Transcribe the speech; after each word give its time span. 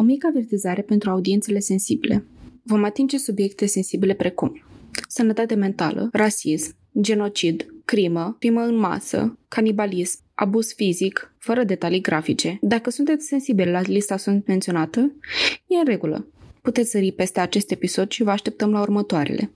O 0.00 0.02
mică 0.02 0.26
avertizare 0.26 0.82
pentru 0.82 1.10
audiențele 1.10 1.58
sensibile. 1.58 2.24
Vom 2.62 2.84
atinge 2.84 3.18
subiecte 3.18 3.66
sensibile 3.66 4.14
precum 4.14 4.62
sănătate 5.08 5.54
mentală, 5.54 6.08
rasism, 6.12 6.74
genocid, 7.00 7.74
crimă, 7.84 8.36
crimă 8.38 8.60
în 8.60 8.76
masă, 8.76 9.38
canibalism, 9.48 10.18
abuz 10.34 10.72
fizic, 10.74 11.34
fără 11.38 11.64
detalii 11.64 12.00
grafice. 12.00 12.58
Dacă 12.60 12.90
sunteți 12.90 13.26
sensibili 13.26 13.70
la 13.70 13.80
lista 13.80 14.16
sunt 14.16 14.46
menționată, 14.46 15.00
e 15.66 15.76
în 15.76 15.84
regulă. 15.84 16.26
Puteți 16.62 16.90
sări 16.90 17.12
peste 17.12 17.40
acest 17.40 17.70
episod 17.70 18.10
și 18.10 18.22
vă 18.22 18.30
așteptăm 18.30 18.70
la 18.70 18.80
următoarele. 18.80 19.50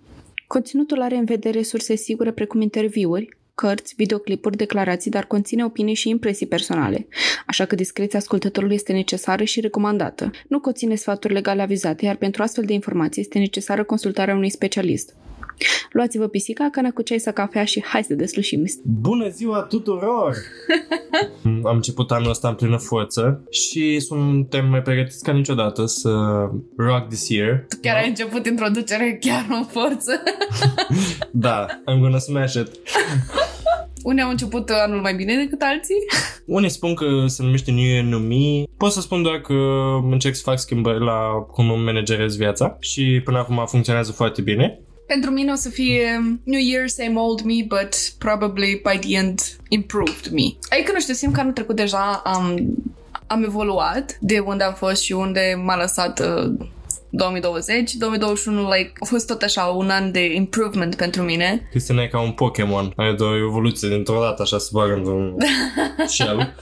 Conținutul 0.46 1.00
are 1.00 1.16
în 1.16 1.24
vedere 1.24 1.62
surse 1.62 1.94
sigure 1.94 2.32
precum 2.32 2.60
interviuri, 2.60 3.36
cărți, 3.54 3.94
videoclipuri, 3.96 4.56
declarații, 4.56 5.10
dar 5.10 5.24
conține 5.24 5.64
opinii 5.64 5.94
și 5.94 6.08
impresii 6.08 6.46
personale, 6.46 7.06
așa 7.46 7.64
că 7.64 7.74
discreția 7.74 8.18
ascultătorului 8.18 8.74
este 8.74 8.92
necesară 8.92 9.44
și 9.44 9.60
recomandată. 9.60 10.30
Nu 10.48 10.60
conține 10.60 10.94
sfaturi 10.94 11.32
legale 11.32 11.62
avizate, 11.62 12.04
iar 12.04 12.16
pentru 12.16 12.42
astfel 12.42 12.64
de 12.64 12.72
informații 12.72 13.20
este 13.20 13.38
necesară 13.38 13.84
consultarea 13.84 14.34
unui 14.34 14.50
specialist. 14.50 15.14
Luați-vă 15.90 16.26
pisica, 16.26 16.68
cana 16.72 16.90
cu 16.90 17.02
ceai 17.02 17.18
sau 17.18 17.32
cafea 17.32 17.64
și 17.64 17.82
hai 17.84 18.02
să 18.02 18.14
deslușim. 18.14 18.64
Bună 18.82 19.28
ziua 19.28 19.60
tuturor! 19.60 20.36
Am 21.44 21.74
început 21.74 22.10
anul 22.10 22.30
ăsta 22.30 22.48
în 22.48 22.54
plină 22.54 22.76
forță 22.76 23.44
și 23.50 24.00
suntem 24.00 24.68
mai 24.68 24.82
pregătiți 24.82 25.22
ca 25.22 25.32
niciodată 25.32 25.86
să 25.86 26.10
rock 26.76 27.08
this 27.08 27.28
year. 27.28 27.64
Tu 27.68 27.76
chiar 27.80 27.94
da? 27.94 28.00
ai 28.00 28.08
început 28.08 28.46
introducerea 28.46 29.16
chiar 29.20 29.46
în 29.50 29.64
forță. 29.64 30.22
da, 31.30 31.66
I'm 31.66 32.00
gonna 32.00 32.18
smash 32.18 32.54
it. 32.54 32.68
Unii 34.04 34.22
au 34.22 34.30
început 34.30 34.70
anul 34.70 35.00
mai 35.00 35.14
bine 35.14 35.36
decât 35.36 35.62
alții? 35.62 35.96
Unii 36.56 36.68
spun 36.68 36.94
că 36.94 37.06
se 37.26 37.42
numește 37.42 37.70
New 37.70 37.84
Year 37.84 38.04
New 38.04 38.18
Me. 38.18 38.62
Pot 38.76 38.92
să 38.92 39.00
spun 39.00 39.22
doar 39.22 39.40
că 39.40 39.54
încerc 40.10 40.34
să 40.34 40.42
fac 40.44 40.58
schimbări 40.58 41.04
la 41.04 41.20
cum 41.50 41.70
îmi 41.70 41.84
managerez 41.84 42.36
viața 42.36 42.76
și 42.80 43.20
până 43.24 43.38
acum 43.38 43.64
funcționează 43.66 44.12
foarte 44.12 44.40
bine. 44.40 44.80
Pentru 45.06 45.30
mine 45.30 45.52
o 45.52 45.54
să 45.54 45.68
fie 45.68 46.38
New 46.44 46.60
Year, 46.60 46.88
same 46.88 47.14
old 47.14 47.40
me, 47.40 47.54
but 47.68 47.94
probably 48.18 48.82
by 48.90 48.98
the 48.98 49.16
end 49.16 49.40
improved 49.68 50.26
me. 50.32 50.42
Adică 50.68 50.90
nu 50.92 51.00
știu, 51.00 51.14
simt 51.14 51.34
că 51.34 51.40
anul 51.40 51.52
trecut 51.52 51.76
deja 51.76 52.22
am, 52.24 52.60
am 53.26 53.42
evoluat 53.42 54.16
de 54.20 54.38
unde 54.38 54.64
am 54.64 54.74
fost 54.74 55.02
și 55.02 55.12
unde 55.12 55.60
m-a 55.64 55.76
lăsat 55.76 56.20
uh, 56.20 56.52
2020. 57.16 57.94
2021 57.94 58.70
like, 58.72 58.92
a 59.00 59.04
fost 59.04 59.26
tot 59.26 59.42
așa 59.42 59.62
un 59.64 59.90
an 59.90 60.12
de 60.12 60.34
improvement 60.34 60.94
pentru 60.94 61.22
mine. 61.22 61.68
Cristina 61.70 62.02
e 62.02 62.06
ca 62.06 62.20
un 62.20 62.30
Pokémon. 62.30 62.92
Ai 62.96 63.16
o 63.18 63.36
evoluție 63.36 63.88
dintr-o 63.88 64.20
dată 64.20 64.42
așa 64.42 64.58
să 64.58 64.68
bagă 64.72 64.94
într-un 64.94 65.36
shell. 66.06 66.54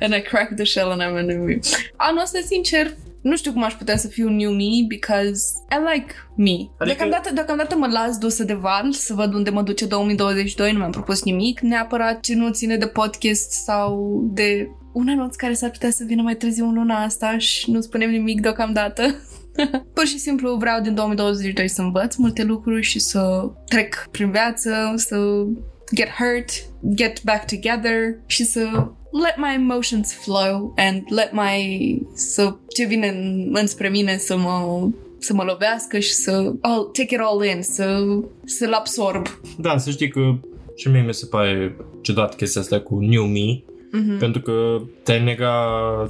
and 0.00 0.14
I 0.14 0.20
cracked 0.20 0.56
the 0.56 0.64
shell 0.64 0.90
and 0.90 1.02
I'm 1.02 1.16
a 1.16 1.22
new 1.22 1.42
me. 1.42 1.58
Anul 1.96 2.22
ăsta, 2.22 2.38
sincer, 2.46 2.94
nu 3.20 3.36
știu 3.36 3.52
cum 3.52 3.64
aș 3.64 3.72
putea 3.72 3.96
să 3.96 4.08
fiu 4.08 4.28
new 4.28 4.50
me 4.50 4.84
because 4.88 5.42
I 5.70 5.94
like 5.94 6.14
me. 6.36 6.50
Adică... 6.52 6.84
Deocamdată, 6.84 7.30
deocamdată 7.34 7.76
mă 7.76 7.86
las 7.86 8.18
dusă 8.18 8.44
de 8.44 8.54
val 8.54 8.92
să 8.92 9.14
văd 9.14 9.34
unde 9.34 9.50
mă 9.50 9.62
duce 9.62 9.86
2022, 9.86 10.72
nu 10.72 10.78
mi-am 10.78 10.90
propus 10.90 11.22
nimic, 11.22 11.60
neapărat 11.60 12.20
ce 12.20 12.34
nu 12.34 12.50
ține 12.50 12.76
de 12.76 12.86
podcast 12.86 13.50
sau 13.50 14.20
de 14.32 14.68
un 14.92 15.08
anunț 15.08 15.34
care 15.34 15.52
s-ar 15.52 15.70
putea 15.70 15.90
să 15.90 16.04
vină 16.06 16.22
mai 16.22 16.34
târziu 16.34 16.66
în 16.66 16.74
luna 16.74 17.02
asta 17.02 17.38
și 17.38 17.70
nu 17.70 17.80
spunem 17.80 18.10
nimic 18.10 18.40
deocamdată. 18.40 19.02
Pur 19.94 20.06
și 20.06 20.18
simplu 20.18 20.56
vreau 20.56 20.80
din 20.80 20.94
2022 20.94 21.68
să 21.68 21.82
învăț 21.82 22.16
multe 22.16 22.44
lucruri 22.44 22.82
și 22.82 22.98
să 22.98 23.50
trec 23.66 24.08
prin 24.10 24.30
viață, 24.30 24.92
să 24.96 25.46
get 25.94 26.08
hurt, 26.08 26.48
get 26.94 27.22
back 27.22 27.46
together 27.46 27.94
și 28.26 28.44
să 28.44 28.60
let 29.24 29.36
my 29.36 29.54
emotions 29.54 30.14
flow 30.14 30.74
and 30.76 31.02
let 31.08 31.32
my 31.32 32.02
să 32.14 32.56
ce 32.68 32.86
vine 32.86 33.08
în, 33.08 33.50
înspre 33.52 33.88
mine 33.88 34.16
să 34.16 34.36
mă 34.36 34.88
să 35.18 35.34
mă 35.34 35.42
lovească 35.42 35.98
și 35.98 36.12
să 36.12 36.52
I'll 36.52 36.92
take 36.92 37.14
it 37.14 37.20
all 37.20 37.44
in, 37.44 37.62
să, 37.62 38.04
să-l 38.44 38.72
absorb. 38.72 39.26
Da, 39.58 39.78
să 39.78 39.90
știi 39.90 40.08
că 40.08 40.34
și 40.76 40.88
mie 40.88 41.02
mi 41.02 41.14
se 41.14 41.26
pare 41.26 41.76
ciudat 42.02 42.36
chestia 42.36 42.60
asta 42.60 42.80
cu 42.80 42.98
New 42.98 43.24
Me, 43.24 43.60
mm-hmm. 43.60 44.18
pentru 44.18 44.40
că 44.40 44.80
te-ai 45.02 45.22
nega 45.22 45.52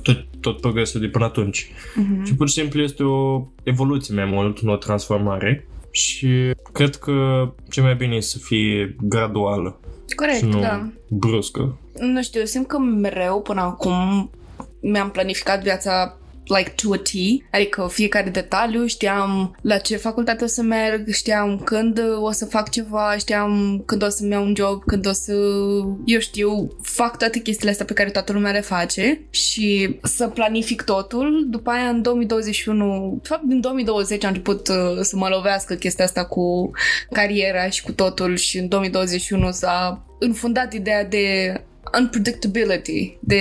tot, 0.03 0.27
tot 0.41 0.61
progresul 0.61 1.01
de 1.01 1.09
până 1.09 1.25
atunci. 1.25 1.67
Mm-hmm. 1.67 2.25
Și 2.25 2.35
pur 2.35 2.49
și 2.49 2.55
simplu 2.55 2.83
este 2.83 3.03
o 3.03 3.47
evoluție 3.63 4.15
mai 4.15 4.25
mult, 4.25 4.61
nu 4.61 4.73
o 4.73 4.77
transformare. 4.77 5.67
Și 5.91 6.55
cred 6.73 6.97
că 6.97 7.49
ce 7.71 7.81
mai 7.81 7.95
bine 7.95 8.15
e 8.15 8.21
să 8.21 8.39
fie 8.39 8.97
graduală. 9.01 9.81
Corect, 10.17 10.39
și 10.39 10.45
nu 10.45 10.61
da. 10.61 10.91
bruscă. 11.09 11.79
Nu 11.99 12.23
știu, 12.23 12.45
simt 12.45 12.67
că 12.67 12.79
mereu 12.79 13.43
până 13.43 13.61
acum 13.61 14.31
mi-am 14.81 15.11
planificat 15.11 15.63
viața 15.63 16.18
like 16.57 16.73
to 16.83 16.93
a 16.93 16.97
T, 16.97 17.11
adică 17.51 17.89
fiecare 17.91 18.31
detaliu, 18.31 18.87
știam 18.87 19.57
la 19.63 19.79
ce 19.79 19.97
facultate 19.97 20.45
o 20.45 20.47
să 20.47 20.63
merg, 20.63 21.09
știam 21.09 21.61
când 21.65 22.01
o 22.21 22.31
să 22.31 22.45
fac 22.45 22.71
ceva, 22.71 23.15
știam 23.19 23.83
când 23.87 24.03
o 24.03 24.09
să-mi 24.09 24.31
iau 24.31 24.45
un 24.45 24.55
job, 24.57 24.85
când 24.85 25.07
o 25.07 25.13
să, 25.13 25.33
eu 26.05 26.19
știu, 26.19 26.77
fac 26.83 27.19
toate 27.19 27.39
chestiile 27.39 27.71
astea 27.71 27.87
pe 27.87 27.93
care 27.93 28.11
toată 28.11 28.33
lumea 28.33 28.53
le 28.53 28.61
face 28.61 29.21
și 29.31 29.99
să 30.03 30.29
planific 30.29 30.83
totul. 30.83 31.47
După 31.51 31.71
aia, 31.71 31.89
în 31.89 32.03
2021, 32.03 33.19
de 33.23 33.29
fapt, 33.29 33.43
din 33.43 33.61
2020 33.61 34.25
a 34.25 34.29
început 34.29 34.69
uh, 34.69 34.99
să 35.01 35.17
mă 35.17 35.29
lovească 35.29 35.75
chestia 35.75 36.05
asta 36.05 36.25
cu 36.25 36.71
cariera 37.11 37.69
și 37.69 37.83
cu 37.83 37.93
totul 37.93 38.37
și 38.37 38.59
în 38.59 38.69
2021 38.69 39.51
s-a 39.51 40.05
înfundat 40.19 40.73
ideea 40.73 41.05
de 41.05 41.55
unpredictability, 42.01 43.19
de 43.21 43.41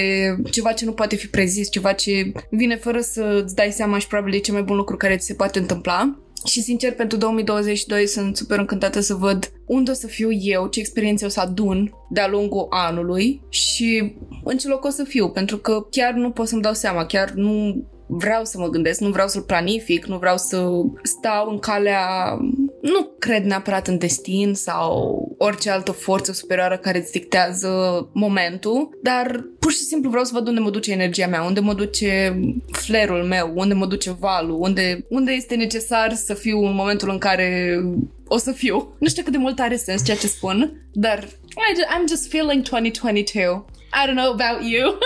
ceva 0.51 0.71
ce 0.71 0.85
nu 0.85 0.91
poate 0.91 1.15
fi 1.15 1.27
prezis, 1.27 1.69
ceva 1.69 1.91
ce 1.91 2.31
vine 2.49 2.75
fără 2.75 2.99
să 2.99 3.41
îți 3.43 3.55
dai 3.55 3.71
seama 3.71 3.97
și 3.97 4.07
probabil 4.07 4.33
e 4.33 4.37
cel 4.37 4.53
mai 4.53 4.63
bun 4.63 4.75
lucru 4.75 4.97
care 4.97 5.17
ți 5.17 5.25
se 5.25 5.33
poate 5.33 5.59
întâmpla. 5.59 6.19
Și 6.45 6.61
sincer, 6.61 6.93
pentru 6.93 7.17
2022 7.17 8.07
sunt 8.07 8.37
super 8.37 8.59
încântată 8.59 8.99
să 8.99 9.13
văd 9.13 9.51
unde 9.65 9.91
o 9.91 9.93
să 9.93 10.07
fiu 10.07 10.31
eu, 10.31 10.67
ce 10.67 10.79
experiențe 10.79 11.25
o 11.25 11.29
să 11.29 11.39
adun 11.39 11.91
de-a 12.09 12.27
lungul 12.27 12.67
anului 12.69 13.41
și 13.49 14.15
în 14.43 14.57
ce 14.57 14.67
loc 14.67 14.85
o 14.85 14.89
să 14.89 15.03
fiu, 15.03 15.29
pentru 15.29 15.57
că 15.57 15.87
chiar 15.89 16.13
nu 16.13 16.31
pot 16.31 16.47
să-mi 16.47 16.61
dau 16.61 16.73
seama, 16.73 17.05
chiar 17.05 17.31
nu 17.31 17.85
vreau 18.07 18.45
să 18.45 18.59
mă 18.59 18.69
gândesc, 18.69 18.99
nu 18.99 19.09
vreau 19.09 19.27
să-l 19.27 19.41
planific, 19.41 20.05
nu 20.05 20.17
vreau 20.17 20.37
să 20.37 20.69
stau 21.03 21.49
în 21.49 21.59
calea... 21.59 22.37
Nu 22.81 23.09
cred 23.19 23.43
neapărat 23.43 23.87
în 23.87 23.97
destin 23.97 24.53
sau 24.53 25.21
orice 25.37 25.69
altă 25.69 25.91
forță 25.91 26.33
superioară 26.33 26.77
care 26.77 26.97
îți 26.97 27.11
dictează 27.11 27.69
momentul, 28.13 28.99
dar 29.03 29.45
pur 29.59 29.71
și 29.71 29.77
simplu 29.77 30.09
vreau 30.09 30.25
să 30.25 30.31
văd 30.33 30.47
unde 30.47 30.59
mă 30.59 30.69
duce 30.69 30.91
energia 30.91 31.27
mea, 31.27 31.43
unde 31.43 31.59
mă 31.59 31.73
duce 31.73 32.39
flerul 32.71 33.23
meu, 33.23 33.51
unde 33.55 33.73
mă 33.73 33.85
duce 33.85 34.15
valul, 34.19 34.57
unde, 34.59 35.05
unde 35.09 35.31
este 35.31 35.55
necesar 35.55 36.13
să 36.13 36.33
fiu 36.33 36.65
în 36.65 36.73
momentul 36.73 37.09
în 37.09 37.17
care 37.17 37.79
o 38.27 38.37
să 38.37 38.51
fiu. 38.51 38.95
Nu 38.99 39.07
știu 39.07 39.23
cât 39.23 39.31
de 39.31 39.37
mult 39.37 39.59
are 39.59 39.75
sens 39.75 40.05
ceea 40.05 40.17
ce 40.17 40.27
spun, 40.27 40.87
dar 40.93 41.23
I'm 41.23 42.07
just 42.09 42.29
feeling 42.29 42.69
2022. 42.69 43.65
I 44.03 44.05
don't 44.05 44.15
know 44.15 44.31
about 44.31 44.63
you. 44.63 44.97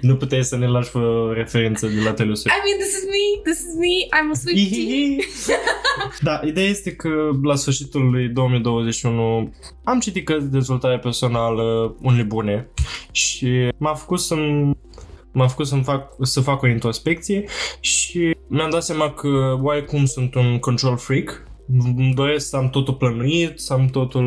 nu 0.00 0.16
puteai 0.16 0.44
să 0.44 0.56
ne 0.56 0.66
lași 0.66 0.90
fără 0.90 1.32
referință 1.32 1.86
de 1.86 2.00
la 2.04 2.12
Taylor 2.12 2.34
Swift. 2.34 2.56
I 2.56 2.60
mean, 2.64 2.78
this 2.78 2.96
is 2.96 3.04
me, 3.04 3.50
this 3.50 3.58
is 3.58 3.74
me, 3.74 3.94
I'm 4.16 4.30
a 4.32 4.34
Swiftie. 4.34 5.24
da, 6.28 6.40
ideea 6.44 6.66
este 6.66 6.92
că 6.92 7.08
la 7.42 7.54
sfârșitul 7.54 8.10
lui 8.10 8.28
2021 8.28 9.54
am 9.84 9.98
citit 9.98 10.24
cărți 10.24 10.44
de 10.44 10.56
dezvoltare 10.56 10.98
personală, 10.98 11.96
unele 12.02 12.22
bune, 12.22 12.68
și 13.10 13.68
m-a 13.76 13.94
făcut 13.94 14.20
să 14.20 14.34
m-a 15.32 15.46
făcut 15.46 15.66
să 15.66 15.76
fac, 15.76 16.14
să 16.22 16.40
fac 16.40 16.62
o 16.62 16.66
introspecție 16.66 17.44
și 17.80 18.36
mi-am 18.48 18.70
dat 18.70 18.82
seama 18.82 19.10
că 19.10 19.58
oarecum 19.62 20.04
sunt 20.04 20.34
un 20.34 20.58
control 20.58 20.96
freak 20.96 21.47
îmi 21.96 22.14
doresc 22.14 22.48
să 22.48 22.56
am 22.56 22.70
totul 22.70 22.94
plănuit, 22.94 23.58
să 23.58 23.72
am 23.72 23.86
totul 23.86 24.26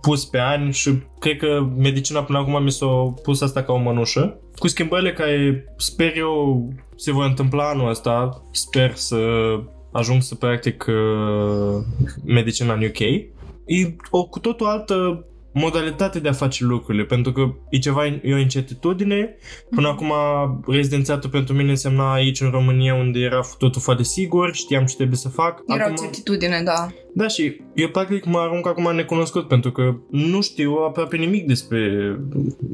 pus 0.00 0.24
pe 0.24 0.38
ani 0.38 0.72
și 0.72 0.98
cred 1.18 1.36
că 1.36 1.68
medicina 1.76 2.22
până 2.22 2.38
acum 2.38 2.62
mi 2.62 2.72
s-a 2.72 3.14
pus 3.22 3.40
asta 3.40 3.62
ca 3.62 3.72
o 3.72 3.78
mănușă. 3.78 4.40
Cu 4.56 4.68
schimbările 4.68 5.12
care 5.12 5.64
sper 5.76 6.16
eu 6.16 6.68
se 6.96 7.12
vor 7.12 7.24
întâmpla 7.24 7.68
anul 7.68 7.88
ăsta, 7.88 8.42
sper 8.50 8.94
să 8.94 9.16
ajung 9.92 10.22
să 10.22 10.34
practic 10.34 10.84
uh, 10.88 11.84
medicina 12.24 12.74
în 12.74 12.84
UK. 12.84 13.00
E 13.00 13.96
o 14.10 14.24
cu 14.24 14.38
totul 14.38 14.66
altă 14.66 15.26
modalitate 15.58 16.18
de 16.18 16.28
a 16.28 16.32
face 16.32 16.64
lucrurile, 16.64 17.04
pentru 17.04 17.32
că 17.32 17.54
e 17.70 17.78
ceva, 17.78 18.06
e 18.06 18.34
o 18.34 18.38
incertitudine. 18.38 19.36
Până 19.70 19.88
mm-hmm. 19.88 19.92
acum, 19.92 20.12
rezidențiatul 20.66 21.30
pentru 21.30 21.54
mine 21.54 21.70
însemna 21.70 22.12
aici 22.12 22.40
în 22.40 22.50
România, 22.50 22.94
unde 22.94 23.18
era 23.18 23.40
totul 23.58 23.80
foarte 23.80 24.02
sigur, 24.02 24.54
știam 24.54 24.84
ce 24.84 24.96
trebuie 24.96 25.16
să 25.16 25.28
fac. 25.28 25.62
Era 25.66 25.84
acum... 25.84 25.94
o 25.98 26.02
certitudine, 26.02 26.62
da. 26.64 26.88
Da, 27.14 27.28
și 27.28 27.60
eu 27.74 27.88
practic 27.88 28.24
mă 28.24 28.38
arunc 28.38 28.66
acum 28.66 28.94
necunoscut, 28.94 29.48
pentru 29.48 29.72
că 29.72 29.96
nu 30.10 30.42
știu 30.42 30.72
aproape 30.72 31.16
nimic 31.16 31.46
despre 31.46 31.80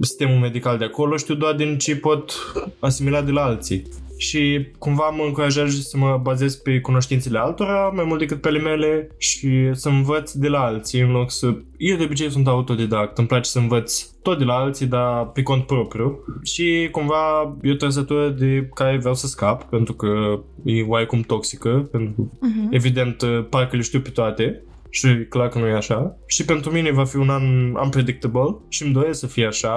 sistemul 0.01 0.39
medical 0.39 0.79
de 0.79 0.85
acolo, 0.85 1.17
știu 1.17 1.35
doar 1.35 1.55
din 1.55 1.79
ce 1.79 1.97
pot 1.97 2.33
asimila 2.79 3.23
de 3.23 3.31
la 3.31 3.43
alții. 3.43 3.83
Și 4.23 4.67
cumva 4.79 5.09
mă 5.09 5.23
încurajează 5.27 5.81
să 5.81 5.97
mă 5.97 6.21
bazez 6.23 6.57
pe 6.57 6.81
cunoștințele 6.81 7.39
altora 7.39 7.93
mai 7.95 8.05
mult 8.05 8.19
decât 8.19 8.41
pe 8.41 8.49
ale 8.49 8.59
mele 8.59 9.09
și 9.19 9.71
să 9.73 9.89
învăț 9.89 10.33
de 10.33 10.49
la 10.49 10.59
alții 10.59 11.01
în 11.01 11.11
loc 11.11 11.31
să... 11.31 11.55
Eu 11.77 11.97
de 11.97 12.05
obicei 12.05 12.31
sunt 12.31 12.47
autodidact, 12.47 13.19
îmi 13.19 13.27
place 13.27 13.51
să 13.51 13.59
învăț 13.59 14.03
tot 14.23 14.39
de 14.39 14.45
la 14.45 14.55
alții, 14.55 14.87
dar 14.87 15.27
pe 15.27 15.43
cont 15.43 15.67
propriu. 15.67 16.25
Și 16.43 16.89
cumva 16.91 17.57
e 17.63 17.71
o 17.71 17.75
trăsătură 17.75 18.29
de 18.29 18.69
care 18.75 18.99
vreau 18.99 19.15
să 19.15 19.27
scap, 19.27 19.63
pentru 19.63 19.93
că 19.93 20.41
e 20.65 20.83
oarecum 20.83 21.21
toxică, 21.21 21.89
pentru 21.91 22.39
uh-huh. 22.39 22.71
evident 22.71 23.25
parcă 23.49 23.77
le 23.77 23.83
știu 23.83 24.01
pe 24.01 24.11
toate 24.11 24.63
și 24.95 25.27
clar 25.29 25.49
că 25.49 25.59
nu 25.59 25.67
e 25.67 25.73
așa. 25.73 26.17
Și 26.27 26.45
pentru 26.45 26.71
mine 26.71 26.91
va 26.91 27.05
fi 27.05 27.17
un 27.17 27.31
an 27.31 27.75
unpredictable 27.75 28.57
și 28.69 28.83
îmi 28.83 28.93
doresc 28.93 29.19
să 29.19 29.27
fie 29.27 29.47
așa, 29.47 29.75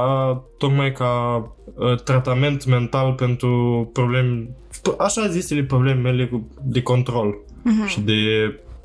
tocmai 0.57 0.91
ca 0.91 1.43
uh, 1.75 2.01
tratament 2.03 2.65
mental 2.65 3.13
pentru 3.13 3.89
probleme, 3.93 4.49
așa 4.97 5.27
zisele 5.27 5.63
probleme 5.63 5.99
mele 5.99 6.29
de 6.63 6.81
control 6.81 7.33
uh-huh. 7.33 7.87
și 7.87 8.01
de 8.01 8.13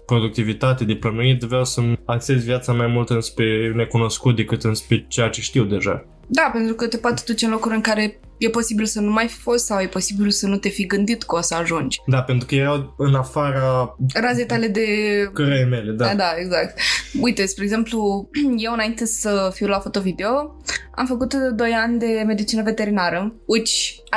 productivitate, 0.07 0.85
de 0.85 0.95
plănuit, 0.95 1.41
vreau 1.41 1.65
să-mi 1.65 1.99
axez 2.05 2.45
viața 2.45 2.73
mai 2.73 2.87
mult 2.87 3.11
înspre 3.11 3.73
necunoscut 3.77 4.37
decât 4.37 4.65
înspre 4.65 5.05
ceea 5.09 5.29
ce 5.29 5.41
știu 5.41 5.65
deja. 5.65 6.05
Da, 6.27 6.51
pentru 6.53 6.75
că 6.75 6.87
te 6.87 6.97
poate 6.97 7.23
duce 7.27 7.45
în 7.45 7.51
locuri 7.51 7.75
în 7.75 7.81
care 7.81 8.21
e 8.41 8.49
posibil 8.49 8.85
să 8.85 9.01
nu 9.01 9.11
mai 9.11 9.29
fi 9.29 9.39
fost 9.39 9.65
sau 9.65 9.81
e 9.81 9.87
posibil 9.87 10.31
să 10.31 10.47
nu 10.47 10.57
te 10.57 10.69
fi 10.69 10.87
gândit 10.87 11.23
că 11.23 11.37
o 11.37 11.41
să 11.41 11.55
ajungi. 11.55 12.01
Da, 12.07 12.23
pentru 12.23 12.47
că 12.47 12.55
erau 12.55 12.95
în 12.99 13.15
afara 13.15 13.97
Razei 14.15 14.47
tale 14.47 14.67
de... 14.67 14.87
cărei 15.33 15.65
mele, 15.65 15.93
da. 15.93 16.07
Da, 16.07 16.15
da, 16.15 16.33
exact. 16.39 16.79
Uite, 17.21 17.47
spre 17.47 17.65
exemplu, 17.65 18.29
eu 18.67 18.73
înainte 18.73 19.07
să 19.07 19.51
fiu 19.55 19.67
la 19.67 19.79
fotovideo, 19.79 20.57
am 20.95 21.07
făcut 21.07 21.35
2 21.35 21.71
ani 21.73 21.99
de 21.99 22.23
medicină 22.27 22.63
veterinară, 22.63 23.35
which 23.47 23.73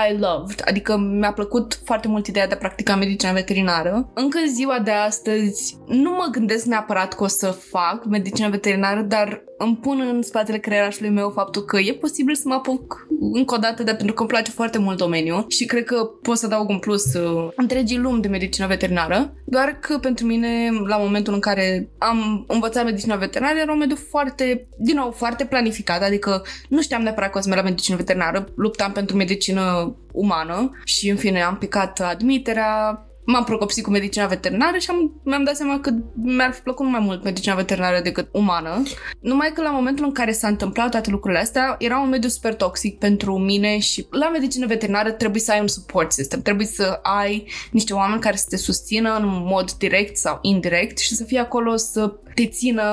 I 0.09 0.17
loved, 0.19 0.61
adică 0.65 0.97
mi-a 0.97 1.33
plăcut 1.33 1.79
foarte 1.83 2.07
mult 2.07 2.27
ideea 2.27 2.47
de 2.47 2.53
a 2.53 2.57
practica 2.57 2.95
medicină 2.95 3.33
veterinară. 3.33 4.11
Încă 4.13 4.37
în 4.37 4.53
ziua 4.53 4.79
de 4.79 4.91
astăzi 4.91 5.77
nu 5.87 6.09
mă 6.09 6.27
gândesc 6.31 6.65
neapărat 6.65 7.13
că 7.13 7.23
o 7.23 7.27
să 7.27 7.47
fac 7.47 8.05
medicină 8.05 8.49
veterinară, 8.49 9.01
dar 9.01 9.43
îmi 9.57 9.77
pun 9.81 9.99
în 10.13 10.21
spatele 10.21 10.57
creierașului 10.57 11.09
meu 11.09 11.29
faptul 11.29 11.61
că 11.61 11.79
e 11.79 11.93
posibil 11.93 12.35
să 12.35 12.43
mă 12.45 12.53
apuc 12.53 13.07
încă 13.33 13.55
o 13.55 13.57
dată, 13.57 13.83
de 13.83 13.93
pentru 13.93 14.12
că 14.13 14.21
îmi 14.21 14.29
place 14.29 14.51
foarte 14.51 14.77
mult 14.77 14.97
domeniul 14.97 15.45
și 15.47 15.65
cred 15.65 15.83
că 15.83 15.95
pot 16.21 16.37
să 16.37 16.45
adaug 16.45 16.69
un 16.69 16.79
plus 16.79 17.13
uh, 17.13 17.49
întregii 17.55 17.97
lumi 17.97 18.21
de 18.21 18.27
medicină 18.27 18.67
veterinară, 18.67 19.33
doar 19.45 19.77
că 19.79 19.97
pentru 19.97 20.25
mine, 20.25 20.69
la 20.87 20.97
momentul 20.97 21.33
în 21.33 21.39
care 21.39 21.89
am 21.97 22.45
învățat 22.47 22.85
medicina 22.85 23.15
veterinară, 23.15 23.59
era 23.59 23.71
un 23.71 23.77
mediu 23.77 23.95
foarte, 24.09 24.67
din 24.77 24.95
nou, 24.95 25.11
foarte 25.11 25.45
planificat, 25.45 26.01
adică 26.01 26.45
nu 26.69 26.81
știam 26.81 27.01
neapărat 27.01 27.31
că 27.31 27.37
o 27.37 27.41
să 27.41 27.47
merg 27.47 27.61
la 27.61 27.69
medicină 27.69 27.97
veterinară, 27.97 28.47
luptam 28.55 28.91
pentru 28.91 29.15
medicină 29.15 29.95
umană 30.11 30.71
și, 30.83 31.09
în 31.09 31.15
fine, 31.15 31.41
am 31.41 31.57
picat 31.57 31.99
admiterea, 31.99 33.05
m-am 33.25 33.43
procopsit 33.43 33.83
cu 33.83 33.89
medicina 33.89 34.25
veterinară 34.25 34.77
și 34.77 34.89
am, 34.89 35.21
mi-am 35.23 35.43
dat 35.43 35.55
seama 35.55 35.79
că 35.79 35.91
mi-ar 36.15 36.51
fi 36.51 36.61
plăcut 36.61 36.85
mai 36.85 36.99
mult 36.99 37.23
medicina 37.23 37.55
veterinară 37.55 38.01
decât 38.01 38.29
umană. 38.31 38.83
Numai 39.19 39.51
că 39.53 39.61
la 39.61 39.69
momentul 39.69 40.05
în 40.05 40.11
care 40.11 40.31
s-a 40.31 40.47
întâmplat 40.47 40.91
toate 40.91 41.09
lucrurile 41.09 41.39
astea, 41.39 41.75
era 41.79 41.99
un 41.99 42.09
mediu 42.09 42.29
super 42.29 42.53
toxic 42.53 42.97
pentru 42.97 43.37
mine 43.37 43.79
și 43.79 44.07
la 44.09 44.29
medicină 44.29 44.65
veterinară 44.65 45.11
trebuie 45.11 45.41
să 45.41 45.51
ai 45.51 45.59
un 45.59 45.67
support 45.67 46.11
system, 46.11 46.41
trebuie 46.41 46.67
să 46.67 46.99
ai 47.01 47.47
niște 47.71 47.93
oameni 47.93 48.21
care 48.21 48.35
să 48.35 48.45
te 48.49 48.57
susțină 48.57 49.15
în 49.15 49.25
mod 49.25 49.71
direct 49.71 50.17
sau 50.17 50.39
indirect 50.41 50.97
și 50.97 51.15
să 51.15 51.23
fie 51.23 51.39
acolo 51.39 51.75
să 51.75 52.13
te 52.35 52.47
țină 52.47 52.83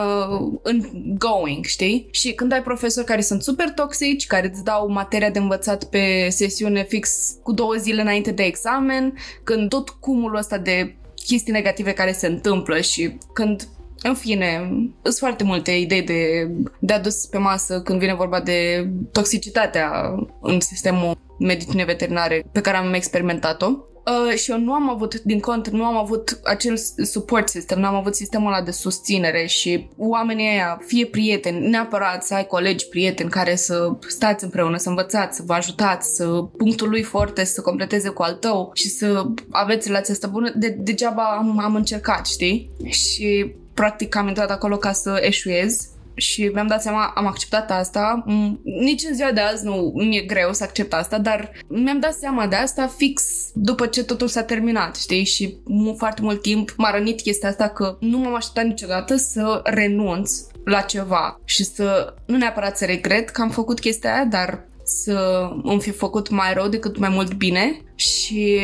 în 0.63 0.83
going, 1.19 1.65
știi? 1.65 2.09
Și 2.11 2.33
când 2.33 2.53
ai 2.53 2.63
profesori 2.63 3.07
care 3.07 3.21
sunt 3.21 3.43
super 3.43 3.71
toxici, 3.71 4.27
care 4.27 4.51
îți 4.53 4.65
dau 4.65 4.89
materia 4.89 5.31
de 5.31 5.39
învățat 5.39 5.85
pe 5.85 6.29
sesiune 6.29 6.85
fix 6.85 7.35
cu 7.43 7.53
două 7.53 7.75
zile 7.75 8.01
înainte 8.01 8.31
de 8.31 8.43
examen, 8.43 9.15
când 9.45 9.69
tot 9.69 9.89
cumulul 9.89 10.37
ăsta 10.37 10.59
de 10.59 10.97
chestii 11.27 11.53
negative 11.53 11.93
care 11.93 12.13
se 12.13 12.27
întâmplă 12.27 12.81
și 12.81 13.19
când 13.33 13.69
în 14.03 14.15
fine, 14.15 14.71
sunt 15.03 15.17
foarte 15.17 15.45
multe 15.45 15.71
idei 15.71 16.03
de, 16.03 16.51
de 16.79 16.93
adus 16.93 17.27
pe 17.27 17.39
masă 17.39 17.81
când 17.81 17.99
vine 17.99 18.15
vorba 18.15 18.41
de 18.41 18.89
toxicitatea 19.13 20.15
în 20.41 20.61
sistemul 20.61 21.19
medicinei 21.39 21.85
veterinare 21.85 22.45
pe 22.53 22.61
care 22.61 22.77
am 22.77 22.93
experimentat-o. 22.95 23.71
Uh, 24.07 24.35
și 24.35 24.51
eu 24.51 24.59
nu 24.59 24.73
am 24.73 24.91
avut, 24.91 25.21
din 25.21 25.41
cont, 25.41 25.69
nu 25.69 25.85
am 25.85 25.97
avut 25.97 26.41
acel 26.45 26.77
support 27.03 27.49
system, 27.49 27.79
nu 27.79 27.87
am 27.87 27.95
avut 27.95 28.15
sistemul 28.15 28.53
ăla 28.53 28.63
de 28.63 28.71
susținere 28.71 29.47
și 29.47 29.89
oamenii 29.97 30.49
ăia, 30.49 30.81
fie 30.87 31.07
prieteni, 31.07 31.69
neapărat 31.69 32.25
să 32.25 32.35
ai 32.35 32.47
colegi, 32.47 32.89
prieteni 32.89 33.31
care 33.31 33.55
să 33.55 33.93
stați 34.09 34.45
împreună, 34.45 34.77
să 34.77 34.89
învățați, 34.89 35.37
să 35.37 35.43
vă 35.47 35.53
ajutați, 35.53 36.15
să 36.15 36.25
punctul 36.57 36.89
lui 36.89 37.03
forte 37.03 37.45
să 37.45 37.61
completeze 37.61 38.09
cu 38.09 38.23
al 38.23 38.35
tău 38.35 38.71
și 38.75 38.89
să 38.89 39.27
aveți 39.51 39.87
relația 39.87 40.15
asta 40.15 40.27
bună, 40.27 40.53
de, 40.55 40.69
degeaba 40.69 41.23
am, 41.23 41.59
am 41.59 41.75
încercat, 41.75 42.27
știi? 42.27 42.71
Și 42.89 43.55
practic 43.75 44.17
am 44.17 44.29
intrat 44.29 44.51
acolo 44.51 44.77
ca 44.77 44.93
să 44.93 45.19
eșuez 45.23 45.89
și 46.21 46.51
mi-am 46.53 46.67
dat 46.67 46.83
seama, 46.83 47.13
am 47.15 47.27
acceptat 47.27 47.71
asta. 47.71 48.25
Nici 48.63 49.03
în 49.09 49.15
ziua 49.15 49.33
de 49.33 49.41
azi 49.41 49.65
nu 49.65 49.93
mi-e 49.95 50.21
greu 50.21 50.53
să 50.53 50.65
accept 50.65 50.93
asta, 50.93 51.19
dar 51.19 51.51
mi-am 51.69 52.01
dat 52.01 52.15
seama 52.15 52.47
de 52.47 52.57
asta 52.57 52.87
fix 52.97 53.23
după 53.55 53.87
ce 53.87 54.05
totul 54.05 54.29
s-a 54.29 54.43
terminat, 54.43 54.97
știi? 54.97 55.25
Și 55.25 55.57
foarte 55.97 56.23
mult 56.23 56.43
timp 56.43 56.75
m-a 56.77 56.91
rănit 56.91 57.21
chestia 57.21 57.49
asta 57.49 57.69
că 57.69 57.97
nu 58.01 58.19
m-am 58.19 58.35
așteptat 58.35 58.65
niciodată 58.65 59.17
să 59.17 59.61
renunț 59.65 60.33
la 60.65 60.81
ceva 60.81 61.41
și 61.45 61.65
să, 61.65 62.15
nu 62.27 62.37
neapărat 62.37 62.77
să 62.77 62.85
regret 62.85 63.29
că 63.29 63.43
am 63.43 63.51
făcut 63.51 63.81
chestia 63.81 64.15
aia, 64.15 64.25
dar 64.25 64.69
să 64.85 65.49
îmi 65.63 65.81
fi 65.81 65.91
făcut 65.91 66.29
mai 66.31 66.55
rău 66.55 66.69
decât 66.69 66.99
mai 66.99 67.09
mult 67.09 67.35
bine 67.35 67.83
și 67.95 68.59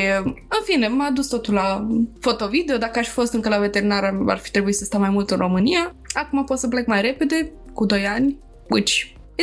în 0.48 0.64
fine, 0.64 0.88
m-a 0.88 1.10
dus 1.10 1.26
totul 1.26 1.54
la 1.54 1.86
fotovideo, 2.20 2.76
dacă 2.76 2.98
aș 2.98 3.06
fi 3.06 3.12
fost 3.12 3.32
încă 3.32 3.48
la 3.48 3.58
veterinară 3.58 4.24
ar 4.26 4.38
fi 4.38 4.50
trebuit 4.50 4.74
să 4.74 4.84
stau 4.84 5.00
mai 5.00 5.10
mult 5.10 5.30
în 5.30 5.36
România, 5.36 5.94
acum 6.14 6.44
pot 6.44 6.58
să 6.58 6.68
plec 6.68 6.86
mai 6.86 7.00
repede, 7.00 7.52
cu 7.72 7.86
2 7.86 8.06
ani, 8.06 8.38
which 8.68 8.92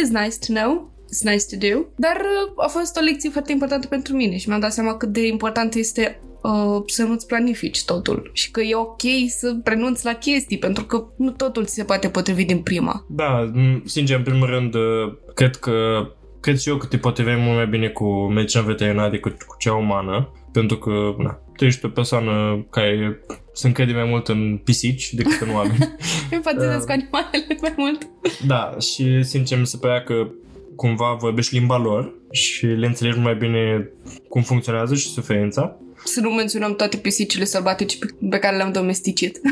is 0.01 0.09
nice 0.09 0.37
to 0.47 0.53
know, 0.53 0.91
it's 1.13 1.23
nice 1.23 1.45
to 1.49 1.67
do, 1.67 1.85
dar 1.95 2.15
uh, 2.15 2.63
a 2.63 2.67
fost 2.67 2.97
o 2.97 3.03
lecție 3.03 3.29
foarte 3.29 3.51
importantă 3.51 3.87
pentru 3.87 4.15
mine 4.15 4.37
și 4.37 4.47
mi-am 4.47 4.59
dat 4.59 4.73
seama 4.73 4.97
cât 4.97 5.09
de 5.09 5.27
important 5.27 5.73
este 5.73 6.21
uh, 6.41 6.83
să 6.85 7.03
nu-ți 7.03 7.27
planifici 7.27 7.85
totul 7.85 8.29
și 8.33 8.51
că 8.51 8.61
e 8.61 8.75
ok 8.75 9.01
să 9.27 9.55
renunți 9.63 10.05
la 10.05 10.13
chestii 10.13 10.57
pentru 10.57 10.85
că 10.85 11.05
nu 11.17 11.31
totul 11.31 11.65
ți 11.65 11.73
se 11.73 11.83
poate 11.83 12.09
potrivi 12.09 12.45
din 12.45 12.61
prima. 12.61 13.05
Da, 13.09 13.51
sincer, 13.85 14.17
în 14.17 14.23
primul 14.23 14.47
rând, 14.47 14.73
uh, 14.73 15.13
cred 15.33 15.55
că 15.55 15.71
cred 16.43 16.59
și 16.59 16.69
eu 16.69 16.77
că 16.77 16.85
te 16.85 16.97
potriveai 16.97 17.35
mult 17.35 17.55
mai 17.55 17.67
bine 17.67 17.87
cu 17.87 18.05
medicina 18.27 18.61
veterinară 18.63 19.11
decât 19.11 19.41
cu 19.41 19.55
cea 19.59 19.73
umană, 19.73 20.31
pentru 20.51 20.77
că 20.77 20.91
na, 21.17 21.39
tu 21.55 21.65
ești 21.65 21.85
o 21.85 21.89
persoană 21.89 22.65
care 22.69 23.19
se 23.53 23.67
încrede 23.67 23.91
mai 23.91 24.03
mult 24.03 24.27
în 24.27 24.59
pisici 24.63 25.13
decât 25.13 25.41
în 25.41 25.49
oameni. 25.49 25.95
Empatizez 26.29 26.81
uh, 26.81 26.85
cu 26.85 26.91
animalele 26.91 27.57
mai 27.61 27.73
mult. 27.77 28.07
Da, 28.45 28.75
și 28.79 29.23
sincer 29.23 29.59
mi 29.59 29.67
se 29.67 29.77
părea 29.77 30.03
că 30.03 30.27
cumva 30.75 31.13
vorbești 31.19 31.55
limba 31.55 31.77
lor 31.77 32.13
și 32.31 32.65
le 32.65 32.85
înțelegi 32.85 33.19
mai 33.19 33.35
bine 33.35 33.89
cum 34.29 34.41
funcționează 34.41 34.95
și 34.95 35.07
suferința. 35.07 35.77
Să 36.03 36.19
nu 36.19 36.29
menționăm 36.29 36.75
toate 36.75 36.97
pisicile 36.97 37.43
sălbatice 37.43 37.97
pe 38.29 38.39
care 38.39 38.55
le-am 38.55 38.71
domesticit. 38.71 39.39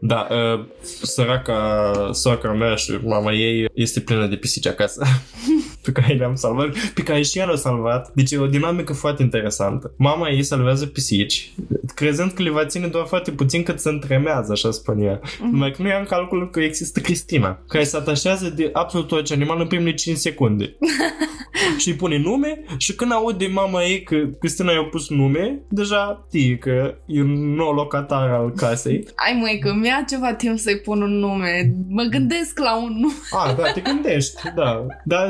Da, 0.00 0.26
uh, 0.30 0.64
săraca 1.02 1.92
soacra 2.12 2.52
mea 2.52 2.74
și 2.74 2.98
mama 3.02 3.32
ei 3.32 3.68
este 3.74 4.00
plină 4.00 4.26
de 4.26 4.36
pisici 4.36 4.66
acasă. 4.66 5.04
pe 5.86 6.00
care 6.00 6.14
le-am 6.14 6.34
salvat, 6.34 6.76
pe 6.94 7.02
care 7.02 7.22
și 7.22 7.38
ea 7.38 7.46
l-a 7.46 7.56
salvat. 7.56 8.10
Deci 8.14 8.30
e 8.30 8.38
o 8.38 8.46
dinamică 8.46 8.92
foarte 8.92 9.22
interesantă. 9.22 9.92
Mama 9.96 10.28
ei 10.28 10.42
salvează 10.42 10.86
pisici, 10.86 11.52
crezând 11.94 12.32
că 12.32 12.42
le 12.42 12.50
va 12.50 12.66
ține 12.66 12.86
doar 12.86 13.06
foarte 13.06 13.30
puțin 13.30 13.62
cât 13.62 13.80
se 13.80 13.88
întremează, 13.88 14.52
așa 14.52 14.70
spune 14.70 15.04
ea. 15.04 15.20
Mm-hmm. 15.20 15.50
Numai 15.50 15.70
că 15.70 15.82
nu 15.82 15.88
ia 15.88 15.98
în 15.98 16.04
calcul 16.04 16.50
că 16.50 16.60
există 16.60 17.00
Cristina, 17.00 17.58
care 17.68 17.84
se 17.84 17.96
atașează 17.96 18.48
de 18.48 18.70
absolut 18.72 19.12
orice 19.12 19.32
animal 19.32 19.60
în 19.60 19.66
primele 19.66 19.94
5 19.94 20.16
secunde. 20.16 20.76
și 21.78 21.88
îi 21.88 21.94
pune 21.94 22.18
nume 22.18 22.64
și 22.76 22.94
când 22.94 23.12
aude 23.12 23.46
mama 23.46 23.82
ei 23.82 24.02
că 24.02 24.16
Cristina 24.38 24.72
i-a 24.72 24.84
pus 24.84 25.08
nume, 25.08 25.60
deja 25.68 26.26
știe 26.28 26.56
că 26.56 26.94
e 27.06 27.20
un 27.20 27.54
nou 27.54 27.72
locatar 27.72 28.28
al 28.30 28.52
casei. 28.52 29.06
Ai 29.14 29.38
măi, 29.40 29.58
că 29.58 29.74
mi-a 29.74 30.04
ceva 30.08 30.34
timp 30.34 30.58
să-i 30.58 30.80
pun 30.80 31.02
un 31.02 31.18
nume. 31.18 31.74
Mă 31.88 32.02
gândesc 32.02 32.58
la 32.58 32.76
un 32.76 32.92
nume. 33.00 33.14
A, 33.30 33.52
da, 33.52 33.72
te 33.72 33.80
gândești, 33.80 34.42
da. 34.54 34.86
Dar 35.04 35.28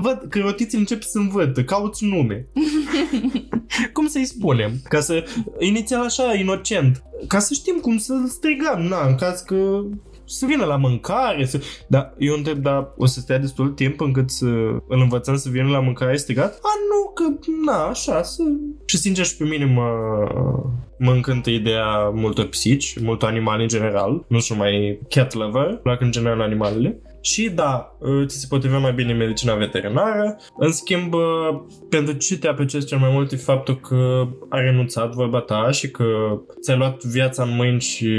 văd 0.00 0.26
că 0.28 0.38
rotiții 0.38 0.78
încep 0.78 1.02
să 1.02 1.18
învăț, 1.18 1.58
cauți 1.66 2.04
nume. 2.04 2.46
cum 3.92 4.06
să-i 4.06 4.24
spunem? 4.24 4.72
Ca 4.88 5.00
să, 5.00 5.24
inițial 5.58 6.04
așa, 6.04 6.34
inocent, 6.34 7.02
ca 7.26 7.38
să 7.38 7.54
știm 7.54 7.78
cum 7.80 7.98
să-l 7.98 8.26
strigăm, 8.26 8.80
na, 8.88 9.06
în 9.06 9.14
caz 9.14 9.40
că 9.40 9.82
să 10.28 10.46
vină 10.46 10.64
la 10.64 10.76
mâncare, 10.76 11.44
să... 11.44 11.60
Dar 11.86 12.14
eu 12.18 12.34
întreb, 12.34 12.58
dar 12.58 12.92
o 12.96 13.06
să 13.06 13.20
stea 13.20 13.38
destul 13.38 13.68
timp 13.68 14.00
încât 14.00 14.30
să 14.30 14.46
îl 14.88 15.00
învățăm 15.00 15.36
să 15.36 15.48
vină 15.48 15.68
la 15.68 15.80
mâncare 15.80 16.16
strigat? 16.16 16.52
A, 16.52 16.72
nu, 16.90 17.12
că, 17.12 17.48
na, 17.64 17.84
așa, 17.84 18.22
să... 18.22 18.42
Și 18.84 18.96
sincer 18.96 19.24
și 19.24 19.36
pe 19.36 19.44
mine 19.44 19.64
mă, 19.64 19.90
mă 20.98 21.10
încântă 21.10 21.50
ideea 21.50 22.08
multor 22.14 22.46
psici, 22.46 22.98
multor 23.00 23.28
animale 23.28 23.62
în 23.62 23.68
general, 23.68 24.24
nu 24.28 24.38
sunt 24.38 24.58
mai 24.58 25.00
cat 25.08 25.34
lover, 25.34 25.78
plac 25.82 26.00
în 26.00 26.10
general 26.10 26.40
animalele. 26.40 27.00
Și 27.20 27.50
da, 27.50 27.98
ți 28.26 28.38
se 28.38 28.46
potrivea 28.48 28.78
mai 28.78 28.92
bine 28.92 29.12
medicina 29.12 29.54
veterinară. 29.54 30.36
În 30.58 30.72
schimb, 30.72 31.14
pentru 31.88 32.14
ce 32.14 32.38
te 32.38 32.48
apreciezi 32.48 32.86
cel 32.86 32.98
mai 32.98 33.10
mult 33.12 33.32
e 33.32 33.36
faptul 33.36 33.80
că 33.80 34.28
ai 34.48 34.62
renunțat 34.62 35.12
vorba 35.12 35.40
ta 35.40 35.70
și 35.70 35.90
că 35.90 36.04
ți-ai 36.60 36.78
luat 36.78 37.04
viața 37.04 37.42
în 37.42 37.54
mâini 37.54 37.80
și 37.80 38.10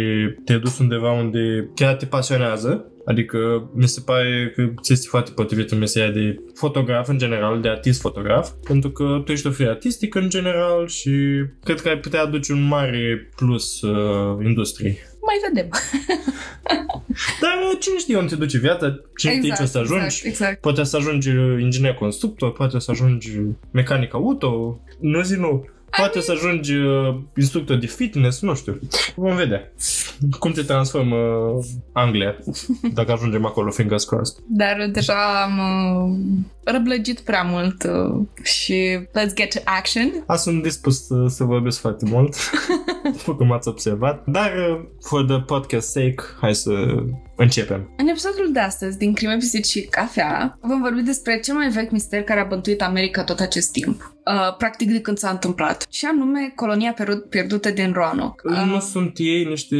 te-ai 0.45 0.59
dus 0.59 0.79
undeva 0.79 1.11
unde 1.11 1.69
chiar 1.75 1.95
te 1.95 2.05
pasionează. 2.05 2.91
Adică 3.05 3.69
mi 3.73 3.87
se 3.87 4.01
pare 4.05 4.53
că 4.55 4.69
ți 4.81 4.93
este 4.93 5.07
foarte 5.09 5.31
potrivit 5.31 5.71
în 5.71 5.77
meseria 5.77 6.11
de 6.11 6.39
fotograf 6.53 7.07
în 7.07 7.17
general, 7.17 7.61
de 7.61 7.69
artist 7.69 8.01
fotograf, 8.01 8.49
pentru 8.63 8.89
că 8.89 9.21
tu 9.25 9.31
ești 9.31 9.47
o 9.47 9.51
fie 9.51 9.67
artistic 9.67 10.15
în 10.15 10.29
general 10.29 10.87
și 10.87 11.11
cred 11.63 11.81
că 11.81 11.89
ai 11.89 11.97
putea 11.97 12.21
aduce 12.21 12.53
un 12.53 12.67
mare 12.67 13.29
plus 13.35 13.81
uh, 13.81 14.45
industriei. 14.45 14.97
Mai 15.29 15.39
vedem. 15.47 15.69
Dar 17.41 17.77
cine 17.79 17.97
știe 17.97 18.17
unde 18.17 18.29
te 18.29 18.35
duce 18.35 18.57
viața, 18.57 18.99
cine 19.17 19.31
exact, 19.31 19.41
știe 19.41 19.55
ce 19.55 19.63
o 19.63 19.65
să 19.65 19.77
ajungi. 19.77 20.03
Exact, 20.03 20.25
exact. 20.25 20.61
Poate 20.61 20.83
să 20.83 20.97
ajungi 20.97 21.29
inginer 21.59 21.93
constructor, 21.93 22.51
poate 22.51 22.79
să 22.79 22.91
ajungi 22.91 23.31
mecanic 23.71 24.13
auto, 24.13 24.79
nu 24.99 25.21
zi 25.21 25.35
nu. 25.35 25.65
Poate 25.97 26.19
să 26.19 26.31
ajungi 26.31 26.75
uh, 26.75 27.15
instructor 27.37 27.77
de 27.77 27.85
fitness, 27.85 28.41
nu 28.41 28.55
știu. 28.55 28.79
Vom 29.15 29.35
vedea 29.35 29.71
cum 30.39 30.51
te 30.51 30.61
transformă 30.61 31.15
Anglia 31.91 32.35
dacă 32.93 33.11
ajungem 33.11 33.45
acolo, 33.45 33.71
fingers 33.71 34.03
crossed. 34.03 34.43
Dar 34.47 34.89
deja 34.91 35.43
am 35.43 35.59
uh, 35.59 36.17
răblăgit 36.63 37.19
prea 37.19 37.41
mult 37.41 37.83
uh, 37.83 38.25
și 38.43 38.99
let's 38.99 39.33
get 39.33 39.53
to 39.53 39.61
action. 39.63 40.23
A, 40.25 40.35
sunt 40.35 40.63
dispus 40.63 41.05
să, 41.05 41.25
să 41.27 41.43
vorbesc 41.43 41.79
foarte 41.79 42.05
mult, 42.05 42.35
după 43.17 43.35
cum 43.35 43.51
ați 43.51 43.67
observat. 43.67 44.23
Dar, 44.25 44.51
uh, 44.69 44.79
for 45.01 45.25
the 45.25 45.39
podcast 45.39 45.89
sake, 45.89 46.15
hai 46.41 46.55
să 46.55 46.71
începem. 47.35 47.93
În 47.97 48.07
episodul 48.07 48.49
de 48.53 48.59
astăzi, 48.59 48.97
din 48.97 49.13
Crime, 49.13 49.35
Visit 49.35 49.65
și 49.65 49.81
Cafea, 49.81 50.57
vom 50.61 50.81
vorbi 50.81 51.01
despre 51.01 51.39
cel 51.39 51.55
mai 51.55 51.69
vechi 51.69 51.91
mister 51.91 52.23
care 52.23 52.39
a 52.39 52.43
bântuit 52.43 52.81
America 52.81 53.23
tot 53.23 53.39
acest 53.39 53.71
timp. 53.71 54.13
Uh, 54.25 54.55
practic 54.57 54.91
de 54.91 55.01
când 55.01 55.17
s-a 55.17 55.29
întâmplat. 55.29 55.85
Și 55.89 56.05
anume 56.05 56.51
colonia 56.55 56.95
pierdută 57.29 57.71
din 57.71 57.91
Roanoke. 57.93 58.41
Uh, 58.43 58.71
nu 58.71 58.79
sunt 58.79 59.11
ei 59.15 59.43
niște 59.43 59.75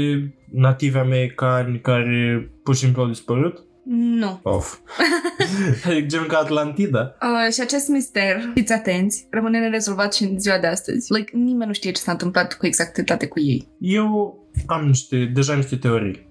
nativi 0.51 0.98
americani 0.98 1.79
care 1.79 2.51
pur 2.63 2.75
și 2.75 2.81
simplu 2.81 3.01
au 3.01 3.07
dispărut? 3.07 3.63
Nu. 3.91 4.39
Of. 4.43 4.77
Gen 6.08 6.25
ca 6.27 6.38
Atlantida. 6.38 7.15
Uh, 7.22 7.53
și 7.53 7.62
acest 7.62 7.88
mister, 7.88 8.51
fiți 8.53 8.74
atenți, 8.74 9.27
rămâne 9.29 9.60
nerezolvat 9.60 10.13
și 10.13 10.24
în 10.24 10.39
ziua 10.39 10.58
de 10.58 10.67
astăzi. 10.67 11.13
Like, 11.13 11.31
nimeni 11.36 11.67
nu 11.67 11.74
știe 11.74 11.91
ce 11.91 12.01
s-a 12.01 12.12
întâmplat 12.12 12.53
cu 12.58 12.65
exactitate 12.65 13.27
cu 13.27 13.39
ei. 13.39 13.67
Eu 13.79 14.38
am 14.65 14.86
niște, 14.86 15.31
deja 15.34 15.53
niște 15.53 15.75
teorii. 15.75 16.12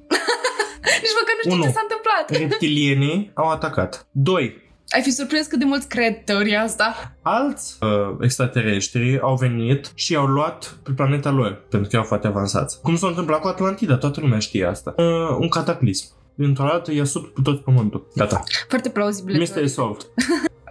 Nici 1.02 1.16
măcar 1.20 1.34
nu 1.34 1.40
știu 1.40 1.52
Unu. 1.52 1.62
ce 1.62 1.70
s-a 1.70 1.80
întâmplat. 1.82 2.30
Reptilienii 2.48 3.30
au 3.34 3.48
atacat. 3.50 4.06
Doi. 4.10 4.66
Ai 4.88 5.02
fi 5.02 5.10
surprins 5.10 5.46
cât 5.46 5.58
de 5.58 5.64
mulți 5.64 5.88
cred 5.88 6.24
teoria 6.24 6.62
asta. 6.62 7.16
Alți 7.22 7.76
uh, 7.80 8.16
extraterestri 8.20 9.20
au 9.20 9.36
venit 9.36 9.92
și 9.94 10.14
au 10.14 10.26
luat 10.26 10.78
pe 10.82 10.90
planeta 10.90 11.30
lor, 11.30 11.52
pentru 11.52 11.88
că 11.88 11.96
erau 11.96 12.06
foarte 12.08 12.26
avansați. 12.26 12.80
Cum 12.80 12.96
s-a 12.96 13.06
întâmplat 13.06 13.40
cu 13.40 13.46
Atlantida, 13.48 13.96
toată 13.96 14.20
lumea 14.20 14.38
știe 14.38 14.64
asta. 14.64 14.94
Uh, 14.96 15.36
un 15.38 15.48
cataclism. 15.48 16.16
Dintr-o 16.38 16.64
dată 16.64 16.92
i-a 16.92 17.04
sub 17.04 17.24
cu 17.34 17.42
tot 17.42 17.60
pământul. 17.60 18.08
Gata. 18.16 18.42
Foarte 18.68 18.88
plauzibile. 18.88 19.38
Mystery 19.38 19.68
solved. 19.68 20.06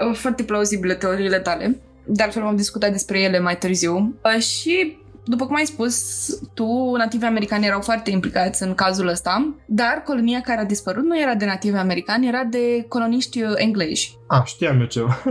Uh, 0.09 0.15
Foarte 0.23 0.43
plauzibile 0.43 0.93
teoriile 0.95 1.39
tale. 1.39 1.79
De 2.05 2.23
altfel 2.23 2.41
vom 2.43 2.55
discuta 2.55 2.89
despre 2.89 3.21
ele 3.21 3.39
mai 3.39 3.57
târziu. 3.57 4.15
Uh, 4.35 4.41
și 4.41 4.97
după 5.23 5.45
cum 5.45 5.55
ai 5.55 5.65
spus, 5.65 6.27
tu, 6.53 6.95
nativi 6.97 7.25
americani 7.25 7.65
erau 7.65 7.81
foarte 7.81 8.11
implicați 8.11 8.63
în 8.63 8.73
cazul 8.73 9.07
ăsta, 9.07 9.55
dar 9.65 10.01
colonia 10.05 10.41
care 10.41 10.59
a 10.59 10.65
dispărut 10.65 11.03
nu 11.03 11.19
era 11.19 11.35
de 11.35 11.45
nativi 11.45 11.77
americani, 11.77 12.27
era 12.27 12.43
de 12.43 12.85
coloniști 12.87 13.41
uh, 13.41 13.51
englezi. 13.55 14.17
Ah, 14.27 14.43
știam 14.45 14.79
eu 14.79 14.85
ceva. 14.85 15.17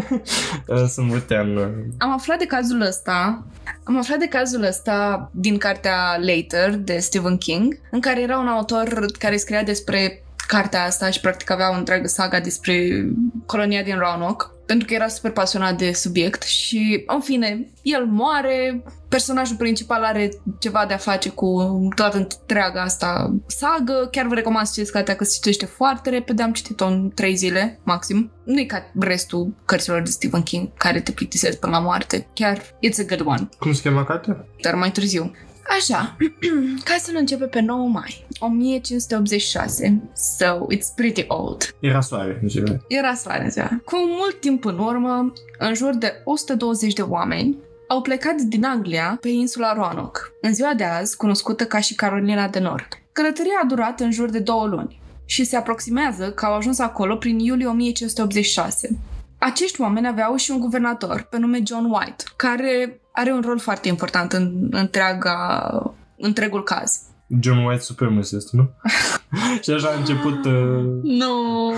Uh, 0.68 0.84
Sunt 0.88 1.06
mutean. 1.06 1.56
Am 1.98 2.12
aflat 2.12 2.38
de 2.38 2.46
cazul 2.46 2.80
ăsta, 2.80 3.46
am 3.84 3.98
aflat 3.98 4.18
de 4.18 4.26
cazul 4.26 4.62
ăsta 4.62 5.30
din 5.34 5.58
cartea 5.58 6.18
Later 6.20 6.76
de 6.76 6.98
Stephen 6.98 7.36
King, 7.36 7.80
în 7.90 8.00
care 8.00 8.22
era 8.22 8.38
un 8.38 8.46
autor 8.46 9.06
care 9.18 9.36
scria 9.36 9.62
despre 9.62 10.25
cartea 10.46 10.84
asta 10.84 11.10
și 11.10 11.20
practic 11.20 11.50
avea 11.50 11.70
o 11.70 11.76
întreagă 11.76 12.06
saga 12.06 12.40
despre 12.40 13.06
colonia 13.46 13.82
din 13.82 13.98
Roanoke, 13.98 14.46
pentru 14.66 14.86
că 14.86 14.94
era 14.94 15.08
super 15.08 15.30
pasionat 15.30 15.78
de 15.78 15.92
subiect 15.92 16.42
și, 16.42 17.04
în 17.06 17.20
fine, 17.20 17.68
el 17.82 18.04
moare, 18.04 18.82
personajul 19.08 19.56
principal 19.56 20.02
are 20.02 20.30
ceva 20.58 20.84
de 20.88 20.94
a 20.94 20.96
face 20.96 21.28
cu 21.28 21.78
toată 21.94 22.16
întreaga 22.16 22.82
asta 22.82 23.34
sagă, 23.46 24.08
chiar 24.10 24.26
vă 24.26 24.34
recomand 24.34 24.66
să 24.66 24.72
citiți 24.74 24.92
cartea 24.92 25.16
că 25.16 25.24
se 25.24 25.34
citește 25.34 25.66
foarte 25.66 26.10
repede, 26.10 26.42
am 26.42 26.52
citit-o 26.52 26.86
în 26.86 27.10
trei 27.14 27.36
zile, 27.36 27.80
maxim. 27.82 28.30
Nu 28.44 28.60
e 28.60 28.64
ca 28.64 28.90
restul 28.98 29.54
cărților 29.64 30.02
de 30.02 30.10
Stephen 30.10 30.42
King 30.42 30.68
care 30.76 31.00
te 31.00 31.12
plictisesc 31.12 31.58
până 31.58 31.72
la 31.72 31.82
moarte. 31.82 32.26
Chiar, 32.34 32.58
it's 32.58 32.98
a 32.98 33.16
good 33.16 33.26
one. 33.26 33.48
Cum 33.58 33.72
se 33.72 33.82
cheamă 33.82 34.04
cartea? 34.04 34.46
Dar 34.62 34.74
mai 34.74 34.90
târziu. 34.90 35.32
Așa, 35.68 36.16
cazul 36.90 37.16
începe 37.16 37.44
pe 37.44 37.60
9 37.60 37.88
mai 37.88 38.26
1586, 38.38 40.02
so 40.14 40.66
it's 40.74 40.94
pretty 40.94 41.24
old. 41.28 41.74
Era 41.80 42.00
soare 42.00 42.38
în 42.42 42.48
ziua. 42.48 42.76
Era 42.88 43.14
soare 43.14 43.48
ziua. 43.48 43.80
Cu 43.84 43.96
mult 43.96 44.40
timp 44.40 44.64
în 44.64 44.78
urmă, 44.78 45.32
în 45.58 45.74
jur 45.74 45.94
de 45.94 46.12
120 46.24 46.92
de 46.92 47.02
oameni 47.02 47.56
au 47.88 48.02
plecat 48.02 48.34
din 48.34 48.64
Anglia 48.64 49.18
pe 49.20 49.28
insula 49.28 49.72
Roanoke, 49.72 50.20
în 50.40 50.54
ziua 50.54 50.74
de 50.74 50.84
azi 50.84 51.16
cunoscută 51.16 51.64
ca 51.64 51.80
și 51.80 51.94
Carolina 51.94 52.48
de 52.48 52.58
Nord. 52.58 52.88
Călătoria 53.12 53.60
a 53.62 53.66
durat 53.66 54.00
în 54.00 54.10
jur 54.10 54.30
de 54.30 54.38
două 54.38 54.66
luni 54.66 55.00
și 55.24 55.44
se 55.44 55.56
aproximează 55.56 56.30
că 56.30 56.44
au 56.44 56.54
ajuns 56.54 56.78
acolo 56.78 57.16
prin 57.16 57.38
iulie 57.38 57.66
1586. 57.66 58.98
Acești 59.38 59.80
oameni 59.80 60.06
aveau 60.06 60.36
și 60.36 60.50
un 60.50 60.58
guvernator 60.58 61.26
pe 61.30 61.38
nume 61.38 61.60
John 61.66 61.84
White, 61.84 62.24
care 62.36 63.00
are 63.16 63.32
un 63.32 63.42
rol 63.44 63.58
foarte 63.58 63.88
important 63.88 64.32
în 64.32 64.68
întreaga, 64.70 65.68
întregul 66.16 66.62
caz. 66.62 67.00
John 67.40 67.58
White 67.58 67.82
supremacist, 67.82 68.52
nu? 68.52 68.70
și 69.62 69.70
așa 69.70 69.88
a 69.88 69.98
început... 69.98 70.44
Uh... 70.44 71.02
Nu! 71.02 71.74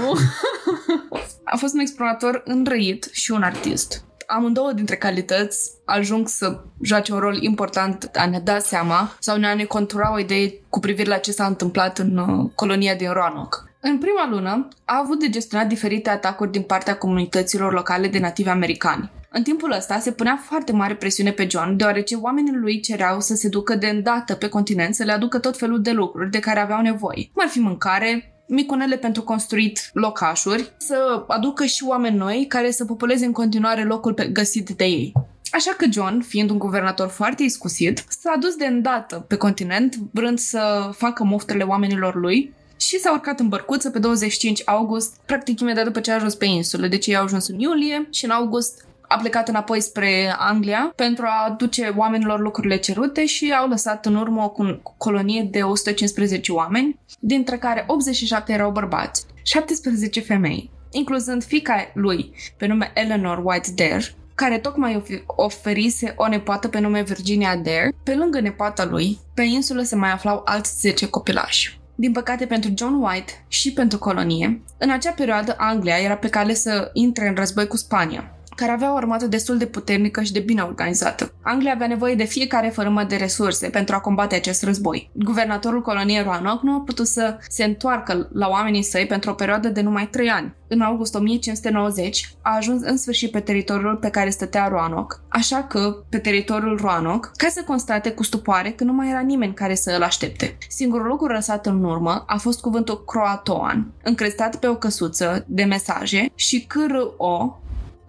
a 1.45 1.57
fost 1.57 1.75
un 1.75 1.80
explorator 1.80 2.42
înrăit 2.45 3.09
și 3.12 3.30
un 3.30 3.42
artist. 3.42 4.04
Amândouă 4.26 4.73
dintre 4.73 4.97
calități 4.97 5.71
ajung 5.85 6.28
să 6.28 6.61
joace 6.83 7.12
un 7.12 7.18
rol 7.18 7.42
important 7.42 8.11
a 8.14 8.26
ne 8.26 8.38
da 8.38 8.59
seama 8.59 9.16
sau 9.18 9.37
ne 9.37 9.47
a 9.47 9.54
ne 9.54 9.64
contura 9.64 10.12
o 10.12 10.18
idee 10.18 10.52
cu 10.68 10.80
privire 10.80 11.09
la 11.09 11.16
ce 11.16 11.33
s-a 11.33 11.47
întâmplat 11.47 11.99
în 11.99 12.16
uh, 12.16 12.50
colonia 12.54 12.95
din 12.95 13.11
Roanoke. 13.12 13.57
În 13.80 13.99
prima 13.99 14.28
lună 14.30 14.68
a 14.85 15.00
avut 15.02 15.20
de 15.20 15.28
gestionat 15.28 15.66
diferite 15.66 16.11
atacuri 16.11 16.50
din 16.50 16.62
partea 16.62 16.97
comunităților 16.97 17.73
locale 17.73 18.08
de 18.08 18.18
nativi 18.18 18.49
americani. 18.49 19.11
În 19.30 19.42
timpul 19.42 19.73
ăsta 19.73 19.99
se 19.99 20.12
punea 20.12 20.40
foarte 20.44 20.73
mare 20.73 20.94
presiune 20.94 21.30
pe 21.30 21.47
John, 21.50 21.76
deoarece 21.76 22.14
oamenii 22.14 22.52
lui 22.54 22.80
cereau 22.80 23.20
să 23.20 23.35
se 23.35 23.49
ducă 23.49 23.75
de 23.75 23.87
îndată 23.87 24.35
pe 24.35 24.49
continent 24.49 24.94
să 24.94 25.04
le 25.04 25.12
aducă 25.12 25.38
tot 25.38 25.58
felul 25.58 25.82
de 25.82 25.90
lucruri 25.90 26.30
de 26.30 26.38
care 26.38 26.61
aveau 26.61 26.80
nevoie. 26.80 27.30
Cum 27.32 27.42
ar 27.42 27.49
fi 27.49 27.58
mâncare, 27.58 28.42
micunele 28.47 28.97
pentru 28.97 29.23
construit 29.23 29.90
locașuri, 29.92 30.73
să 30.76 31.25
aducă 31.28 31.64
și 31.64 31.85
oameni 31.87 32.16
noi 32.16 32.47
care 32.49 32.70
să 32.70 32.85
populeze 32.85 33.25
în 33.25 33.32
continuare 33.32 33.85
locul 33.85 34.14
pe- 34.14 34.26
găsit 34.26 34.68
de 34.68 34.85
ei. 34.85 35.12
Așa 35.50 35.75
că 35.76 35.87
John, 35.90 36.20
fiind 36.20 36.50
un 36.50 36.58
guvernator 36.58 37.08
foarte 37.08 37.42
iscusit, 37.42 38.04
s-a 38.08 38.37
dus 38.40 38.54
de 38.54 38.66
îndată 38.66 39.25
pe 39.28 39.37
continent, 39.37 39.97
vrând 40.12 40.38
să 40.38 40.90
facă 40.92 41.25
moftele 41.25 41.62
oamenilor 41.62 42.14
lui 42.14 42.54
și 42.78 42.99
s-a 42.99 43.12
urcat 43.12 43.40
în 43.40 43.49
bărcuță 43.49 43.90
pe 43.90 43.99
25 43.99 44.62
august, 44.64 45.16
practic 45.26 45.61
imediat 45.61 45.85
după 45.85 46.00
ce 46.00 46.11
a 46.11 46.14
ajuns 46.14 46.35
pe 46.35 46.44
insulă. 46.44 46.87
Deci 46.87 47.06
ei 47.06 47.16
au 47.16 47.25
ajuns 47.25 47.49
în 47.49 47.58
iulie 47.58 48.08
și 48.11 48.25
în 48.25 48.30
august 48.30 48.87
a 49.08 49.16
plecat 49.16 49.49
înapoi 49.49 49.80
spre 49.80 50.35
Anglia 50.38 50.92
pentru 50.97 51.25
a 51.25 51.44
aduce 51.49 51.94
oamenilor 51.97 52.40
lucrurile 52.40 52.76
cerute 52.76 53.26
și 53.26 53.54
au 53.61 53.68
lăsat 53.68 54.06
în 54.06 54.14
urmă 54.14 54.42
o 54.42 54.49
col- 54.49 54.82
colonie 54.97 55.49
de 55.50 55.62
115 55.62 56.52
oameni, 56.52 56.99
dintre 57.20 57.58
care 57.58 57.85
87 57.87 58.52
erau 58.52 58.70
bărbați, 58.70 59.26
17 59.42 60.20
femei, 60.20 60.70
incluzând 60.90 61.44
fica 61.44 61.90
lui 61.94 62.35
pe 62.56 62.66
nume 62.66 62.90
Eleanor 62.94 63.40
White 63.44 63.68
Dare, 63.75 64.04
care 64.35 64.58
tocmai 64.58 65.02
ofi- 65.02 65.23
oferise 65.26 66.14
o 66.16 66.28
nepoată 66.28 66.68
pe 66.68 66.78
nume 66.78 67.02
Virginia 67.02 67.56
Dare. 67.56 67.94
Pe 68.02 68.14
lângă 68.14 68.40
nepoata 68.40 68.85
lui, 68.85 69.18
pe 69.35 69.42
insulă 69.42 69.82
se 69.82 69.97
mai 69.97 70.11
aflau 70.11 70.42
alți 70.44 70.80
10 70.80 71.08
copilași. 71.08 71.77
Din 72.00 72.12
păcate 72.12 72.46
pentru 72.46 72.72
John 72.76 72.94
White 72.94 73.44
și 73.48 73.72
pentru 73.72 73.98
colonie, 73.98 74.62
în 74.78 74.90
acea 74.90 75.10
perioadă 75.10 75.54
Anglia 75.56 75.96
era 75.96 76.16
pe 76.16 76.28
cale 76.28 76.54
să 76.54 76.90
intre 76.92 77.28
în 77.28 77.34
război 77.34 77.66
cu 77.66 77.76
Spania. 77.76 78.38
Care 78.58 78.72
avea 78.72 78.92
o 78.92 78.96
armată 78.96 79.26
destul 79.26 79.58
de 79.58 79.66
puternică 79.66 80.22
și 80.22 80.32
de 80.32 80.40
bine 80.40 80.62
organizată. 80.62 81.32
Anglia 81.42 81.72
avea 81.72 81.86
nevoie 81.86 82.14
de 82.14 82.24
fiecare 82.24 82.68
fărâmă 82.68 83.02
de 83.02 83.16
resurse 83.16 83.68
pentru 83.68 83.94
a 83.94 84.00
combate 84.00 84.34
acest 84.34 84.62
război. 84.62 85.10
Guvernatorul 85.12 85.82
coloniei 85.82 86.22
Roanoke 86.22 86.60
nu 86.62 86.74
a 86.74 86.80
putut 86.80 87.06
să 87.06 87.38
se 87.48 87.64
întoarcă 87.64 88.28
la 88.32 88.48
oamenii 88.48 88.82
săi 88.82 89.06
pentru 89.06 89.30
o 89.30 89.34
perioadă 89.34 89.68
de 89.68 89.80
numai 89.80 90.08
3 90.10 90.28
ani. 90.28 90.54
În 90.68 90.80
august 90.80 91.14
1590 91.14 92.28
a 92.42 92.56
ajuns 92.56 92.82
în 92.82 92.96
sfârșit 92.96 93.30
pe 93.30 93.40
teritoriul 93.40 93.96
pe 93.96 94.08
care 94.08 94.30
stătea 94.30 94.68
Roanoke, 94.68 95.16
așa 95.28 95.62
că 95.62 96.04
pe 96.08 96.18
teritoriul 96.18 96.78
Roanoke, 96.80 97.28
ca 97.36 97.48
să 97.48 97.62
constate 97.66 98.10
cu 98.10 98.22
stupoare 98.22 98.70
că 98.70 98.84
nu 98.84 98.92
mai 98.92 99.10
era 99.10 99.20
nimeni 99.20 99.54
care 99.54 99.74
să 99.74 99.94
îl 99.96 100.02
aștepte. 100.02 100.58
Singurul 100.68 101.06
lucru 101.06 101.32
lăsat 101.32 101.66
în 101.66 101.84
urmă 101.84 102.24
a 102.26 102.36
fost 102.36 102.60
cuvântul 102.60 103.04
croatoan, 103.04 103.92
încrestat 104.02 104.56
pe 104.56 104.66
o 104.66 104.76
căsuță 104.76 105.44
de 105.46 105.64
mesaje 105.64 106.32
și 106.34 106.66
CRO, 106.66 107.58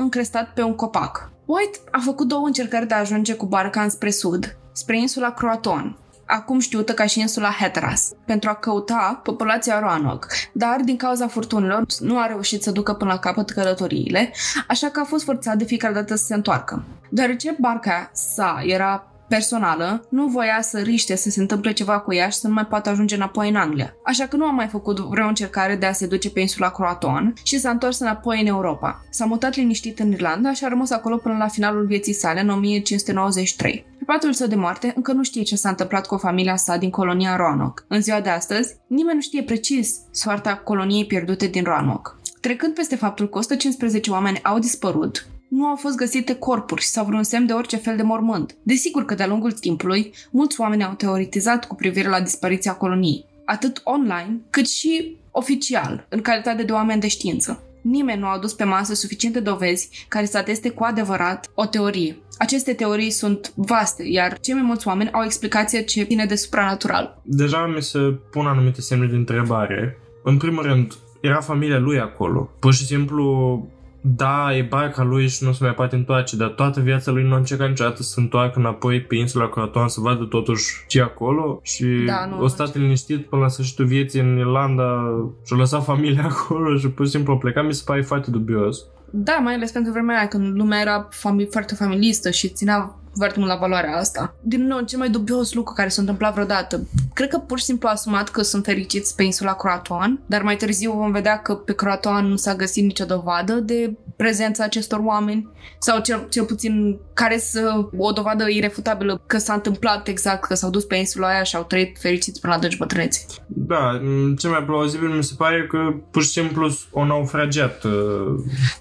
încrestat 0.02 0.54
pe 0.54 0.62
un 0.62 0.76
copac. 0.76 1.32
White 1.46 1.78
a 1.92 2.00
făcut 2.04 2.28
două 2.28 2.46
încercări 2.46 2.88
de 2.88 2.94
a 2.94 3.00
ajunge 3.00 3.34
cu 3.34 3.46
barca 3.46 3.82
înspre 3.82 4.10
sud, 4.10 4.58
spre 4.72 4.98
insula 4.98 5.32
Croaton, 5.32 5.98
acum 6.26 6.60
știută 6.60 6.94
ca 6.94 7.06
și 7.06 7.20
insula 7.20 7.50
Hatteras, 7.50 8.12
pentru 8.26 8.50
a 8.50 8.54
căuta 8.54 9.20
populația 9.24 9.80
Roanoke, 9.80 10.28
dar 10.54 10.80
din 10.84 10.98
cauza 10.98 11.28
furtunilor 11.28 11.86
nu 12.00 12.20
a 12.20 12.26
reușit 12.26 12.64
să 12.64 12.72
ducă 12.72 12.94
până 12.94 13.12
la 13.12 13.20
capăt 13.20 13.50
călătoriile, 13.50 14.34
așa 14.68 14.90
că 14.90 15.00
a 15.00 15.04
fost 15.04 15.24
forțat 15.24 15.58
de 15.58 15.64
fiecare 15.64 15.94
dată 15.94 16.16
să 16.16 16.26
se 16.26 16.34
întoarcă. 16.34 16.84
Deoarece 17.10 17.56
barca 17.60 18.10
sa 18.14 18.62
era 18.66 19.09
personală, 19.30 20.08
nu 20.10 20.28
voia 20.28 20.62
să 20.62 20.80
riște 20.80 21.16
să 21.16 21.30
se 21.30 21.40
întâmple 21.40 21.72
ceva 21.72 22.00
cu 22.00 22.14
ea 22.14 22.30
și 22.30 22.38
să 22.38 22.48
nu 22.48 22.54
mai 22.54 22.66
poată 22.66 22.90
ajunge 22.90 23.16
înapoi 23.16 23.50
în 23.50 23.56
Anglia. 23.56 23.96
Așa 24.06 24.26
că 24.26 24.36
nu 24.36 24.46
a 24.46 24.52
mai 24.52 24.68
făcut 24.68 25.00
vreo 25.00 25.28
încercare 25.28 25.76
de 25.76 25.86
a 25.86 25.92
se 25.92 26.08
duce 26.08 26.30
pe 26.30 26.40
insula 26.40 26.72
Croaton 26.72 27.34
și 27.44 27.60
s-a 27.60 27.70
întors 27.70 28.00
înapoi 28.00 28.42
în 28.42 28.48
Europa. 28.48 29.06
S-a 29.10 29.26
mutat 29.26 29.56
liniștit 29.56 30.00
în 30.00 30.12
Irlanda 30.12 30.54
și 30.54 30.66
a 30.66 30.68
rămas 30.68 30.92
acolo 30.92 31.18
până 31.18 31.38
la 31.38 31.48
finalul 31.48 31.86
vieții 31.86 32.14
sale, 32.14 32.42
în 32.42 32.50
1593. 32.50 33.86
Pe 33.98 34.04
patul 34.06 34.34
său 34.34 34.48
de 34.48 34.56
moarte, 34.56 34.94
încă 34.96 35.12
nu 35.12 35.24
știe 35.24 35.42
ce 35.42 35.56
s-a 35.56 35.70
întâmplat 35.70 36.06
cu 36.06 36.18
familia 36.18 36.56
sa 36.56 36.78
din 36.78 36.90
colonia 36.90 37.36
Roanoke. 37.36 37.84
În 37.88 38.02
ziua 38.02 38.22
de 38.22 38.30
astăzi, 38.30 38.76
nimeni 38.88 39.16
nu 39.16 39.22
știe 39.22 39.44
precis 39.44 39.96
soarta 40.12 40.56
coloniei 40.56 41.06
pierdute 41.06 41.48
din 41.48 41.64
Roanoke. 41.64 42.12
Trecând 42.42 42.74
peste 42.74 42.96
faptul 42.96 43.30
că 43.30 43.38
115 43.38 44.12
oameni 44.12 44.40
au 44.44 44.60
dispărut, 44.60 45.28
nu 45.50 45.66
au 45.66 45.76
fost 45.76 45.96
găsite 45.96 46.36
corpuri 46.36 46.84
sau 46.84 47.06
vreun 47.06 47.24
semn 47.24 47.46
de 47.46 47.54
orice 47.54 47.78
fel 47.78 47.96
de 47.96 48.04
mormânt. 48.04 48.56
Desigur 48.64 49.06
că 49.06 49.14
de-a 49.14 49.28
lungul 49.28 49.52
timpului, 49.52 50.14
mulți 50.32 50.62
oameni 50.62 50.84
au 50.84 50.94
teoretizat 50.94 51.68
cu 51.68 51.76
privire 51.76 52.10
la 52.10 52.22
dispariția 52.22 52.74
coloniei, 52.74 53.26
atât 53.46 53.82
online 53.84 54.40
cât 54.50 54.68
și 54.68 55.18
oficial, 55.32 56.06
în 56.10 56.22
calitate 56.22 56.64
de 56.64 56.72
oameni 56.72 57.02
de 57.02 57.08
știință. 57.08 57.64
Nimeni 57.82 58.20
nu 58.20 58.26
a 58.26 58.34
adus 58.34 58.54
pe 58.54 58.64
masă 58.64 58.94
suficiente 58.94 59.40
dovezi 59.40 60.06
care 60.08 60.26
să 60.26 60.38
ateste 60.38 60.70
cu 60.70 60.84
adevărat 60.84 61.50
o 61.54 61.66
teorie. 61.66 62.18
Aceste 62.38 62.74
teorii 62.74 63.10
sunt 63.10 63.54
vaste, 63.56 64.04
iar 64.04 64.40
cei 64.40 64.54
mai 64.54 64.64
mulți 64.64 64.88
oameni 64.88 65.12
au 65.12 65.24
explicație 65.24 65.82
ce 65.82 66.04
ține 66.04 66.26
de 66.26 66.36
supranatural. 66.36 67.22
Deja 67.24 67.66
mi 67.76 67.82
se 67.82 68.00
pun 68.32 68.46
anumite 68.46 68.82
semne 68.82 69.06
de 69.06 69.16
întrebare. 69.16 69.98
În 70.24 70.38
primul 70.38 70.64
rând, 70.64 70.94
era 71.22 71.40
familia 71.42 71.78
lui 71.78 72.00
acolo. 72.00 72.50
Pur 72.60 72.74
și 72.74 72.86
simplu 72.86 73.68
da, 74.02 74.56
e 74.56 74.62
barca 74.62 75.04
lui 75.04 75.28
și 75.28 75.44
nu 75.44 75.52
se 75.52 75.64
mai 75.64 75.74
poate 75.74 75.96
întoarce, 75.96 76.36
dar 76.36 76.50
toată 76.50 76.80
viața 76.80 77.12
lui 77.12 77.24
nu 77.24 77.34
a 77.34 77.38
încercat 77.38 77.68
niciodată 77.68 78.04
să 78.04 78.10
se 78.10 78.20
întoarcă 78.20 78.60
înapoi 78.60 79.02
pe 79.02 79.16
insula 79.16 79.50
Croatoan 79.50 79.88
să 79.88 80.00
vadă 80.00 80.24
totuși 80.24 80.84
ce 80.88 81.02
acolo 81.02 81.60
și 81.64 82.04
Da, 82.06 82.26
nu, 82.26 82.42
o 82.42 82.48
stat 82.48 82.76
liniștit 82.76 83.26
până 83.26 83.42
la 83.42 83.48
sfârșitul 83.48 83.86
vieții 83.86 84.20
în 84.20 84.38
Irlanda 84.38 85.04
și-a 85.46 85.58
lăsat 85.58 85.84
familia 85.84 86.24
acolo 86.32 86.78
și 86.78 86.90
pur 86.90 87.06
și 87.06 87.12
simplu 87.12 87.34
a 87.34 87.38
plecat, 87.38 87.66
mi 87.66 87.74
se 87.74 87.84
pare 87.86 88.02
foarte 88.02 88.32
dubios. 88.32 88.86
Da, 89.12 89.34
mai 89.34 89.54
ales 89.54 89.72
pentru 89.72 89.92
vremea 89.92 90.18
aia 90.18 90.28
când 90.28 90.58
lumea 90.58 90.80
era 90.80 91.08
fami- 91.10 91.50
foarte 91.50 91.76
familistă 91.76 92.30
și 92.30 92.50
ținea 92.50 92.99
foarte 93.18 93.40
mult 93.40 93.52
la 93.52 93.58
valoarea 93.58 93.98
asta. 93.98 94.36
Din 94.42 94.68
nou, 94.68 94.82
cel 94.82 95.00
mai 95.00 95.10
dubios 95.10 95.54
lucru 95.54 95.74
care 95.74 95.90
s-a 95.90 96.02
întâmplat 96.02 96.34
vreodată. 96.34 96.88
Cred 97.14 97.30
că 97.30 97.38
pur 97.38 97.58
și 97.60 97.64
simplu 97.66 97.88
a 97.88 97.92
asumat 97.92 98.30
că 98.30 98.42
sunt 98.42 98.64
fericiți 98.66 99.16
pe 99.16 99.24
insula 99.24 99.54
Croatoan, 99.56 100.22
dar 100.26 100.42
mai 100.42 100.56
târziu 100.56 100.92
vom 100.92 101.12
vedea 101.12 101.38
că 101.38 101.54
pe 101.54 101.74
Croatoan 101.74 102.26
nu 102.26 102.36
s-a 102.36 102.56
găsit 102.56 102.84
nicio 102.84 103.06
dovadă 103.06 103.54
de 103.54 103.98
prezența 104.16 104.64
acestor 104.64 105.00
oameni 105.04 105.48
sau 105.80 106.00
cel, 106.02 106.28
cel 106.30 106.44
puțin 106.44 107.00
care 107.14 107.38
să 107.38 107.88
o 107.98 108.12
dovadă 108.12 108.46
irefutabilă 108.50 109.22
că 109.26 109.38
s-a 109.38 109.54
întâmplat 109.54 110.08
exact, 110.08 110.46
că 110.46 110.56
s-au 110.56 110.70
dus 110.70 110.84
pe 110.86 110.96
insula 110.96 111.28
aia 111.28 111.44
și 111.44 111.56
au 111.56 111.64
trăit 111.64 111.98
fericiți 112.00 112.42
până 112.42 112.54
la 112.54 112.60
deci 112.60 112.78
bătrânețe. 112.78 113.26
Da, 113.48 114.00
m, 114.02 114.36
cel 114.36 114.50
mai 114.50 114.64
plauzibil 114.64 115.10
mi 115.10 115.24
se 115.24 115.34
pare 115.38 115.68
că 115.68 115.78
pur 116.12 116.24
și 116.24 116.30
simplu 116.30 116.70
o 116.92 117.06
naufragiat, 117.06 117.84
uh, 117.84 117.92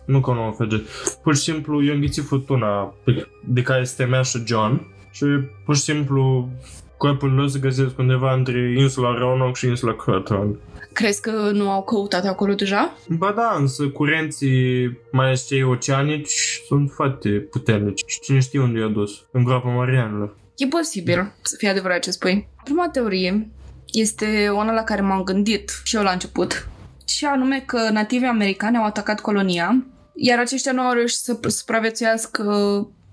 nu 0.06 0.20
că 0.20 0.30
o 0.30 0.34
naufragiat, 0.34 0.80
pur 1.22 1.36
și 1.36 1.42
simplu 1.42 1.82
i-a 1.82 1.92
înghițit 1.92 2.24
furtuna 2.24 2.94
pe- 3.04 3.28
de 3.48 3.62
care 3.62 3.84
se 3.84 3.94
temea 3.96 4.22
și 4.22 4.42
John 4.46 4.86
și 5.10 5.24
pur 5.64 5.76
și 5.76 5.82
simplu 5.82 6.48
corpul 6.96 7.32
lor 7.32 7.48
se 7.48 7.58
găsesc 7.58 7.98
undeva 7.98 8.34
între 8.34 8.74
insula 8.78 9.18
Roanoke 9.18 9.58
și 9.58 9.66
insula 9.66 9.94
Croton. 9.94 10.58
Crezi 10.92 11.20
că 11.20 11.50
nu 11.52 11.70
au 11.70 11.82
căutat 11.82 12.24
acolo 12.24 12.54
deja? 12.54 12.96
Ba 13.08 13.32
da, 13.36 13.56
însă 13.58 13.88
curenții, 13.88 14.98
mai 15.12 15.26
ales 15.26 15.46
cei 15.46 15.62
oceanici, 15.62 16.62
sunt 16.66 16.90
foarte 16.90 17.28
puternici 17.28 18.02
și 18.06 18.20
cine 18.20 18.38
știe 18.38 18.60
unde 18.60 18.78
i-a 18.78 18.86
dus, 18.86 19.26
în 19.32 19.44
groapa 19.44 19.68
Marianelor. 19.68 20.36
E 20.56 20.66
posibil 20.66 21.32
să 21.42 21.54
fie 21.58 21.68
adevărat 21.68 21.98
ce 21.98 22.10
spui. 22.10 22.48
Prima 22.64 22.88
teorie 22.88 23.50
este 23.92 24.50
una 24.54 24.72
la 24.72 24.82
care 24.82 25.00
m-am 25.00 25.22
gândit 25.22 25.80
și 25.84 25.96
eu 25.96 26.02
la 26.02 26.10
început. 26.10 26.68
Și 27.06 27.24
anume 27.24 27.62
că 27.66 27.78
nativii 27.92 28.26
americani 28.26 28.76
au 28.76 28.84
atacat 28.84 29.20
colonia, 29.20 29.86
iar 30.14 30.38
aceștia 30.38 30.72
nu 30.72 30.80
au 30.80 30.92
reușit 30.92 31.18
să 31.18 31.38
supraviețuiască 31.46 32.42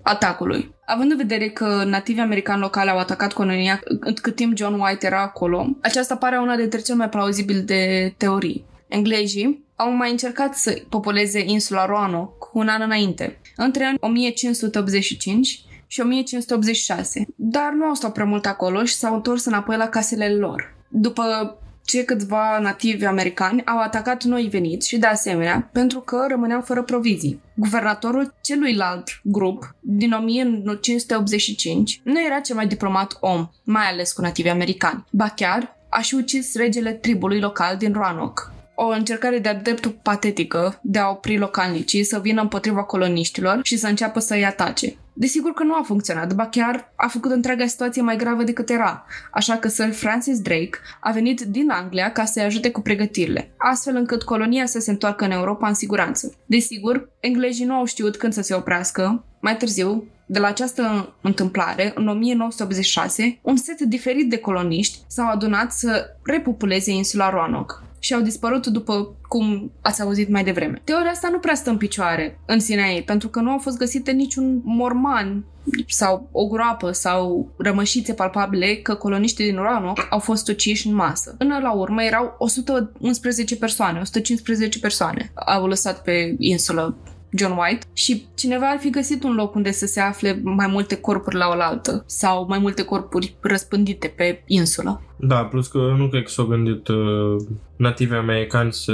atacului. 0.06 0.74
Având 0.84 1.10
în 1.10 1.16
vedere 1.16 1.48
că 1.48 1.84
nativii 1.84 2.22
americani 2.22 2.60
locali 2.60 2.90
au 2.90 2.98
atacat 2.98 3.32
colonia 3.32 3.80
cât 4.22 4.34
timp 4.34 4.56
John 4.56 4.80
White 4.80 5.06
era 5.06 5.22
acolo, 5.22 5.76
aceasta 5.82 6.16
pare 6.16 6.38
una 6.38 6.56
dintre 6.56 6.80
cele 6.80 6.96
mai 6.96 7.08
plauzibile 7.08 7.60
de 7.60 8.14
teorii. 8.16 8.64
Englezii 8.88 9.64
au 9.76 9.90
mai 9.90 10.10
încercat 10.10 10.54
să 10.54 10.82
populeze 10.88 11.44
insula 11.46 11.86
Roanoke 11.86 12.46
un 12.52 12.68
an 12.68 12.80
înainte, 12.82 13.40
între 13.56 13.84
anii 13.84 13.98
1585 14.00 15.60
și 15.86 16.00
1586, 16.00 17.26
dar 17.36 17.72
nu 17.72 17.84
au 17.84 17.94
stat 17.94 18.12
prea 18.12 18.24
mult 18.24 18.46
acolo 18.46 18.84
și 18.84 18.94
s-au 18.94 19.14
întors 19.14 19.44
înapoi 19.44 19.76
la 19.76 19.88
casele 19.88 20.28
lor. 20.28 20.74
După 20.88 21.58
ce 21.86 22.04
câțiva 22.04 22.58
nativi 22.58 23.04
americani 23.04 23.64
au 23.64 23.78
atacat 23.78 24.24
noi 24.24 24.48
veniți 24.50 24.88
și 24.88 24.98
de 24.98 25.06
asemenea 25.06 25.68
pentru 25.72 26.00
că 26.00 26.24
rămâneau 26.28 26.60
fără 26.60 26.82
provizii. 26.82 27.40
Guvernatorul 27.54 28.34
celuilalt 28.40 29.20
grup 29.22 29.74
din 29.80 30.12
1585 30.12 32.00
nu 32.02 32.24
era 32.24 32.40
cel 32.40 32.56
mai 32.56 32.66
diplomat 32.66 33.16
om, 33.20 33.48
mai 33.64 33.84
ales 33.84 34.12
cu 34.12 34.20
nativi 34.20 34.48
americani. 34.48 35.04
Ba 35.10 35.28
chiar 35.28 35.76
a 35.88 36.00
și 36.00 36.14
ucis 36.14 36.54
regele 36.54 36.92
tribului 36.92 37.40
local 37.40 37.76
din 37.76 37.92
Roanoke. 37.92 38.42
O 38.74 38.86
încercare 38.86 39.38
de-a 39.38 39.54
dreptul 39.54 39.98
patetică 40.02 40.78
de 40.82 40.98
a 40.98 41.08
opri 41.08 41.38
localnicii 41.38 42.04
să 42.04 42.20
vină 42.20 42.40
împotriva 42.40 42.82
coloniștilor 42.82 43.60
și 43.62 43.76
să 43.76 43.86
înceapă 43.86 44.20
să-i 44.20 44.44
atace. 44.44 44.96
Desigur 45.18 45.52
că 45.52 45.62
nu 45.62 45.74
a 45.74 45.82
funcționat, 45.82 46.34
ba 46.34 46.46
chiar 46.46 46.92
a 46.96 47.08
făcut 47.08 47.30
întreaga 47.30 47.66
situație 47.66 48.02
mai 48.02 48.16
gravă 48.16 48.42
decât 48.42 48.70
era, 48.70 49.04
așa 49.32 49.56
că 49.56 49.68
Sir 49.68 49.92
Francis 49.92 50.40
Drake 50.40 50.78
a 51.00 51.10
venit 51.10 51.40
din 51.40 51.70
Anglia 51.70 52.12
ca 52.12 52.24
să-i 52.24 52.42
ajute 52.42 52.70
cu 52.70 52.80
pregătirile, 52.80 53.54
astfel 53.56 53.96
încât 53.96 54.22
colonia 54.22 54.66
să 54.66 54.78
se 54.78 54.90
întoarcă 54.90 55.24
în 55.24 55.30
Europa 55.30 55.68
în 55.68 55.74
siguranță. 55.74 56.34
Desigur, 56.46 57.08
englezii 57.20 57.64
nu 57.64 57.74
au 57.74 57.84
știut 57.84 58.16
când 58.16 58.32
să 58.32 58.42
se 58.42 58.54
oprească, 58.54 59.24
mai 59.40 59.56
târziu, 59.56 60.04
de 60.26 60.38
la 60.38 60.46
această 60.46 61.14
întâmplare, 61.20 61.92
în 61.94 62.08
1986, 62.08 63.38
un 63.42 63.56
set 63.56 63.80
diferit 63.80 64.30
de 64.30 64.38
coloniști 64.38 64.98
s-au 65.06 65.28
adunat 65.28 65.72
să 65.72 66.06
repopuleze 66.22 66.90
insula 66.90 67.30
Roanoke 67.30 67.74
și 68.06 68.14
au 68.14 68.20
dispărut 68.20 68.66
după 68.66 69.16
cum 69.28 69.72
ați 69.80 70.02
auzit 70.02 70.28
mai 70.28 70.44
devreme. 70.44 70.80
Teoria 70.84 71.10
asta 71.10 71.28
nu 71.28 71.38
prea 71.38 71.54
stă 71.54 71.70
în 71.70 71.76
picioare 71.76 72.40
în 72.46 72.60
sinea 72.60 72.86
ei, 72.86 73.02
pentru 73.02 73.28
că 73.28 73.40
nu 73.40 73.50
au 73.50 73.58
fost 73.58 73.78
găsite 73.78 74.10
niciun 74.10 74.60
morman 74.64 75.44
sau 75.86 76.28
o 76.32 76.46
groapă 76.46 76.90
sau 76.90 77.48
rămășițe 77.56 78.12
palpabile 78.12 78.74
că 78.74 78.94
coloniștii 78.94 79.44
din 79.44 79.56
Roanoke 79.56 80.06
au 80.10 80.18
fost 80.18 80.48
uciși 80.48 80.86
în 80.86 80.94
masă. 80.94 81.34
Până 81.38 81.58
la 81.58 81.72
urmă 81.72 82.02
erau 82.02 82.34
111 82.38 83.56
persoane, 83.56 84.00
115 84.00 84.78
persoane 84.78 85.32
au 85.34 85.66
lăsat 85.66 86.02
pe 86.02 86.34
insulă 86.38 86.96
John 87.36 87.58
White 87.58 87.86
și 87.92 88.26
cineva 88.34 88.66
ar 88.70 88.78
fi 88.78 88.90
găsit 88.90 89.22
un 89.22 89.34
loc 89.34 89.54
unde 89.54 89.70
să 89.70 89.86
se 89.86 90.00
afle 90.00 90.40
mai 90.42 90.66
multe 90.66 90.96
corpuri 90.96 91.36
la 91.36 91.48
oaltă 91.48 92.04
sau 92.06 92.46
mai 92.48 92.58
multe 92.58 92.84
corpuri 92.84 93.36
răspândite 93.40 94.12
pe 94.16 94.42
insulă. 94.46 95.02
Da, 95.16 95.44
plus 95.44 95.66
că 95.66 95.78
nu 95.96 96.08
cred 96.08 96.22
că 96.22 96.30
s-au 96.30 96.44
gândit 96.44 96.88
uh, 96.88 97.36
nativi 97.76 98.14
americani 98.14 98.72
să 98.72 98.92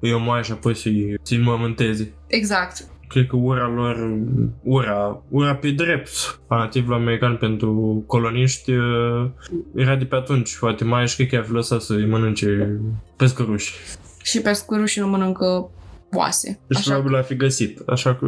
îi 0.00 0.12
omoare 0.12 0.42
și 0.42 0.52
apoi 0.52 0.74
să-i, 0.74 1.18
să-i 1.22 1.36
înmormânteze. 1.36 2.12
Exact. 2.26 2.88
Cred 3.08 3.26
că 3.26 3.36
ura 3.36 3.68
lor, 3.68 4.18
ura, 4.62 5.22
ura 5.28 5.54
pe 5.54 5.70
drept 5.70 6.40
a 6.46 6.56
nativilor 6.56 6.98
americani 6.98 7.36
pentru 7.36 8.04
coloniști 8.06 8.72
uh, 8.72 9.26
era 9.74 9.96
de 9.96 10.04
pe 10.04 10.14
atunci 10.14 10.52
foarte 10.52 10.84
mare 10.84 11.06
și 11.06 11.16
cred 11.16 11.28
că 11.28 11.34
i-ar 11.34 11.44
fi 11.44 11.52
lăsat 11.52 11.80
să-i 11.80 12.06
mănânce 12.06 12.80
pescăruși. 13.16 13.74
Și 14.22 14.40
pescurușii 14.40 15.00
nu 15.00 15.08
mănâncă 15.08 15.70
oase. 16.16 16.60
Deci 16.66 16.78
Așa 16.78 16.90
probabil 16.90 17.16
a 17.16 17.22
fi 17.22 17.36
găsit. 17.36 17.82
Așa 17.86 18.14
că 18.14 18.26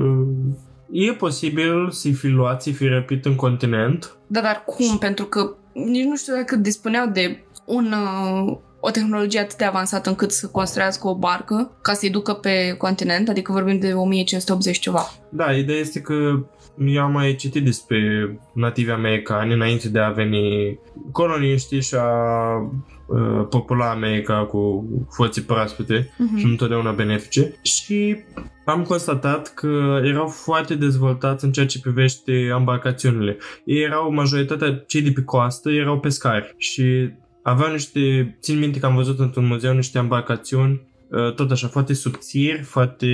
e 0.91 1.13
posibil 1.13 1.91
să-i 1.91 2.13
fi 2.13 2.27
luat, 2.27 2.63
să-i 2.63 2.73
fi 2.73 2.87
răpit 2.87 3.25
în 3.25 3.35
continent. 3.35 4.17
Da, 4.27 4.41
dar 4.41 4.63
cum? 4.67 4.99
Pentru 4.99 5.25
că 5.25 5.55
nici 5.73 6.05
nu 6.05 6.17
știu 6.17 6.35
dacă 6.35 6.57
dispuneau 6.57 7.07
de 7.07 7.45
un, 7.65 7.93
uh, 7.93 8.57
o 8.81 8.91
tehnologie 8.91 9.41
atât 9.41 9.57
de 9.57 9.65
avansată 9.65 10.09
încât 10.09 10.31
să 10.31 10.47
construiască 10.47 11.09
o 11.09 11.15
barcă 11.15 11.79
ca 11.83 11.93
să-i 11.93 12.11
ducă 12.11 12.33
pe 12.33 12.75
continent, 12.79 13.29
adică 13.29 13.53
vorbim 13.53 13.79
de 13.79 13.93
1580 13.93 14.79
ceva. 14.79 15.11
Da, 15.29 15.53
ideea 15.53 15.79
este 15.79 16.01
că 16.01 16.15
eu 16.87 17.03
am 17.03 17.13
mai 17.13 17.35
citit 17.35 17.65
despre 17.65 18.01
nativi 18.55 18.91
americani 18.91 19.53
înainte 19.53 19.89
de 19.89 19.99
a 19.99 20.11
veni 20.11 20.79
coloniștii 21.13 21.81
și 21.81 21.95
a 21.95 22.13
uh, 23.09 23.47
popula 23.51 23.91
America 23.91 24.45
cu 24.45 24.85
forțe 25.11 25.41
proaspete 25.41 26.11
Mhm. 26.19 26.37
și 26.37 26.45
nu 26.45 26.51
întotdeauna 26.51 26.91
benefice 26.93 27.55
și 27.63 28.17
am 28.65 28.83
constatat 28.83 29.55
că 29.55 30.01
erau 30.05 30.27
foarte 30.27 30.75
dezvoltați 30.75 31.45
în 31.45 31.53
ceea 31.53 31.67
ce 31.67 31.81
privește 31.81 32.33
embarcațiunile. 32.33 33.37
Ei 33.65 33.83
erau, 33.83 34.13
majoritatea 34.13 34.85
cei 34.87 35.03
de 35.03 35.11
pe 35.11 35.23
coastă 35.23 35.71
erau 35.71 35.99
pescari 36.01 36.55
și 36.57 37.11
aveau 37.43 37.73
niște, 37.73 38.37
țin 38.41 38.59
minte 38.59 38.79
că 38.79 38.87
am 38.87 38.95
văzut 38.95 39.19
într-un 39.19 39.47
muzeu 39.47 39.73
niște 39.75 39.99
embarcațiuni 39.99 40.81
uh, 41.09 41.35
tot 41.35 41.51
așa, 41.51 41.67
foarte 41.69 41.93
subțiri, 41.93 42.63
foarte 42.63 43.07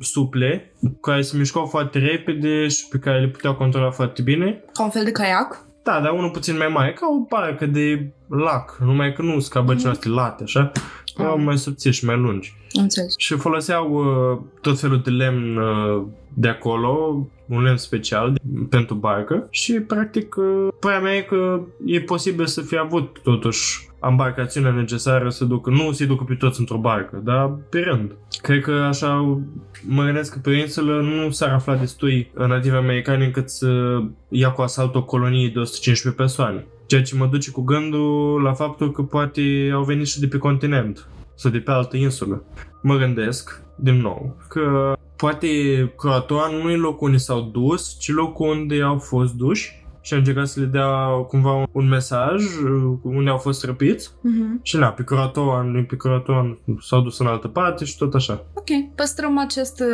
suple, 0.00 0.72
care 1.00 1.22
se 1.22 1.36
mișcau 1.36 1.66
foarte 1.66 1.98
repede 1.98 2.68
și 2.68 2.88
pe 2.90 2.98
care 2.98 3.20
le 3.20 3.28
puteau 3.28 3.54
controla 3.54 3.90
foarte 3.90 4.22
bine. 4.22 4.64
Ca 4.72 4.84
un 4.84 4.90
fel 4.90 5.04
de 5.04 5.10
caiac? 5.12 5.65
Da, 5.86 6.00
dar 6.00 6.12
unul 6.12 6.30
puțin 6.30 6.56
mai 6.56 6.68
mare, 6.68 6.92
ca 6.92 7.06
o 7.10 7.26
barcă 7.28 7.66
de 7.66 8.12
lac, 8.28 8.76
numai 8.84 9.12
că 9.12 9.22
nu 9.22 9.40
scabă 9.40 9.72
Mhm. 9.72 9.90
mm-hmm. 9.90 10.14
late, 10.14 10.42
așa, 10.42 10.72
erau 11.18 11.36
Ah. 11.36 11.42
mai 11.44 11.58
subțiri 11.58 11.94
și 11.94 12.04
mai 12.04 12.16
lungi. 12.16 12.54
Am 12.76 12.82
înțeles. 12.82 13.14
Și 13.18 13.34
foloseau 13.34 13.90
uh, 13.92 14.38
tot 14.60 14.80
felul 14.80 15.00
de 15.04 15.10
lemn 15.10 15.56
uh, 15.56 16.02
de 16.34 16.48
acolo, 16.48 17.26
un 17.48 17.62
lemn 17.62 17.76
special 17.76 18.34
pentru 18.70 18.94
barcă 18.94 19.46
și 19.50 19.72
practic 19.72 20.36
uh, 20.36 20.68
părerea 20.80 21.02
mea 21.02 21.14
e 21.16 21.20
că 21.22 21.60
e 21.84 22.00
posibil 22.00 22.46
să 22.46 22.60
fie 22.60 22.78
avut 22.78 23.18
totuși 23.22 23.85
embarcațiunea 24.02 24.70
necesară 24.70 25.28
să 25.28 25.44
ducă, 25.44 25.70
nu 25.70 25.92
să-i 25.92 26.06
ducă 26.06 26.24
pe 26.24 26.34
toți 26.34 26.60
într-o 26.60 26.78
barcă, 26.78 27.20
dar 27.24 27.58
pe 27.70 27.78
rând. 27.78 28.16
Cred 28.40 28.62
că 28.62 28.72
așa 28.72 29.40
mă 29.86 30.04
gândesc 30.04 30.32
că 30.32 30.38
pe 30.38 30.50
insulă 30.50 31.00
nu 31.00 31.30
s-ar 31.30 31.52
afla 31.52 31.76
destui 31.76 32.30
nativi 32.34 32.74
americani 32.74 33.24
încât 33.24 33.50
să 33.50 34.00
ia 34.28 34.50
cu 34.50 34.62
asalt 34.62 34.94
o 34.94 35.04
colonie 35.04 35.50
de 35.52 35.58
115 35.58 36.22
persoane. 36.22 36.66
Ceea 36.86 37.02
ce 37.02 37.16
mă 37.16 37.26
duce 37.26 37.50
cu 37.50 37.62
gândul 37.62 38.42
la 38.42 38.52
faptul 38.52 38.92
că 38.92 39.02
poate 39.02 39.70
au 39.72 39.82
venit 39.82 40.06
și 40.06 40.20
de 40.20 40.26
pe 40.26 40.38
continent 40.38 41.08
sau 41.34 41.50
de 41.50 41.58
pe 41.58 41.70
altă 41.70 41.96
insulă. 41.96 42.44
Mă 42.82 42.96
gândesc, 42.96 43.62
din 43.76 44.00
nou, 44.00 44.36
că 44.48 44.92
poate 45.16 45.48
Croatoan 45.96 46.54
nu 46.62 46.70
e 46.70 46.76
locul 46.76 47.06
unde 47.06 47.18
s-au 47.18 47.40
dus, 47.40 47.98
ci 47.98 48.12
locul 48.12 48.48
unde 48.48 48.82
au 48.82 48.98
fost 48.98 49.34
duși 49.34 49.85
și 50.06 50.12
au 50.12 50.18
încercat 50.18 50.46
să 50.46 50.60
le 50.60 50.66
dea 50.66 51.06
cumva 51.28 51.52
un, 51.52 51.66
un 51.72 51.88
mesaj 51.88 52.44
uh, 52.44 52.98
unde 53.02 53.30
au 53.30 53.36
fost 53.36 53.64
răpiți 53.64 54.10
Mhm. 54.20 54.60
și 54.62 54.76
na, 54.76 54.86
pe 54.88 55.04
Croatoan, 55.04 55.84
pe 55.84 55.96
Croatoan 55.96 56.58
s-au 56.80 57.00
dus 57.00 57.18
în 57.18 57.26
altă 57.26 57.48
parte 57.48 57.84
și 57.84 57.96
tot 57.96 58.14
așa. 58.14 58.44
Ok, 58.54 58.94
păstrăm 58.94 59.38
această 59.38 59.84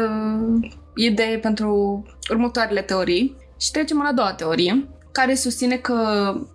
idee 0.94 1.38
pentru 1.38 2.02
următoarele 2.30 2.80
teorii 2.82 3.36
și 3.60 3.70
trecem 3.70 3.98
la 4.02 4.08
a 4.08 4.12
doua 4.12 4.32
teorie, 4.32 4.88
care 5.12 5.34
susține 5.34 5.76
că 5.76 5.94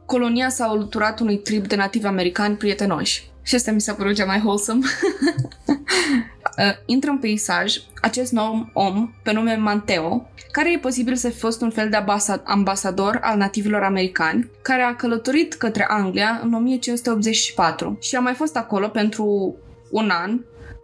colonia 0.06 0.50
s-a 0.50 0.66
alăturat 0.66 1.20
unui 1.20 1.38
trib 1.38 1.68
de 1.68 1.76
nativi 1.76 2.06
americani 2.06 2.56
prietenoși. 2.56 3.30
Și 3.44 3.56
asta 3.56 3.72
mi 3.72 3.82
s-a 3.82 3.94
părut 3.94 4.16
cea 4.16 4.26
mai 4.26 4.42
wholesome. 4.44 4.80
Uh, 6.58 6.64
intră 6.86 7.10
în 7.10 7.18
peisaj 7.18 7.76
acest 8.02 8.32
nou 8.32 8.70
om 8.74 9.14
pe 9.24 9.32
nume 9.32 9.56
Manteo, 9.56 10.30
care 10.52 10.72
e 10.72 10.78
posibil 10.78 11.16
să 11.16 11.30
fi 11.30 11.40
fost 11.40 11.62
un 11.62 11.70
fel 11.70 11.90
de 11.90 11.96
ambasa- 11.96 12.44
ambasador 12.46 13.20
al 13.22 13.38
nativilor 13.38 13.84
americani, 13.84 14.50
care 14.62 14.82
a 14.82 14.96
călătorit 14.96 15.54
către 15.54 15.86
Anglia 15.88 16.40
în 16.44 16.54
1584 16.54 17.98
și 18.02 18.16
a 18.16 18.20
mai 18.20 18.34
fost 18.34 18.56
acolo 18.56 18.88
pentru 18.88 19.56
un 19.92 20.10
an 20.10 20.40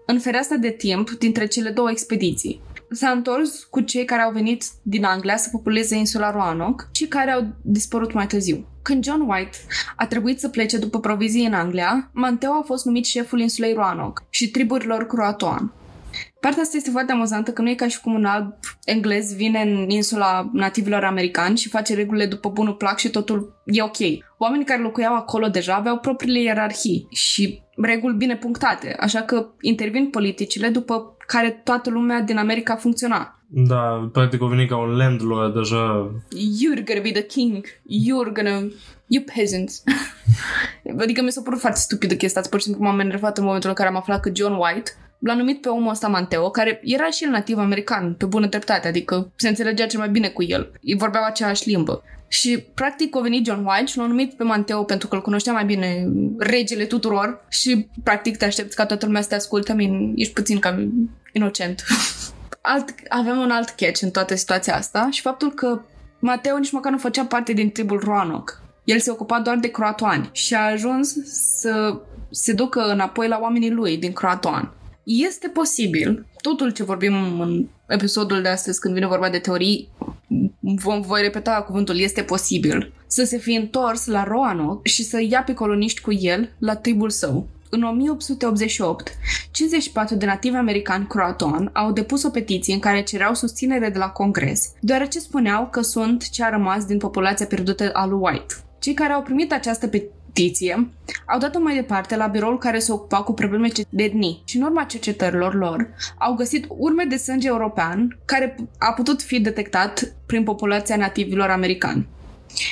în 0.05 0.19
fereastra 0.19 0.55
de 0.55 0.69
timp 0.69 1.09
dintre 1.09 1.45
cele 1.45 1.69
două 1.69 1.89
expediții. 1.89 2.62
S-a 2.93 3.10
întors 3.10 3.63
cu 3.63 3.79
cei 3.79 4.06
care 4.06 4.21
au 4.21 4.32
venit 4.32 4.63
din 4.82 5.03
Anglia 5.03 5.38
să 5.38 5.49
populeze 5.51 5.95
insula 5.95 6.32
Roanoke 6.32 6.84
și 6.91 7.08
care 7.08 7.32
au 7.32 7.45
dispărut 7.62 8.13
mai 8.13 8.27
târziu. 8.27 8.67
Când 8.82 9.03
John 9.03 9.21
White 9.21 9.58
a 9.95 10.08
trebuit 10.08 10.39
să 10.39 10.49
plece 10.49 10.77
după 10.77 10.99
provizii 10.99 11.45
în 11.45 11.53
Anglia, 11.53 12.10
Manteo 12.13 12.51
a 12.51 12.63
fost 12.65 12.86
numit 12.86 13.06
șeful 13.06 13.39
insulei 13.39 13.73
Roanoke 13.73 14.23
și 14.29 14.51
triburilor 14.51 15.08
croatoan. 15.08 15.73
Partea 16.39 16.62
asta 16.62 16.77
este 16.77 16.89
foarte 16.89 17.12
amuzantă 17.12 17.51
că 17.51 17.62
nu 17.62 17.69
e 17.69 17.75
ca 17.75 17.88
și 17.88 18.01
cum 18.01 18.13
un 18.13 18.25
alb 18.25 18.53
englez 18.86 19.36
vine 19.36 19.62
în 19.62 19.89
insula 19.89 20.49
nativilor 20.53 21.03
americani 21.03 21.58
și 21.58 21.69
face 21.69 21.95
regulile 21.95 22.25
după 22.25 22.49
bunul 22.49 22.73
plac 22.73 22.97
și 22.97 23.10
totul 23.10 23.62
e 23.65 23.82
ok. 23.82 23.97
Oamenii 24.38 24.65
care 24.65 24.82
locuiau 24.82 25.15
acolo 25.15 25.47
deja 25.47 25.75
aveau 25.75 25.97
propriile 25.97 26.41
ierarhii 26.41 27.08
și 27.10 27.62
reguli 27.75 28.15
bine 28.15 28.36
punctate, 28.36 28.95
așa 28.99 29.21
că 29.21 29.49
intervin 29.62 30.10
politicile 30.10 30.69
după 30.69 31.12
care 31.27 31.62
toată 31.63 31.89
lumea 31.89 32.21
din 32.21 32.38
America 32.38 32.75
funcționa. 32.75 33.38
Da, 33.47 34.09
practic 34.12 34.41
au 34.41 34.47
venit 34.47 34.69
ca 34.69 34.77
un 34.77 34.95
landlord 34.95 35.53
deja. 35.53 36.12
You're 36.36 36.83
gonna 36.86 37.01
be 37.01 37.12
the 37.12 37.25
king. 37.25 37.65
You're 37.67 38.33
gonna... 38.33 38.67
You 39.07 39.23
peasants. 39.36 39.83
adică 41.03 41.21
mi 41.21 41.31
s-a 41.31 41.41
părut 41.41 41.59
foarte 41.59 41.79
stupidă 41.79 42.15
chestia 42.15 42.41
asta. 42.41 42.51
Pur 42.51 42.59
și 42.59 42.65
simplu 42.65 42.83
m-am 42.83 42.99
enervat 42.99 43.38
în 43.38 43.43
momentul 43.43 43.69
în 43.69 43.75
care 43.75 43.89
am 43.89 43.95
aflat 43.95 44.19
că 44.19 44.31
John 44.33 44.53
White 44.53 44.91
l-a 45.19 45.36
numit 45.36 45.62
pe 45.62 45.69
omul 45.69 45.89
ăsta 45.89 46.07
Manteo, 46.07 46.49
care 46.49 46.81
era 46.83 47.09
și 47.09 47.23
el 47.23 47.29
nativ 47.29 47.57
american, 47.57 48.13
pe 48.13 48.25
bună 48.25 48.47
dreptate, 48.47 48.88
adică 48.88 49.31
se 49.36 49.47
înțelegea 49.47 49.86
cel 49.86 49.99
mai 49.99 50.09
bine 50.09 50.27
cu 50.27 50.43
el. 50.43 50.71
Ei 50.81 50.97
vorbeau 50.97 51.23
aceeași 51.23 51.69
limbă. 51.69 52.03
Și, 52.33 52.57
practic, 52.73 53.15
a 53.15 53.19
venit 53.19 53.45
John 53.45 53.65
White 53.65 53.85
și 53.85 53.97
l-a 53.97 54.05
numit 54.05 54.33
pe 54.33 54.43
Manteo 54.43 54.83
pentru 54.83 55.07
că 55.07 55.15
îl 55.15 55.21
cunoștea 55.21 55.53
mai 55.53 55.65
bine 55.65 56.07
regele 56.37 56.85
tuturor 56.85 57.45
și, 57.49 57.87
practic, 58.03 58.37
te 58.37 58.45
aștepți 58.45 58.75
ca 58.75 58.85
toată 58.85 59.05
lumea 59.05 59.21
să 59.21 59.27
te 59.27 59.35
asculte. 59.35 59.71
I 59.71 59.75
mean, 59.75 60.13
ești 60.15 60.33
puțin 60.33 60.59
cam 60.59 60.91
inocent. 61.33 61.83
alt, 62.61 62.93
avem 63.07 63.37
un 63.37 63.51
alt 63.51 63.69
catch 63.69 64.01
în 64.01 64.09
toată 64.09 64.35
situația 64.35 64.75
asta 64.75 65.07
și 65.11 65.21
faptul 65.21 65.51
că 65.51 65.81
Mateo 66.19 66.57
nici 66.57 66.71
măcar 66.71 66.91
nu 66.91 66.97
făcea 66.97 67.25
parte 67.25 67.53
din 67.53 67.71
tribul 67.71 67.99
Roanoke. 67.99 68.53
El 68.83 68.99
se 68.99 69.11
ocupa 69.11 69.39
doar 69.39 69.57
de 69.57 69.71
croatoani 69.71 70.29
și 70.31 70.53
a 70.53 70.71
ajuns 70.71 71.15
să 71.59 72.01
se 72.31 72.53
ducă 72.53 72.81
înapoi 72.81 73.27
la 73.27 73.39
oamenii 73.41 73.71
lui 73.71 73.97
din 73.97 74.13
croatoan. 74.13 74.73
Este 75.03 75.47
posibil, 75.47 76.25
totul 76.41 76.71
ce 76.71 76.83
vorbim 76.83 77.39
în 77.39 77.67
episodul 77.87 78.41
de 78.41 78.49
astăzi 78.49 78.79
când 78.79 78.93
vine 78.93 79.07
vorba 79.07 79.29
de 79.29 79.39
teorii, 79.39 79.89
vom, 80.63 81.02
voi 81.02 81.21
repeta 81.21 81.62
cuvântul 81.62 81.99
este 81.99 82.21
posibil, 82.21 82.93
să 83.08 83.23
se 83.23 83.38
fi 83.38 83.54
întors 83.54 84.06
la 84.06 84.23
Roanoke 84.23 84.89
și 84.89 85.04
să 85.04 85.21
ia 85.30 85.43
pe 85.43 85.54
coloniști 85.54 86.02
cu 86.02 86.13
el 86.13 86.49
la 86.58 86.76
tribul 86.76 87.10
său. 87.10 87.47
În 87.69 87.84
1888, 87.84 89.17
54 89.52 90.15
de 90.15 90.26
nativi 90.26 90.56
americani 90.56 91.08
croatoan 91.08 91.69
au 91.73 91.91
depus 91.91 92.23
o 92.23 92.30
petiție 92.30 92.73
în 92.73 92.80
care 92.80 93.04
cereau 93.04 93.34
susținere 93.34 93.89
de 93.89 93.97
la 93.97 94.10
Congres, 94.10 94.71
deoarece 94.80 95.19
spuneau 95.19 95.67
că 95.71 95.82
sunt 95.82 96.30
ce 96.30 96.43
a 96.43 96.49
rămas 96.49 96.86
din 96.86 96.97
populația 96.97 97.45
pierdută 97.45 97.89
a 97.93 98.06
lui 98.06 98.19
White. 98.21 98.54
Cei 98.80 98.93
care 98.93 99.13
au 99.13 99.21
primit 99.21 99.52
această 99.52 99.88
petiție 99.88 100.22
au 101.27 101.39
dat-o 101.39 101.59
mai 101.59 101.75
departe 101.75 102.15
la 102.15 102.27
biroul 102.27 102.57
care 102.57 102.79
se 102.79 102.91
ocupa 102.91 103.21
cu 103.21 103.33
probleme 103.33 103.67
de 103.89 104.03
etnii 104.03 104.41
și 104.45 104.57
în 104.57 104.63
urma 104.63 104.83
cercetărilor 104.83 105.53
lor 105.53 105.89
au 106.17 106.33
găsit 106.33 106.65
urme 106.67 107.03
de 107.03 107.15
sânge 107.17 107.47
european 107.47 108.19
care 108.25 108.55
a 108.77 108.91
putut 108.91 109.21
fi 109.21 109.39
detectat 109.39 110.15
prin 110.25 110.43
populația 110.43 110.95
nativilor 110.95 111.49
americani. 111.49 112.07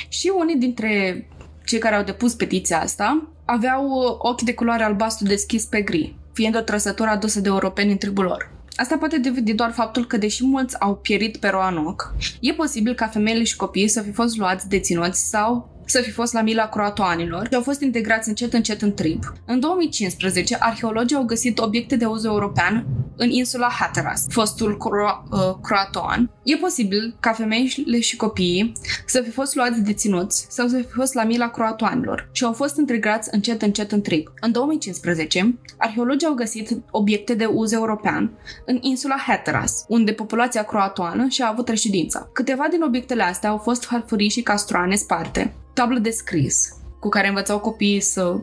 Și 0.08 0.32
unii 0.36 0.56
dintre 0.56 1.26
cei 1.64 1.78
care 1.78 1.94
au 1.94 2.02
depus 2.02 2.34
petiția 2.34 2.80
asta 2.80 3.32
aveau 3.44 3.86
uh, 3.86 4.14
ochi 4.18 4.42
de 4.42 4.54
culoare 4.54 4.82
albastru 4.82 5.26
deschis 5.26 5.64
pe 5.64 5.80
gri, 5.80 6.16
fiind 6.32 6.56
o 6.56 6.60
trăsătură 6.60 7.08
adusă 7.08 7.40
de 7.40 7.48
europeni 7.48 7.90
în 7.90 7.98
tribul 7.98 8.24
lor. 8.24 8.50
Asta 8.76 8.96
poate 8.96 9.18
deveni 9.18 9.54
doar 9.54 9.72
faptul 9.72 10.06
că, 10.06 10.16
deși 10.16 10.44
mulți 10.44 10.80
au 10.80 10.96
pierit 10.96 11.36
pe 11.36 11.48
Roanoke, 11.48 12.04
e 12.40 12.52
posibil 12.52 12.94
ca 12.94 13.06
femeile 13.06 13.44
și 13.44 13.56
copiii 13.56 13.88
să 13.88 14.02
fi 14.02 14.10
fost 14.10 14.36
luați 14.36 14.68
deținuți 14.68 15.28
sau 15.28 15.81
să 15.84 16.00
fi 16.00 16.10
fost 16.10 16.32
la 16.32 16.42
mila 16.42 16.68
croatoanilor 16.68 17.46
și 17.48 17.54
au 17.54 17.62
fost 17.62 17.80
integrați 17.80 18.28
încet 18.28 18.52
încet 18.52 18.82
în 18.82 18.94
trib. 18.94 19.22
În 19.46 19.60
2015, 19.60 20.56
arheologii 20.60 21.16
au 21.16 21.24
găsit 21.24 21.58
obiecte 21.58 21.96
de 21.96 22.04
uz 22.04 22.24
european 22.24 22.86
în 23.16 23.30
insula 23.30 23.68
Hatteras, 23.68 24.26
fostul 24.28 24.76
cro- 24.76 25.30
uh, 25.30 25.54
croatoan. 25.62 26.30
E 26.42 26.56
posibil 26.56 27.16
ca 27.20 27.32
femeile 27.32 28.00
și 28.00 28.16
copiii 28.16 28.72
să 29.06 29.20
fi 29.20 29.30
fost 29.30 29.54
luați 29.54 29.80
deținuți 29.80 30.46
sau 30.48 30.68
să 30.68 30.76
fi 30.76 30.92
fost 30.92 31.14
la 31.14 31.24
mila 31.24 31.50
croatoanilor 31.50 32.28
și 32.32 32.44
au 32.44 32.52
fost 32.52 32.76
integrați 32.76 33.28
încet 33.32 33.62
încet 33.62 33.92
în 33.92 34.00
trib. 34.00 34.26
În 34.40 34.52
2015, 34.52 35.58
arheologii 35.76 36.28
au 36.28 36.34
găsit 36.34 36.70
obiecte 36.90 37.34
de 37.34 37.44
uz 37.44 37.72
european 37.72 38.30
în 38.66 38.78
insula 38.80 39.16
Hatteras, 39.26 39.84
unde 39.88 40.12
populația 40.12 40.62
croatoană 40.62 41.26
și-a 41.28 41.48
avut 41.48 41.68
reședința. 41.68 42.28
Câteva 42.32 42.66
din 42.70 42.82
obiectele 42.82 43.22
astea 43.22 43.50
au 43.50 43.58
fost 43.58 43.84
farfurii 43.84 44.30
și 44.30 44.42
castroane 44.42 44.94
sparte, 44.94 45.54
tablă 45.82 45.98
de 45.98 46.10
scris, 46.10 46.68
cu 47.00 47.08
care 47.08 47.28
învățau 47.28 47.58
copiii 47.58 48.00
să... 48.00 48.40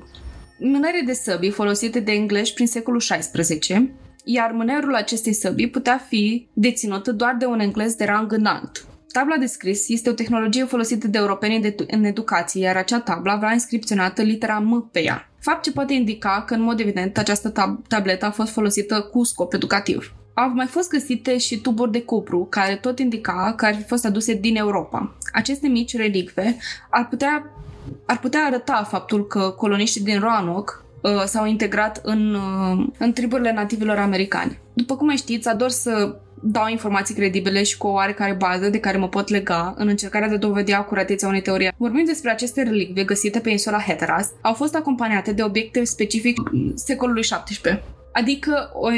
Mânări 0.59 1.03
de 1.05 1.13
săbii 1.13 1.49
folosite 1.49 1.99
de 1.99 2.11
englezi 2.11 2.53
prin 2.53 2.67
secolul 2.67 2.99
XVI, 2.99 3.91
iar 4.23 4.51
mânerul 4.51 4.95
acestei 4.95 5.33
săbii 5.33 5.69
putea 5.69 6.05
fi 6.07 6.47
deținut 6.53 7.07
doar 7.07 7.35
de 7.39 7.45
un 7.45 7.59
englez 7.59 7.93
de 7.93 8.05
rang 8.05 8.31
înalt. 8.31 8.87
Tabla 9.11 9.35
de 9.35 9.45
scris 9.45 9.89
este 9.89 10.09
o 10.09 10.13
tehnologie 10.13 10.63
folosită 10.63 11.07
de 11.07 11.17
europeni 11.17 11.75
în 11.87 12.03
educație, 12.03 12.61
iar 12.61 12.75
acea 12.75 12.99
tablă 12.99 13.31
avea 13.31 13.53
inscripționată 13.53 14.21
litera 14.21 14.59
M 14.59 14.89
pe 14.91 15.03
ea. 15.03 15.31
Fapt 15.39 15.63
ce 15.63 15.71
poate 15.71 15.93
indica 15.93 16.43
că, 16.47 16.53
în 16.53 16.61
mod 16.61 16.79
evident, 16.79 17.17
această 17.17 17.51
tab- 17.51 17.87
tabletă 17.87 18.25
a 18.25 18.31
fost 18.31 18.51
folosită 18.51 19.01
cu 19.01 19.23
scop 19.23 19.53
educativ. 19.53 20.13
Au 20.41 20.51
mai 20.53 20.65
fost 20.65 20.89
găsite 20.89 21.37
și 21.37 21.57
tuburi 21.57 21.91
de 21.91 22.01
cupru, 22.01 22.47
care 22.49 22.75
tot 22.75 22.99
indica 22.99 23.53
că 23.57 23.65
ar 23.65 23.75
fi 23.75 23.83
fost 23.83 24.05
aduse 24.05 24.33
din 24.33 24.55
Europa. 24.55 25.15
Aceste 25.33 25.67
mici 25.67 25.95
relicve 25.95 26.57
ar 26.89 27.07
putea, 27.07 27.51
ar 28.05 28.19
putea 28.19 28.45
arăta 28.45 28.87
faptul 28.89 29.27
că 29.27 29.39
coloniștii 29.57 30.03
din 30.03 30.19
Roanoke 30.19 30.73
uh, 31.01 31.23
s-au 31.25 31.45
integrat 31.45 31.99
în, 32.03 32.33
uh, 32.33 32.87
în 32.97 33.13
triburile 33.13 33.53
nativilor 33.53 33.97
americani. 33.97 34.59
După 34.73 34.95
cum 34.95 35.05
mai 35.05 35.15
știți, 35.15 35.47
ador 35.47 35.69
să 35.69 36.15
dau 36.41 36.67
informații 36.67 37.15
credibile 37.15 37.63
și 37.63 37.77
cu 37.77 37.87
o 37.87 37.91
oarecare 37.91 38.33
bază 38.33 38.69
de 38.69 38.79
care 38.79 38.97
mă 38.97 39.07
pot 39.07 39.29
lega 39.29 39.73
în 39.77 39.87
încercarea 39.87 40.27
de 40.27 40.37
dovedi 40.37 40.71
acuratețea 40.71 41.27
unei 41.27 41.41
teorii. 41.41 41.71
Vorbind 41.77 42.07
despre 42.07 42.31
aceste 42.31 42.63
relicve 42.63 43.03
găsite 43.03 43.39
pe 43.39 43.49
insula 43.49 43.79
Hatteras, 43.79 44.29
au 44.41 44.53
fost 44.53 44.75
acompaniate 44.75 45.31
de 45.31 45.43
obiecte 45.43 45.83
specific 45.83 46.37
secolului 46.75 47.21
XVII, 47.21 47.81
adică 48.13 48.69
o 48.73 48.89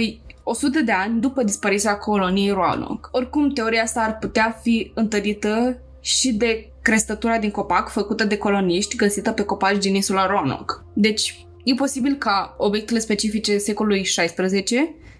100 0.43 0.79
de 0.79 0.91
ani 0.91 1.19
după 1.19 1.43
dispariția 1.43 1.97
coloniei 1.97 2.51
Roanoke. 2.51 3.07
Oricum, 3.11 3.49
teoria 3.49 3.81
asta 3.81 4.01
ar 4.01 4.17
putea 4.17 4.59
fi 4.61 4.91
întărită 4.95 5.81
și 6.01 6.33
de 6.33 6.71
crestătura 6.81 7.37
din 7.37 7.51
copac 7.51 7.89
făcută 7.89 8.23
de 8.23 8.37
coloniști 8.37 8.95
găsită 8.95 9.31
pe 9.31 9.43
copaci 9.43 9.81
din 9.81 9.95
insula 9.95 10.27
Roanoke. 10.27 10.73
Deci, 10.93 11.45
e 11.63 11.73
posibil 11.73 12.13
ca 12.13 12.55
obiectele 12.57 12.99
specifice 12.99 13.57
secolului 13.57 14.01
XVI 14.01 14.63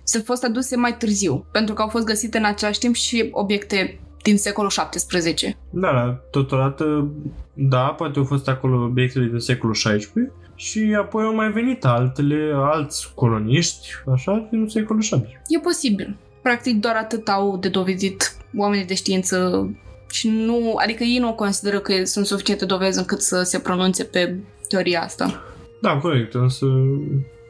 să 0.04 0.18
fi 0.18 0.24
fost 0.24 0.44
aduse 0.44 0.76
mai 0.76 0.98
târziu, 0.98 1.46
pentru 1.52 1.74
că 1.74 1.82
au 1.82 1.88
fost 1.88 2.06
găsite 2.06 2.38
în 2.38 2.46
același 2.46 2.80
timp 2.80 2.96
și 2.96 3.30
obiecte 3.32 4.00
din 4.24 4.38
secolul 4.38 4.72
XVII. 4.90 5.58
Da, 5.70 5.92
da, 5.92 6.20
totodată, 6.32 7.12
da, 7.54 7.84
poate 7.84 8.20
au 8.20 8.26
fost 8.26 8.48
acolo 8.48 8.84
obiectele 8.84 9.26
din 9.26 9.40
secolul 9.40 9.76
XVI 9.76 10.32
și 10.62 10.96
apoi 10.98 11.24
au 11.24 11.36
mai 11.36 11.52
venit 11.52 11.86
altele, 11.86 12.52
alți 12.56 13.12
coloniști, 13.16 13.88
așa, 14.14 14.48
din 14.52 14.68
secolul 14.68 15.02
XVII. 15.02 15.40
E 15.48 15.60
posibil. 15.60 16.16
Practic 16.42 16.80
doar 16.80 16.96
atât 16.96 17.28
au 17.28 17.58
de 17.58 17.70
dovedit 17.70 18.38
oamenii 18.56 18.86
de 18.86 18.94
știință 18.94 19.70
și 20.12 20.30
nu, 20.30 20.76
adică 20.76 21.04
ei 21.04 21.18
nu 21.18 21.34
consideră 21.34 21.80
că 21.80 22.06
sunt 22.06 22.26
suficiente 22.26 22.66
dovezi 22.66 23.00
încât 23.00 23.22
să 23.22 23.42
se 23.42 23.60
pronunțe 23.60 24.04
pe 24.04 24.36
teoria 24.68 25.02
asta. 25.02 25.44
Da, 25.82 25.98
corect, 25.98 26.34
însă 26.34 26.66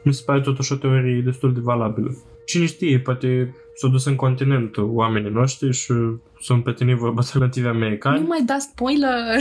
mi 0.04 0.14
se 0.14 0.22
pare 0.26 0.40
totuși 0.40 0.72
o 0.72 0.76
teorie 0.76 1.22
destul 1.24 1.52
de 1.52 1.60
valabilă. 1.62 2.16
Cine 2.46 2.66
știe, 2.66 2.98
poate 2.98 3.54
s-au 3.74 3.90
dus 3.90 4.04
în 4.04 4.16
continent 4.16 4.76
oamenii 4.76 5.30
noștri 5.30 5.72
și 5.72 5.92
sunt 6.40 6.64
pe 6.64 6.94
vorba 6.98 7.22
de 7.32 7.38
native 7.38 7.68
americani. 7.68 8.20
Nu 8.20 8.26
mai 8.26 8.42
da 8.46 8.58
spoiler! 8.58 9.40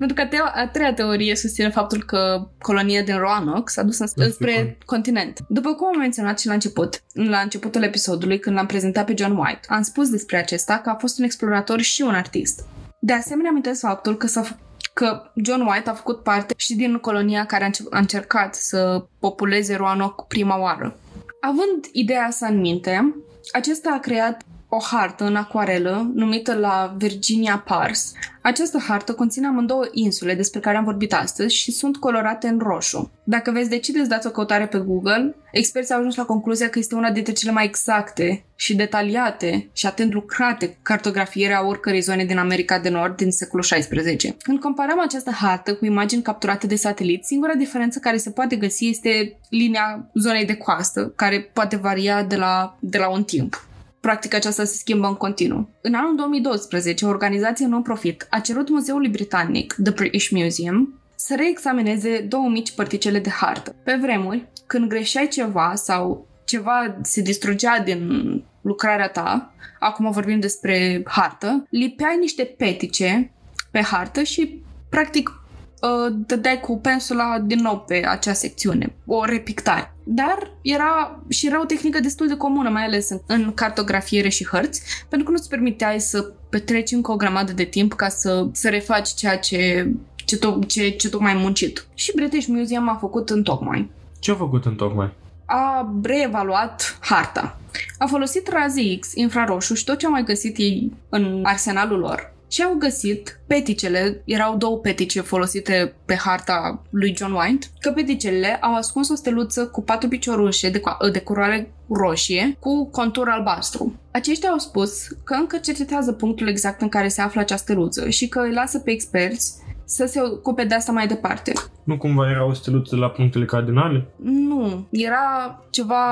Pentru 0.00 0.24
că 0.24 0.36
a 0.54 0.68
treia 0.68 0.94
teorie 0.94 1.36
susține 1.36 1.70
faptul 1.70 2.04
că 2.04 2.48
colonia 2.58 3.02
din 3.02 3.16
Roanoke 3.18 3.72
s-a 3.72 3.82
dus 3.82 3.98
în, 3.98 4.30
spre 4.30 4.78
continent. 4.84 5.38
După 5.48 5.74
cum 5.74 5.86
am 5.86 5.98
menționat 5.98 6.38
și 6.38 6.46
la 6.46 6.52
început, 6.52 7.02
la 7.12 7.38
începutul 7.38 7.82
episodului, 7.82 8.38
când 8.38 8.56
l-am 8.56 8.66
prezentat 8.66 9.04
pe 9.04 9.14
John 9.16 9.36
White, 9.36 9.60
am 9.68 9.82
spus 9.82 10.08
despre 10.08 10.36
acesta 10.36 10.78
că 10.78 10.90
a 10.90 10.94
fost 10.94 11.18
un 11.18 11.24
explorator 11.24 11.80
și 11.80 12.02
un 12.02 12.14
artist. 12.14 12.64
De 12.98 13.12
asemenea, 13.12 13.50
amintesc 13.50 13.80
faptul 13.80 14.16
că 14.16 14.26
s-a 14.26 14.58
că 14.92 15.30
John 15.34 15.60
White 15.60 15.90
a 15.90 15.94
făcut 15.94 16.22
parte 16.22 16.54
și 16.56 16.74
din 16.74 16.96
colonia 16.96 17.46
care 17.46 17.64
a 17.90 17.98
încercat 17.98 18.54
să 18.54 19.04
populeze 19.18 19.76
Roanoke 19.76 20.24
prima 20.28 20.60
oară. 20.60 20.98
Având 21.40 21.84
ideea 21.92 22.24
asta 22.24 22.46
în 22.46 22.60
minte, 22.60 23.14
acesta 23.52 23.90
a 23.94 23.98
creat 24.00 24.42
o 24.68 24.78
hartă 24.80 25.24
în 25.24 25.36
acuarelă 25.36 26.10
numită 26.14 26.54
la 26.54 26.94
Virginia 26.98 27.62
Pars. 27.66 28.12
Această 28.42 28.78
hartă 28.78 29.12
conține 29.12 29.46
amândouă 29.46 29.88
insule 29.92 30.34
despre 30.34 30.60
care 30.60 30.76
am 30.76 30.84
vorbit 30.84 31.14
astăzi 31.14 31.54
și 31.54 31.72
sunt 31.72 31.96
colorate 31.96 32.48
în 32.48 32.58
roșu. 32.58 33.10
Dacă 33.24 33.50
veți 33.50 33.68
decide 33.68 33.98
să 33.98 34.08
dați 34.08 34.26
o 34.26 34.30
căutare 34.30 34.66
pe 34.66 34.78
Google, 34.78 35.36
experții 35.52 35.94
au 35.94 35.98
ajuns 35.98 36.16
la 36.16 36.24
concluzia 36.24 36.68
că 36.68 36.78
este 36.78 36.94
una 36.94 37.10
dintre 37.10 37.32
cele 37.32 37.52
mai 37.52 37.64
exacte 37.64 38.44
și 38.56 38.76
detaliate 38.76 39.68
și 39.72 39.86
atent 39.86 40.12
lucrate 40.12 40.78
cartografiere 40.82 41.54
a 41.54 41.66
oricărei 41.66 42.00
zone 42.00 42.24
din 42.24 42.38
America 42.38 42.78
de 42.78 42.88
Nord 42.88 43.16
din 43.16 43.30
secolul 43.30 43.64
XVI. 43.64 44.34
Când 44.42 44.60
comparăm 44.60 45.00
această 45.00 45.30
hartă 45.30 45.74
cu 45.74 45.84
imagini 45.84 46.22
capturate 46.22 46.66
de 46.66 46.76
satelit, 46.76 47.24
singura 47.24 47.54
diferență 47.54 47.98
care 47.98 48.16
se 48.16 48.30
poate 48.30 48.56
găsi 48.56 48.88
este 48.88 49.38
linia 49.48 50.10
zonei 50.14 50.44
de 50.44 50.56
coastă, 50.56 51.12
care 51.16 51.50
poate 51.52 51.76
varia 51.76 52.22
de 52.22 52.36
la, 52.36 52.76
de 52.80 52.98
la 52.98 53.08
un 53.08 53.24
timp 53.24 53.68
practica 54.00 54.36
aceasta 54.36 54.64
se 54.64 54.76
schimbă 54.76 55.06
în 55.06 55.14
continuu. 55.14 55.68
În 55.80 55.94
anul 55.94 56.16
2012, 56.16 57.04
o 57.04 57.08
organizație 57.08 57.66
non-profit 57.66 58.26
a 58.30 58.38
cerut 58.38 58.68
Muzeului 58.68 59.08
Britanic, 59.08 59.76
The 59.82 59.92
British 59.92 60.28
Museum, 60.28 61.00
să 61.14 61.34
reexamineze 61.36 62.20
două 62.28 62.48
mici 62.48 62.72
părticele 62.72 63.18
de 63.18 63.30
hartă. 63.30 63.74
Pe 63.84 63.98
vremuri, 64.00 64.48
când 64.66 64.88
greșeai 64.88 65.28
ceva 65.28 65.72
sau 65.74 66.28
ceva 66.44 66.96
se 67.02 67.20
distrugea 67.20 67.78
din 67.78 68.44
lucrarea 68.60 69.08
ta, 69.08 69.54
acum 69.78 70.10
vorbim 70.10 70.40
despre 70.40 71.02
hartă, 71.04 71.66
lipeai 71.70 72.16
niște 72.20 72.44
petice 72.44 73.32
pe 73.70 73.80
hartă 73.80 74.22
și 74.22 74.62
practic 74.88 75.39
uh, 75.80 76.14
dădeai 76.26 76.60
cu 76.60 76.78
pensula 76.78 77.38
din 77.38 77.58
nou 77.62 77.78
pe 77.78 78.02
acea 78.08 78.32
secțiune, 78.32 78.92
o 79.06 79.24
repictare. 79.24 79.94
Dar 80.04 80.50
era 80.62 81.20
și 81.28 81.46
era 81.46 81.60
o 81.60 81.64
tehnică 81.64 82.00
destul 82.00 82.28
de 82.28 82.36
comună, 82.36 82.68
mai 82.68 82.84
ales 82.84 83.10
în, 83.10 83.20
în 83.26 83.52
cartografiere 83.54 84.28
și 84.28 84.46
hărți, 84.46 84.82
pentru 85.08 85.26
că 85.26 85.32
nu-ți 85.32 85.48
permiteai 85.48 86.00
să 86.00 86.32
petreci 86.48 86.92
încă 86.92 87.12
o 87.12 87.16
grămadă 87.16 87.52
de 87.52 87.64
timp 87.64 87.92
ca 87.92 88.08
să, 88.08 88.46
să 88.52 88.68
refaci 88.68 89.08
ceea 89.08 89.38
ce, 89.38 89.90
ce, 90.24 90.36
to- 90.36 90.66
ce, 90.66 90.88
ce 90.88 91.08
tocmai 91.08 91.32
ai 91.32 91.40
muncit. 91.40 91.86
Și 91.94 92.12
British 92.14 92.46
Museum 92.46 92.88
a 92.88 92.96
făcut 93.00 93.30
în 93.30 93.42
tocmai. 93.42 93.90
Ce 94.18 94.30
a 94.30 94.34
făcut 94.34 94.64
în 94.64 94.74
tocmai? 94.74 95.12
A 95.44 95.94
reevaluat 96.02 96.98
harta. 97.00 97.58
A 97.98 98.06
folosit 98.06 98.48
raze 98.48 98.98
X, 98.98 99.14
infraroșu 99.14 99.74
și 99.74 99.84
tot 99.84 99.98
ce 99.98 100.06
au 100.06 100.12
mai 100.12 100.24
găsit 100.24 100.56
ei 100.56 100.92
în 101.08 101.40
arsenalul 101.44 101.98
lor 101.98 102.32
și 102.50 102.62
au 102.62 102.74
găsit 102.74 103.40
peticele, 103.46 104.22
erau 104.24 104.56
două 104.56 104.78
petice 104.78 105.20
folosite 105.20 105.94
pe 106.04 106.14
harta 106.14 106.82
lui 106.90 107.14
John 107.16 107.32
White, 107.32 107.66
că 107.80 107.90
peticele 107.90 108.58
au 108.60 108.74
ascuns 108.74 109.08
o 109.08 109.14
steluță 109.14 109.66
cu 109.66 109.82
patru 109.82 110.08
piciorușe 110.08 110.70
de, 110.70 110.82
de 111.12 111.20
curoare 111.20 111.72
roșie 111.88 112.56
cu 112.58 112.90
contur 112.90 113.28
albastru. 113.28 113.94
Aceștia 114.10 114.50
au 114.50 114.58
spus 114.58 115.08
că 115.24 115.34
încă 115.34 115.56
cercetează 115.56 116.12
punctul 116.12 116.48
exact 116.48 116.80
în 116.80 116.88
care 116.88 117.08
se 117.08 117.20
află 117.20 117.40
această 117.40 117.64
steluță 117.64 118.08
și 118.08 118.28
că 118.28 118.40
îi 118.40 118.52
lasă 118.52 118.78
pe 118.78 118.90
experți 118.90 119.54
să 119.84 120.06
se 120.06 120.20
ocupe 120.20 120.64
de 120.64 120.74
asta 120.74 120.92
mai 120.92 121.06
departe. 121.06 121.52
Nu 121.84 121.96
cumva 121.96 122.30
era 122.30 122.46
o 122.46 122.52
steluță 122.52 122.96
la 122.96 123.08
punctele 123.08 123.44
cardinale? 123.44 124.06
Nu, 124.22 124.86
era 124.90 125.58
ceva, 125.70 126.04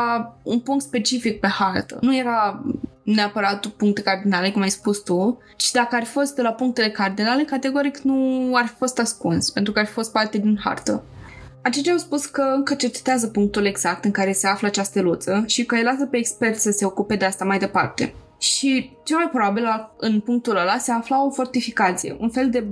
un 0.42 0.60
punct 0.60 0.84
specific 0.84 1.40
pe 1.40 1.46
hartă. 1.46 1.98
Nu 2.00 2.16
era 2.16 2.64
neapărat 3.14 3.66
puncte 3.66 4.02
cardinale, 4.02 4.50
cum 4.50 4.62
ai 4.62 4.70
spus 4.70 4.98
tu, 4.98 5.38
ci 5.56 5.70
dacă 5.70 5.96
ar 5.96 6.04
fi 6.04 6.10
fost 6.10 6.34
de 6.34 6.42
la 6.42 6.52
punctele 6.52 6.90
cardinale, 6.90 7.44
categoric 7.44 7.98
nu 7.98 8.50
ar 8.54 8.66
fi 8.66 8.74
fost 8.78 8.98
ascuns, 8.98 9.50
pentru 9.50 9.72
că 9.72 9.78
ar 9.78 9.86
fi 9.86 9.92
fost 9.92 10.12
parte 10.12 10.38
din 10.38 10.60
hartă. 10.64 11.04
Aceștia 11.62 11.92
au 11.92 11.98
spus 11.98 12.26
că 12.26 12.42
încă 12.56 12.74
cercetează 12.74 13.26
punctul 13.26 13.64
exact 13.64 14.04
în 14.04 14.10
care 14.10 14.32
se 14.32 14.46
află 14.46 14.66
această 14.66 14.90
steluță 14.90 15.44
și 15.46 15.64
că 15.64 15.74
îi 15.74 15.82
lasă 15.82 16.06
pe 16.06 16.16
experți 16.16 16.62
să 16.62 16.70
se 16.70 16.84
ocupe 16.84 17.16
de 17.16 17.24
asta 17.24 17.44
mai 17.44 17.58
departe. 17.58 18.14
Și 18.38 18.90
cel 19.04 19.16
mai 19.16 19.28
probabil 19.32 19.64
în 19.96 20.20
punctul 20.20 20.56
ăla 20.56 20.76
se 20.78 20.92
afla 20.92 21.24
o 21.24 21.30
fortificație, 21.30 22.16
un 22.18 22.28
fel 22.30 22.50
de 22.50 22.66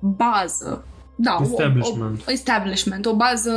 bază. 0.00 0.84
Da, 1.16 1.38
establishment. 1.42 2.20
O, 2.20 2.24
o, 2.28 2.32
establishment, 2.32 3.06
o 3.06 3.14
bază 3.14 3.50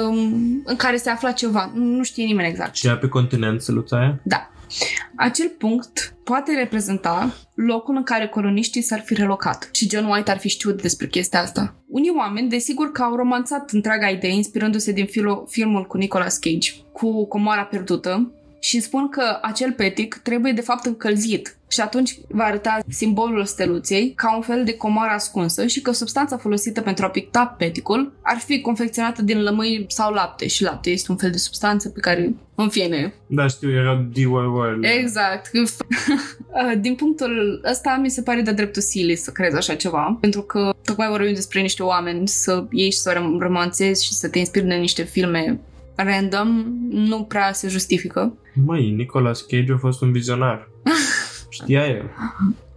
în 0.65 0.75
care 0.77 0.97
se 0.97 1.09
afla 1.09 1.31
ceva. 1.31 1.71
Nu 1.73 2.03
știe 2.03 2.25
nimeni 2.25 2.47
exact. 2.47 2.75
Și 2.75 2.89
pe 2.89 3.07
continent 3.07 3.61
steluța 3.61 3.97
aia? 3.97 4.19
Da. 4.23 4.49
Acel 5.15 5.47
punct 5.57 6.13
poate 6.23 6.53
reprezenta 6.53 7.33
locul 7.53 7.95
în 7.95 8.03
care 8.03 8.27
coloniștii 8.27 8.81
s-ar 8.81 8.99
fi 8.99 9.13
relocat 9.13 9.69
și 9.71 9.89
John 9.89 10.05
White 10.05 10.31
ar 10.31 10.37
fi 10.37 10.49
știut 10.49 10.81
despre 10.81 11.07
chestia 11.07 11.41
asta. 11.41 11.75
Unii 11.87 12.13
oameni, 12.17 12.49
desigur 12.49 12.91
că 12.91 13.01
au 13.01 13.15
romanțat 13.15 13.71
întreaga 13.71 14.07
idee 14.07 14.31
inspirându-se 14.31 14.91
din 14.91 15.05
filo- 15.05 15.45
filmul 15.47 15.85
cu 15.85 15.97
Nicolas 15.97 16.37
Cage, 16.37 16.71
cu 16.91 17.25
Comoara 17.25 17.63
Pierdută, 17.63 18.31
și 18.59 18.79
spun 18.79 19.09
că 19.09 19.39
acel 19.41 19.71
petic 19.71 20.19
trebuie 20.23 20.51
de 20.51 20.61
fapt 20.61 20.85
încălzit 20.85 21.57
și 21.69 21.81
atunci 21.81 22.17
va 22.27 22.43
arăta 22.43 22.79
simbolul 22.87 23.45
steluței 23.45 24.13
ca 24.15 24.35
un 24.35 24.41
fel 24.41 24.63
de 24.63 24.73
comoară 24.73 25.11
ascunsă 25.11 25.67
și 25.67 25.81
că 25.81 25.91
substanța 25.91 26.37
folosită 26.37 26.81
pentru 26.81 27.05
a 27.05 27.09
picta 27.09 27.55
peticul 27.57 28.13
ar 28.21 28.37
fi 28.37 28.61
confecționată 28.61 29.21
din 29.21 29.43
lămâi 29.43 29.85
sau 29.87 30.13
lapte 30.13 30.47
și 30.47 30.63
lapte 30.63 30.89
este 30.89 31.11
un 31.11 31.17
fel 31.17 31.31
de 31.31 31.37
substanță 31.37 31.89
pe 31.89 31.99
care, 31.99 32.35
în 32.55 32.69
fine... 32.69 33.13
Da, 33.27 33.47
știu, 33.47 33.71
era 33.71 34.05
DIY. 34.11 34.29
Exact. 34.81 35.49
din 36.81 36.95
punctul 36.95 37.61
ăsta 37.69 37.99
mi 38.01 38.09
se 38.09 38.21
pare 38.21 38.41
de 38.41 38.51
dreptul 38.51 38.81
silly 38.81 39.15
să 39.15 39.31
crezi 39.31 39.55
așa 39.55 39.75
ceva, 39.75 40.17
pentru 40.19 40.41
că 40.41 40.73
tocmai 40.83 41.07
vorbim 41.09 41.33
despre 41.33 41.61
niște 41.61 41.83
oameni 41.83 42.27
să 42.27 42.65
ieși 42.71 42.91
și 42.91 42.97
să 42.97 43.15
o 43.17 43.39
romanțezi 43.39 44.05
și 44.05 44.13
să 44.13 44.29
te 44.29 44.39
inspiri 44.39 44.67
de 44.67 44.75
niște 44.75 45.03
filme 45.03 45.59
random, 45.95 46.65
nu 46.89 47.23
prea 47.23 47.53
se 47.53 47.67
justifică. 47.67 48.33
Măi, 48.65 48.89
Nicolas 48.89 49.41
Cage 49.41 49.73
a 49.73 49.77
fost 49.77 50.01
un 50.01 50.11
vizionar. 50.11 50.68
Știa 51.49 51.87
el. 51.87 52.09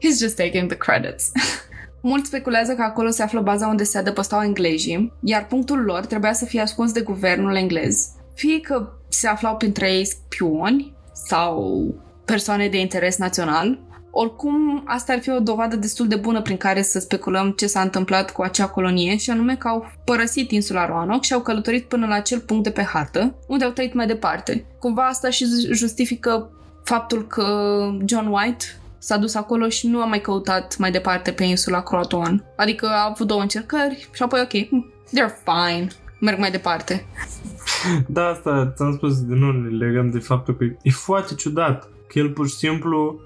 He's 0.02 0.18
just 0.20 0.36
taking 0.36 0.68
the 0.68 0.76
credits. 0.76 1.32
Mulți 2.00 2.26
speculează 2.26 2.72
că 2.72 2.82
acolo 2.82 3.10
se 3.10 3.22
află 3.22 3.40
baza 3.40 3.66
unde 3.66 3.82
se 3.82 3.98
adăpostau 3.98 4.42
englezii, 4.42 5.12
iar 5.20 5.46
punctul 5.46 5.78
lor 5.78 6.06
trebuia 6.06 6.32
să 6.32 6.44
fie 6.44 6.60
ascuns 6.60 6.92
de 6.92 7.00
guvernul 7.00 7.56
englez. 7.56 8.08
Fie 8.34 8.60
că 8.60 8.88
se 9.08 9.28
aflau 9.28 9.56
printre 9.56 9.92
ei 9.92 10.04
spioni 10.04 10.94
sau 11.12 11.84
persoane 12.24 12.68
de 12.68 12.80
interes 12.80 13.16
național, 13.16 13.78
oricum, 14.10 14.82
asta 14.86 15.12
ar 15.12 15.20
fi 15.20 15.30
o 15.30 15.40
dovadă 15.40 15.76
destul 15.76 16.08
de 16.08 16.16
bună 16.16 16.42
prin 16.42 16.56
care 16.56 16.82
să 16.82 16.98
speculăm 16.98 17.50
ce 17.50 17.66
s-a 17.66 17.80
întâmplat 17.80 18.30
cu 18.30 18.42
acea 18.42 18.66
colonie 18.66 19.16
și 19.16 19.30
anume 19.30 19.56
că 19.56 19.68
au 19.68 19.86
părăsit 20.04 20.50
insula 20.50 20.86
Roanoke 20.86 21.26
și 21.26 21.32
au 21.32 21.40
călătorit 21.40 21.84
până 21.84 22.06
la 22.06 22.14
acel 22.14 22.40
punct 22.40 22.62
de 22.62 22.70
pe 22.70 22.82
hartă, 22.82 23.34
unde 23.46 23.64
au 23.64 23.70
trăit 23.70 23.94
mai 23.94 24.06
departe. 24.06 24.64
Cumva 24.78 25.06
asta 25.06 25.30
și 25.30 25.44
justifică 25.72 26.50
faptul 26.84 27.26
că 27.26 27.44
John 28.04 28.26
White 28.26 28.64
s-a 28.98 29.16
dus 29.16 29.34
acolo 29.34 29.68
și 29.68 29.86
nu 29.88 30.00
a 30.00 30.04
mai 30.04 30.20
căutat 30.20 30.78
mai 30.78 30.90
departe 30.90 31.32
pe 31.32 31.44
insula 31.44 31.82
Croatoan. 31.82 32.44
Adică 32.56 32.86
a 32.86 33.08
avut 33.10 33.26
două 33.26 33.40
încercări 33.40 34.08
și 34.12 34.22
apoi 34.22 34.40
ok, 34.40 34.52
they're 35.08 35.34
fine, 35.44 35.88
merg 36.20 36.38
mai 36.38 36.50
departe. 36.50 37.06
Da, 38.06 38.26
asta 38.26 38.72
ți-am 38.76 38.92
spus 38.92 39.24
din 39.24 39.38
nou, 39.38 39.50
legăm 39.52 40.10
de 40.10 40.18
faptul 40.18 40.56
că 40.56 40.64
e 40.82 40.90
foarte 40.90 41.34
ciudat 41.34 41.88
că 42.08 42.18
el 42.18 42.30
pur 42.30 42.48
și 42.48 42.54
simplu 42.54 43.20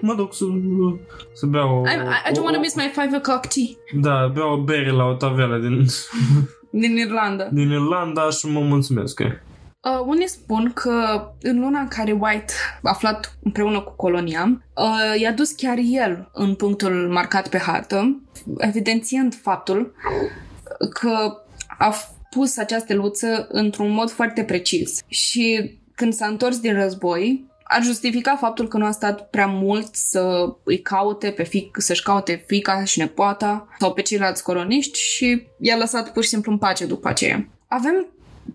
mă 0.00 0.14
duc 0.14 0.34
să, 0.34 0.44
să 1.32 1.46
beau... 1.46 1.84
I, 1.86 1.90
I, 1.90 2.30
I 2.30 2.32
don't 2.32 2.42
want 2.42 2.54
to 2.54 2.60
miss 2.60 2.74
my 2.74 2.90
five 2.92 3.20
o'clock 3.20 3.40
tea. 3.48 4.00
Da, 4.00 4.30
beau 4.34 4.52
o 4.52 4.62
bere 4.62 4.90
la 4.90 5.04
o 5.04 5.14
tavelă 5.14 5.58
din... 5.58 5.86
din 6.70 6.96
Irlanda. 6.96 7.44
Din 7.60 7.70
Irlanda 7.70 8.30
și 8.30 8.46
mă 8.46 8.60
mulțumesc. 8.60 9.20
Uh, 9.90 10.02
unii 10.06 10.28
spun 10.28 10.72
că 10.72 11.28
în 11.40 11.60
luna 11.60 11.80
în 11.80 11.88
care 11.88 12.12
White 12.12 12.52
a 12.82 12.90
aflat 12.90 13.38
împreună 13.42 13.80
cu 13.80 13.92
colonia, 13.96 14.62
uh, 14.76 15.20
i-a 15.20 15.32
dus 15.32 15.50
chiar 15.50 15.78
el 15.82 16.30
în 16.32 16.54
punctul 16.54 17.08
marcat 17.12 17.48
pe 17.48 17.58
hartă, 17.58 18.22
evidențiând 18.58 19.34
faptul 19.34 19.94
că 20.90 21.42
a 21.78 21.94
pus 22.30 22.56
această 22.56 22.94
luță 22.94 23.46
într-un 23.50 23.90
mod 23.90 24.10
foarte 24.10 24.44
precis. 24.44 25.00
Și 25.06 25.78
când 25.94 26.12
s-a 26.12 26.26
întors 26.26 26.58
din 26.58 26.74
război, 26.74 27.50
ar 27.62 27.82
justifica 27.82 28.36
faptul 28.36 28.68
că 28.68 28.76
nu 28.76 28.84
a 28.84 28.90
stat 28.90 29.30
prea 29.30 29.46
mult 29.46 29.94
să 29.94 30.52
îi 30.64 30.80
caute 30.80 31.30
pe 31.30 31.42
fic, 31.42 31.76
să-și 31.80 32.02
caute 32.02 32.44
fica 32.46 32.84
și 32.84 32.98
nepoata 32.98 33.68
sau 33.78 33.92
pe 33.92 34.02
ceilalți 34.02 34.42
coloniști 34.42 34.98
și 34.98 35.46
i-a 35.58 35.76
lăsat 35.76 36.12
pur 36.12 36.22
și 36.22 36.28
simplu 36.28 36.52
în 36.52 36.58
pace 36.58 36.86
după 36.86 37.08
aceea. 37.08 37.48
Avem 37.68 38.06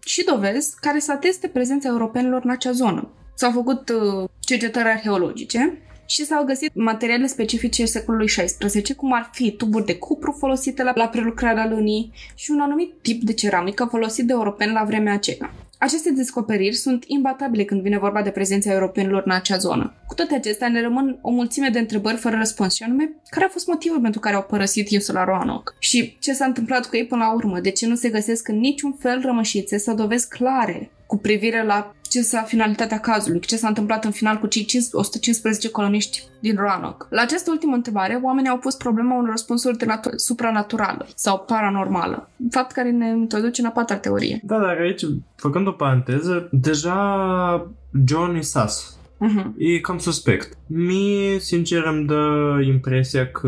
și 0.05 0.23
dovezi 0.23 0.75
care 0.79 0.99
să 0.99 1.11
ateste 1.11 1.47
prezența 1.47 1.87
europenilor 1.87 2.41
în 2.43 2.49
acea 2.49 2.71
zonă. 2.71 3.09
S-au 3.35 3.51
făcut 3.51 3.89
uh, 3.89 4.29
cercetări 4.39 4.87
arheologice 4.87 5.81
și 6.05 6.25
s-au 6.25 6.43
găsit 6.43 6.71
materiale 6.73 7.27
specifice 7.27 7.85
secolului 7.85 8.27
XVI, 8.27 8.93
cum 8.95 9.13
ar 9.13 9.29
fi 9.33 9.51
tuburi 9.51 9.85
de 9.85 9.95
cupru 9.97 10.35
folosite 10.39 10.83
la, 10.83 10.91
la 10.95 11.07
prelucrarea 11.07 11.67
lunii 11.67 12.11
și 12.35 12.51
un 12.51 12.59
anumit 12.59 12.93
tip 13.01 13.23
de 13.23 13.33
ceramică 13.33 13.87
folosit 13.89 14.25
de 14.25 14.33
europeni 14.33 14.71
la 14.71 14.83
vremea 14.83 15.13
aceea. 15.13 15.53
Aceste 15.79 16.11
descoperiri 16.11 16.75
sunt 16.75 17.03
imbatabile 17.07 17.63
când 17.63 17.81
vine 17.81 17.97
vorba 17.97 18.21
de 18.21 18.29
prezența 18.29 18.73
europenilor 18.73 19.23
în 19.25 19.31
acea 19.31 19.57
zonă. 19.57 19.93
Cu 20.07 20.13
toate 20.13 20.35
acestea, 20.35 20.69
ne 20.69 20.81
rămân 20.81 21.19
o 21.21 21.29
mulțime 21.29 21.69
de 21.69 21.79
întrebări 21.79 22.17
fără 22.17 22.37
răspuns 22.37 22.73
și 22.73 22.83
anume, 22.83 23.13
care 23.29 23.45
a 23.45 23.49
fost 23.49 23.67
motivul 23.67 23.99
pentru 24.01 24.19
care 24.19 24.35
au 24.35 24.43
părăsit 24.43 24.89
insula 24.89 25.23
Roanoke? 25.23 25.73
Și 25.79 26.17
ce 26.19 26.33
s-a 26.33 26.45
întâmplat 26.45 26.85
cu 26.85 26.95
ei 26.95 27.05
până 27.05 27.23
la 27.23 27.33
urmă? 27.33 27.59
De 27.59 27.71
ce 27.71 27.87
nu 27.87 27.95
se 27.95 28.09
găsesc 28.09 28.47
în 28.47 28.59
niciun 28.59 28.93
fel 28.99 29.21
rămășițe 29.21 29.77
sau 29.77 29.95
dovezi 29.95 30.27
clare 30.27 30.91
cu 31.07 31.17
privire 31.17 31.65
la 31.65 31.91
ce 32.09 32.21
s-a 32.21 32.41
finalitatea 32.41 32.99
cazului, 32.99 33.39
ce 33.39 33.55
s-a 33.55 33.67
întâmplat 33.67 34.05
în 34.05 34.11
final 34.11 34.37
cu 34.37 34.47
cei 34.47 34.65
115 34.91 35.69
coloniști 35.69 36.23
din 36.39 36.55
Roanoke. 36.55 37.05
La 37.09 37.21
această 37.21 37.51
ultimă 37.51 37.75
întrebare, 37.75 38.19
oamenii 38.23 38.49
au 38.49 38.57
pus 38.57 38.75
problema 38.75 39.15
unor 39.15 39.29
răspunsuri 39.29 39.77
de 39.77 39.85
natu- 39.85 40.15
supranaturală 40.15 41.07
sau 41.15 41.39
paranormală, 41.39 42.29
fapt 42.51 42.71
care 42.71 42.91
ne 42.91 43.07
introduce 43.07 43.61
în 43.61 43.67
a 43.67 43.71
patra 43.71 43.97
teorie. 43.97 44.39
Da, 44.43 44.59
dar 44.59 44.77
aici, 44.79 45.05
făcând 45.35 45.67
o 45.67 45.71
paranteză, 45.71 46.49
deja 46.51 47.71
John 48.05 48.35
e 48.35 48.41
sas. 48.41 48.97
Uh-huh. 49.25 49.45
E 49.57 49.79
cam 49.79 49.97
suspect. 49.97 50.57
Mie, 50.67 51.39
sincer, 51.39 51.83
îmi 51.85 52.05
dă 52.05 52.55
impresia 52.65 53.27
că 53.27 53.47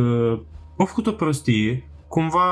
au 0.77 0.85
făcut 0.85 1.07
o 1.07 1.11
prostie, 1.11 1.89
cumva 2.07 2.47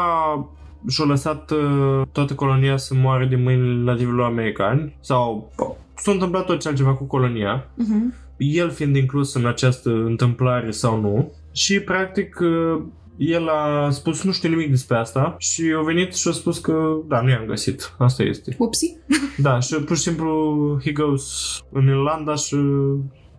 și-a 0.88 1.06
lăsat 1.06 1.52
uh, 1.52 2.02
toată 2.12 2.34
colonia 2.34 2.78
să 2.78 2.94
moară 2.96 3.26
din 3.26 3.44
mâinile 3.44 3.84
nativilor 3.84 4.26
americani 4.26 4.96
sau 5.00 5.52
s-a 5.96 6.12
întâmplat 6.12 6.46
tot 6.46 6.60
ce 6.60 6.68
altceva 6.68 6.94
cu 6.94 7.04
colonia, 7.04 7.64
uh-huh. 7.64 8.36
el 8.38 8.70
fiind 8.70 8.96
inclus 8.96 9.34
în 9.34 9.46
această 9.46 9.90
întâmplare 9.90 10.72
sau 10.72 11.00
nu 11.00 11.32
și 11.52 11.80
practic 11.80 12.40
uh, 12.40 12.82
el 13.18 13.48
a 13.48 13.90
spus 13.90 14.24
nu 14.24 14.32
știu 14.32 14.50
nimic 14.50 14.70
despre 14.70 14.98
asta 14.98 15.36
și 15.40 15.64
a 15.78 15.82
venit 15.82 16.14
și 16.14 16.28
a 16.28 16.32
spus 16.32 16.58
că 16.58 16.98
da, 17.08 17.22
nu 17.22 17.30
i-am 17.30 17.46
găsit. 17.46 17.96
Asta 17.98 18.24
este. 18.24 18.56
Upsi. 18.58 18.98
da, 19.38 19.60
și 19.60 19.76
pur 19.76 19.96
și 19.96 20.02
simplu 20.02 20.80
he 20.84 20.92
goes 20.92 21.60
în 21.72 21.88
Irlanda 21.88 22.36
și 22.36 22.56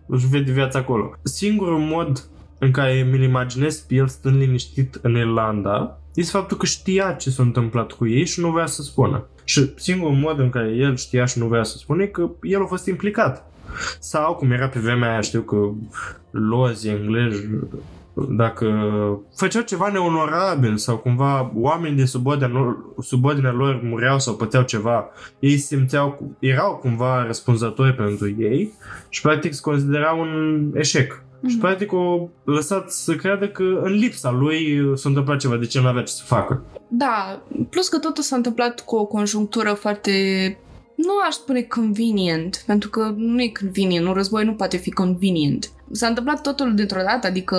își 0.07 0.27
vede 0.27 0.51
viața 0.51 0.79
acolo. 0.79 1.11
Singurul 1.23 1.79
mod 1.79 2.29
în 2.59 2.71
care 2.71 3.07
mi-l 3.11 3.21
imaginez 3.21 3.79
pe 3.79 3.95
el 3.95 4.07
stând 4.07 4.37
liniștit 4.37 4.99
în 5.01 5.15
Irlanda 5.15 5.99
este 6.19 6.37
faptul 6.37 6.57
că 6.57 6.65
știa 6.65 7.11
ce 7.11 7.29
s-a 7.29 7.43
întâmplat 7.43 7.91
cu 7.91 8.07
ei 8.07 8.25
și 8.25 8.39
nu 8.39 8.51
vrea 8.51 8.65
să 8.65 8.81
spună. 8.81 9.27
Și 9.43 9.73
singurul 9.75 10.15
mod 10.15 10.39
în 10.39 10.49
care 10.49 10.69
el 10.69 10.95
știa 10.95 11.25
și 11.25 11.39
nu 11.39 11.47
vrea 11.47 11.63
să 11.63 11.77
spună 11.77 12.03
e 12.03 12.07
că 12.07 12.29
el 12.41 12.61
a 12.61 12.65
fost 12.65 12.87
implicat. 12.87 13.51
Sau, 13.99 14.35
cum 14.35 14.51
era 14.51 14.67
pe 14.67 14.79
vremea 14.79 15.09
aia, 15.09 15.21
știu 15.21 15.41
că 15.41 15.57
lozi 16.31 16.87
englezi, 16.87 17.47
dacă 18.13 18.67
făceau 19.35 19.61
ceva 19.61 19.89
neonorabil 19.91 20.77
sau 20.77 20.97
cumva 20.97 21.51
oameni 21.55 21.95
de 21.95 22.05
subordinea, 22.05 22.77
subordinea 23.01 23.51
lor 23.51 23.79
mureau 23.83 24.19
sau 24.19 24.35
păteau 24.35 24.63
ceva, 24.63 25.09
ei 25.39 25.57
simțeau, 25.57 26.35
erau 26.39 26.75
cumva 26.75 27.25
răspunzători 27.25 27.93
pentru 27.93 28.29
ei 28.37 28.73
și 29.09 29.21
practic 29.21 29.53
se 29.53 29.61
considerau 29.61 30.19
un 30.19 30.63
eșec. 30.73 31.23
Mm-hmm. 31.39 31.47
Și 31.47 31.55
mhm. 31.55 31.59
practic 31.59 31.91
o 31.91 32.29
lăsat 32.43 32.91
să 32.91 33.15
creadă 33.15 33.47
că 33.47 33.63
în 33.83 33.91
lipsa 33.91 34.31
lui 34.31 34.81
s-a 34.95 35.09
întâmplat 35.09 35.39
ceva, 35.39 35.57
de 35.57 35.65
ce 35.65 35.79
nu 35.79 35.87
avea 35.87 36.03
ce 36.03 36.11
să 36.11 36.23
facă. 36.25 36.63
Da, 36.87 37.41
plus 37.69 37.87
că 37.87 37.97
totul 37.97 38.23
s-a 38.23 38.35
întâmplat 38.35 38.79
cu 38.79 38.95
o 38.95 39.05
conjunctură 39.05 39.73
foarte 39.73 40.11
nu 40.95 41.13
aș 41.27 41.33
spune 41.33 41.61
convenient, 41.61 42.63
pentru 42.65 42.89
că 42.89 43.13
nu 43.15 43.41
e 43.41 43.51
convenient, 43.59 44.05
un 44.05 44.13
război 44.13 44.45
nu 44.45 44.53
poate 44.53 44.77
fi 44.77 44.91
convenient. 44.91 45.71
S-a 45.91 46.07
întâmplat 46.07 46.41
totul 46.41 46.75
dintr-o 46.75 47.01
dată, 47.01 47.27
adică 47.27 47.57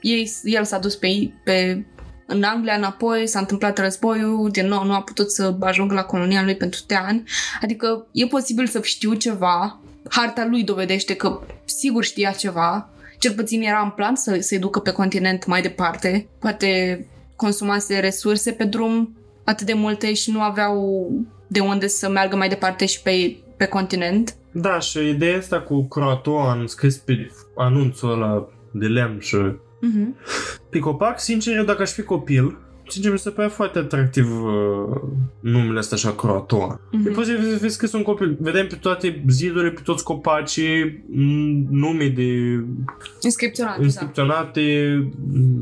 ei, 0.00 0.30
el 0.44 0.64
s-a 0.64 0.78
dus 0.78 0.96
pe, 0.96 1.32
pe 1.44 1.84
în 2.26 2.42
Anglia 2.42 2.74
înapoi, 2.74 3.26
s-a 3.26 3.38
întâmplat 3.38 3.78
războiul, 3.78 4.50
din 4.50 4.66
nou 4.66 4.84
nu 4.84 4.92
a 4.92 5.02
putut 5.02 5.32
să 5.32 5.56
ajungă 5.60 5.94
la 5.94 6.04
colonia 6.04 6.42
lui 6.42 6.56
pentru 6.56 6.80
ani. 7.06 7.22
Adică 7.60 8.06
e 8.12 8.26
posibil 8.26 8.66
să 8.66 8.80
știu 8.82 9.14
ceva, 9.14 9.80
harta 10.08 10.46
lui 10.50 10.64
dovedește 10.64 11.14
că 11.14 11.40
sigur 11.64 12.04
știa 12.04 12.30
ceva, 12.30 12.88
cel 13.18 13.32
puțin 13.32 13.62
era 13.62 13.80
în 13.80 13.90
plan 13.90 14.14
să 14.14 14.36
se 14.40 14.58
ducă 14.58 14.78
pe 14.78 14.90
continent 14.90 15.46
mai 15.46 15.62
departe, 15.62 16.26
poate 16.38 17.06
consumase 17.36 17.98
resurse 17.98 18.50
pe 18.50 18.64
drum 18.64 19.16
atât 19.44 19.66
de 19.66 19.72
multe 19.72 20.14
și 20.14 20.30
nu 20.30 20.42
aveau 20.42 21.08
de 21.46 21.60
unde 21.60 21.86
să 21.86 22.08
meargă 22.08 22.36
mai 22.36 22.48
departe 22.48 22.86
și 22.86 23.02
pe, 23.02 23.36
pe 23.56 23.66
continent. 23.66 24.34
Da, 24.52 24.78
și 24.78 25.08
ideea 25.08 25.38
asta 25.38 25.60
cu 25.60 25.84
Croatoan 25.84 26.66
scris 26.66 26.96
pe 26.96 27.30
anunțul 27.56 28.12
ăla 28.12 28.48
de 28.70 28.86
lemn 28.86 29.18
și 29.20 29.36
uh-huh. 29.36 30.68
pe 30.70 30.78
copac, 30.78 31.20
sincer, 31.20 31.64
dacă 31.64 31.82
aș 31.82 31.90
fi 31.90 32.02
copil, 32.02 32.58
sincer, 32.92 33.12
mi 33.12 33.18
se 33.18 33.30
pare 33.30 33.48
foarte 33.48 33.78
atractiv 33.78 34.44
uh, 34.44 35.00
numele 35.40 35.78
ăsta 35.78 35.94
așa, 35.94 36.12
Croatoan. 36.12 36.76
Mm-hmm. 36.76 37.06
E 37.06 37.10
posibil 37.10 37.56
să 37.56 37.68
scris 37.68 37.92
un 37.92 38.02
copil. 38.02 38.36
Vedem 38.40 38.66
pe 38.66 38.74
toate 38.74 39.24
zidurile, 39.28 39.70
pe 39.70 39.80
toți 39.84 40.04
copacii, 40.04 41.04
nume 41.70 42.08
de... 42.08 42.24
Inscripționate, 43.22 43.78
da. 43.78 43.84
inscripționate 43.84 44.62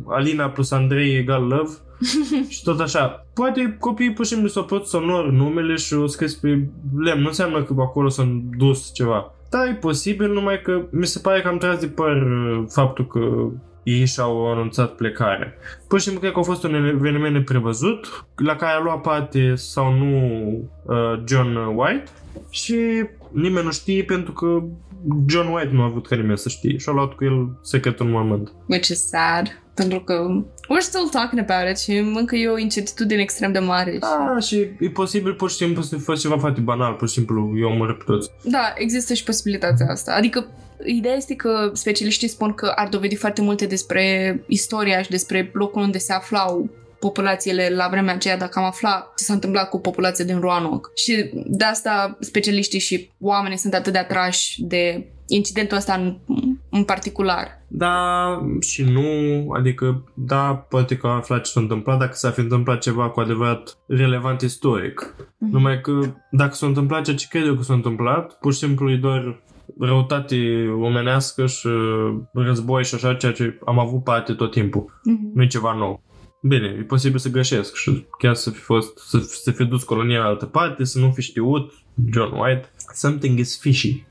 da. 0.04 0.14
Alina 0.14 0.50
plus 0.50 0.70
Andrei 0.70 1.16
egal 1.16 1.42
love. 1.42 1.70
și 2.48 2.62
tot 2.62 2.80
așa. 2.80 3.26
Poate 3.34 3.76
copiii 3.80 4.12
pur 4.12 4.24
și 4.24 4.30
simplu 4.30 4.48
s-au 4.48 4.64
pus 4.64 4.88
sonor 4.88 5.30
numele 5.30 5.74
și 5.74 5.94
o 5.94 6.06
scris 6.06 6.34
pe 6.34 6.48
lemn. 6.96 7.20
Nu 7.20 7.26
înseamnă 7.26 7.62
că 7.62 7.74
acolo 7.78 8.08
s-a 8.08 8.42
dus 8.56 8.90
ceva. 8.94 9.34
Da, 9.50 9.68
e 9.68 9.74
posibil, 9.74 10.32
numai 10.32 10.60
că 10.62 10.82
mi 10.90 11.06
se 11.06 11.18
pare 11.18 11.40
că 11.40 11.48
am 11.48 11.58
tras 11.58 11.80
de 11.80 11.86
păr 11.86 12.22
uh, 12.22 12.64
faptul 12.68 13.06
că 13.06 13.48
ei 13.82 14.06
și-au 14.06 14.52
anunțat 14.52 14.94
plecarea. 14.94 15.54
Pur 15.88 15.98
și 15.98 16.04
simplu 16.04 16.20
cred 16.20 16.32
că 16.32 16.38
a 16.38 16.42
fost 16.42 16.64
un 16.64 16.74
eveniment 16.74 17.34
neprevăzut, 17.34 18.26
la 18.36 18.56
care 18.56 18.72
a 18.72 18.82
luat 18.82 19.00
parte 19.00 19.54
sau 19.54 19.92
nu 19.92 20.46
uh, 20.86 21.22
John 21.26 21.56
White 21.56 22.10
și 22.50 22.76
nimeni 23.32 23.64
nu 23.64 23.72
știe 23.72 24.02
pentru 24.04 24.32
că 24.32 24.62
John 25.26 25.48
White 25.48 25.70
nu 25.72 25.82
a 25.82 25.84
avut 25.84 26.06
ca 26.06 26.16
nimeni 26.16 26.38
să 26.38 26.48
știe 26.48 26.78
și 26.78 26.88
a 26.88 26.92
luat 26.92 27.12
cu 27.12 27.24
el 27.24 27.58
secretul 27.62 28.06
în 28.06 28.12
mormânt. 28.12 28.52
Which 28.66 28.88
is 28.88 29.08
sad. 29.08 29.62
pentru 29.74 30.00
că 30.00 30.44
we're 30.44 30.80
still 30.80 31.08
talking 31.10 31.40
about 31.48 31.70
it 31.70 31.78
și 31.78 31.96
încă 31.96 32.36
e 32.36 32.48
o 32.48 32.58
incertitudine 32.58 33.20
extrem 33.20 33.52
de 33.52 33.58
mare. 33.58 33.98
Da, 34.00 34.38
și 34.40 34.56
e 34.80 34.88
posibil 34.88 35.34
pur 35.34 35.50
și 35.50 35.56
simplu 35.56 35.82
să 35.82 35.96
faci 35.96 36.18
ceva 36.18 36.38
foarte 36.38 36.60
banal, 36.60 36.92
pur 36.92 37.08
și 37.08 37.14
simplu 37.14 37.52
eu 37.56 37.68
omor 37.68 37.96
pe 37.96 38.02
toți. 38.06 38.30
Da, 38.42 38.72
există 38.76 39.14
și 39.14 39.24
posibilitatea 39.24 39.86
asta. 39.90 40.14
Adică 40.14 40.46
Ideea 40.84 41.14
este 41.14 41.34
că 41.34 41.70
specialiștii 41.72 42.28
spun 42.28 42.52
că 42.52 42.72
ar 42.74 42.88
dovedi 42.88 43.16
foarte 43.16 43.40
multe 43.40 43.66
despre 43.66 44.42
istoria 44.46 45.02
și 45.02 45.10
despre 45.10 45.50
locul 45.52 45.82
unde 45.82 45.98
se 45.98 46.12
aflau 46.12 46.70
populațiile 46.98 47.68
la 47.74 47.88
vremea 47.90 48.14
aceea 48.14 48.36
dacă 48.36 48.58
am 48.58 48.64
aflat 48.64 49.12
ce 49.16 49.24
s-a 49.24 49.32
întâmplat 49.32 49.68
cu 49.68 49.80
populația 49.80 50.24
din 50.24 50.40
Roanoke. 50.40 50.88
Și 50.94 51.30
de 51.46 51.64
asta 51.64 52.16
specialiștii 52.20 52.78
și 52.78 53.10
oamenii 53.20 53.58
sunt 53.58 53.74
atât 53.74 53.92
de 53.92 53.98
atrași 53.98 54.62
de 54.62 55.06
incidentul 55.26 55.76
ăsta 55.76 55.94
în, 55.94 56.16
în 56.70 56.84
particular. 56.84 57.62
Da, 57.68 58.26
și 58.60 58.82
nu, 58.82 59.02
adică, 59.50 60.04
da, 60.14 60.54
poate 60.68 60.96
că 60.96 61.06
am 61.06 61.16
aflat 61.16 61.44
ce 61.44 61.50
s-a 61.50 61.60
întâmplat 61.60 61.98
dacă 61.98 62.12
s-a 62.14 62.30
fi 62.30 62.40
întâmplat 62.40 62.80
ceva 62.80 63.10
cu 63.10 63.20
adevărat 63.20 63.78
relevant 63.86 64.40
istoric. 64.40 65.14
Mm-hmm. 65.16 65.50
Numai 65.50 65.80
că 65.80 66.00
dacă 66.30 66.54
s-a 66.54 66.66
întâmplat 66.66 67.04
ceea 67.04 67.16
ce 67.16 67.26
cred 67.30 67.46
eu 67.46 67.54
că 67.54 67.62
s-a 67.62 67.74
întâmplat, 67.74 68.38
pur 68.38 68.52
și 68.52 68.58
simplu 68.58 68.90
e 68.90 68.96
doar 68.96 69.42
răutate 69.78 70.36
omenească 70.80 71.46
și 71.46 71.68
război 72.32 72.84
și 72.84 72.94
așa, 72.94 73.14
ceea 73.14 73.32
ce 73.32 73.58
am 73.64 73.78
avut 73.78 74.04
parte 74.04 74.32
tot 74.32 74.50
timpul. 74.50 74.84
Mm-hmm. 74.84 75.34
Nu 75.34 75.42
e 75.42 75.46
ceva 75.46 75.74
nou. 75.74 76.02
Bine, 76.42 76.76
e 76.78 76.82
posibil 76.82 77.18
să 77.18 77.28
greșesc 77.28 77.74
și 77.74 78.06
chiar 78.18 78.34
să 78.34 78.50
fi 78.50 78.60
fost, 78.60 78.98
să, 78.98 79.18
să 79.18 79.50
fi 79.50 79.64
dus 79.64 79.82
colonia 79.82 80.20
în 80.20 80.26
altă 80.26 80.46
parte, 80.46 80.84
să 80.84 80.98
nu 80.98 81.10
fi 81.10 81.22
știut 81.22 81.72
John 82.12 82.36
White. 82.36 82.68
Something 82.94 83.38
is 83.38 83.58
fishy. 83.60 84.04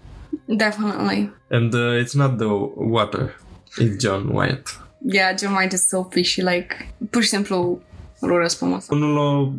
Definitely. 0.46 1.34
And 1.50 1.74
uh, 1.74 2.04
it's 2.04 2.14
not 2.14 2.38
the 2.38 2.48
water. 2.76 3.40
It's 3.82 4.00
John 4.00 4.30
White. 4.32 4.72
Yeah, 5.12 5.38
John 5.42 5.54
White 5.54 5.76
is 5.76 5.88
so 5.88 6.04
fishy, 6.04 6.42
like, 6.42 6.96
pur 7.10 7.22
și 7.22 7.28
simplu 7.28 7.82
rură 8.22 8.48
spumoasă. 8.48 8.96
Unul 8.96 9.14
l-a 9.14 9.52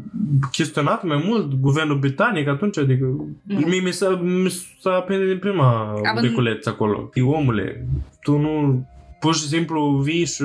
chestionat 0.50 1.04
mai 1.04 1.22
mult 1.26 1.52
guvernul 1.52 1.98
britanic 1.98 2.48
atunci, 2.48 2.78
adică 2.78 3.04
mm. 3.04 3.34
mie 3.66 3.80
mi 3.80 3.92
s-a, 3.92 4.08
mi 4.08 4.50
s-a 4.80 4.90
aprins 4.90 5.26
din 5.26 5.38
prima 5.38 6.00
Având... 6.04 6.28
beculeț 6.28 6.66
acolo. 6.66 7.10
E 7.14 7.22
omule, 7.22 7.86
tu 8.22 8.38
nu 8.38 8.84
pur 9.20 9.34
și 9.34 9.46
simplu 9.46 10.00
vii 10.02 10.24
și 10.24 10.44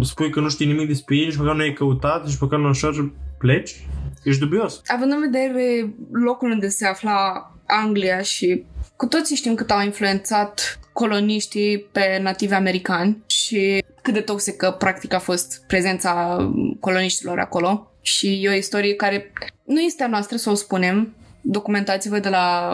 spui 0.00 0.30
că 0.30 0.40
nu 0.40 0.48
știi 0.48 0.66
nimic 0.66 0.86
despre 0.88 1.16
ei, 1.16 1.30
și 1.30 1.36
pe 1.36 1.42
care 1.42 1.56
nu 1.56 1.62
ai 1.62 1.72
căutat 1.72 2.28
și 2.28 2.38
pe 2.38 2.46
care 2.46 2.62
nu 2.62 2.68
așa 2.68 2.92
și 2.92 3.12
pleci? 3.38 3.86
Ești 4.24 4.40
dubios. 4.40 4.82
Având 4.86 5.12
în 5.12 5.20
vedere 5.20 5.94
locul 6.12 6.50
unde 6.50 6.68
se 6.68 6.86
afla 6.86 7.50
Anglia 7.66 8.20
și 8.20 8.64
cu 8.96 9.06
toții 9.06 9.36
știm 9.36 9.54
cât 9.54 9.70
au 9.70 9.80
influențat 9.84 10.80
coloniștii 10.92 11.78
pe 11.92 12.18
nativi 12.22 12.52
americani 12.52 13.22
și 13.48 13.84
cât 14.02 14.14
de 14.14 14.20
toxică 14.20 14.70
practic 14.70 15.12
a 15.12 15.18
fost 15.18 15.62
prezența 15.66 16.36
coloniștilor 16.80 17.38
acolo. 17.38 17.92
Și 18.00 18.44
e 18.44 18.48
o 18.48 18.52
istorie 18.52 18.94
care 18.94 19.32
nu 19.64 19.80
este 19.80 20.02
a 20.02 20.08
noastră 20.08 20.36
să 20.36 20.50
o 20.50 20.54
spunem. 20.54 21.14
Documentați-vă 21.40 22.18
de 22.18 22.28
la 22.28 22.70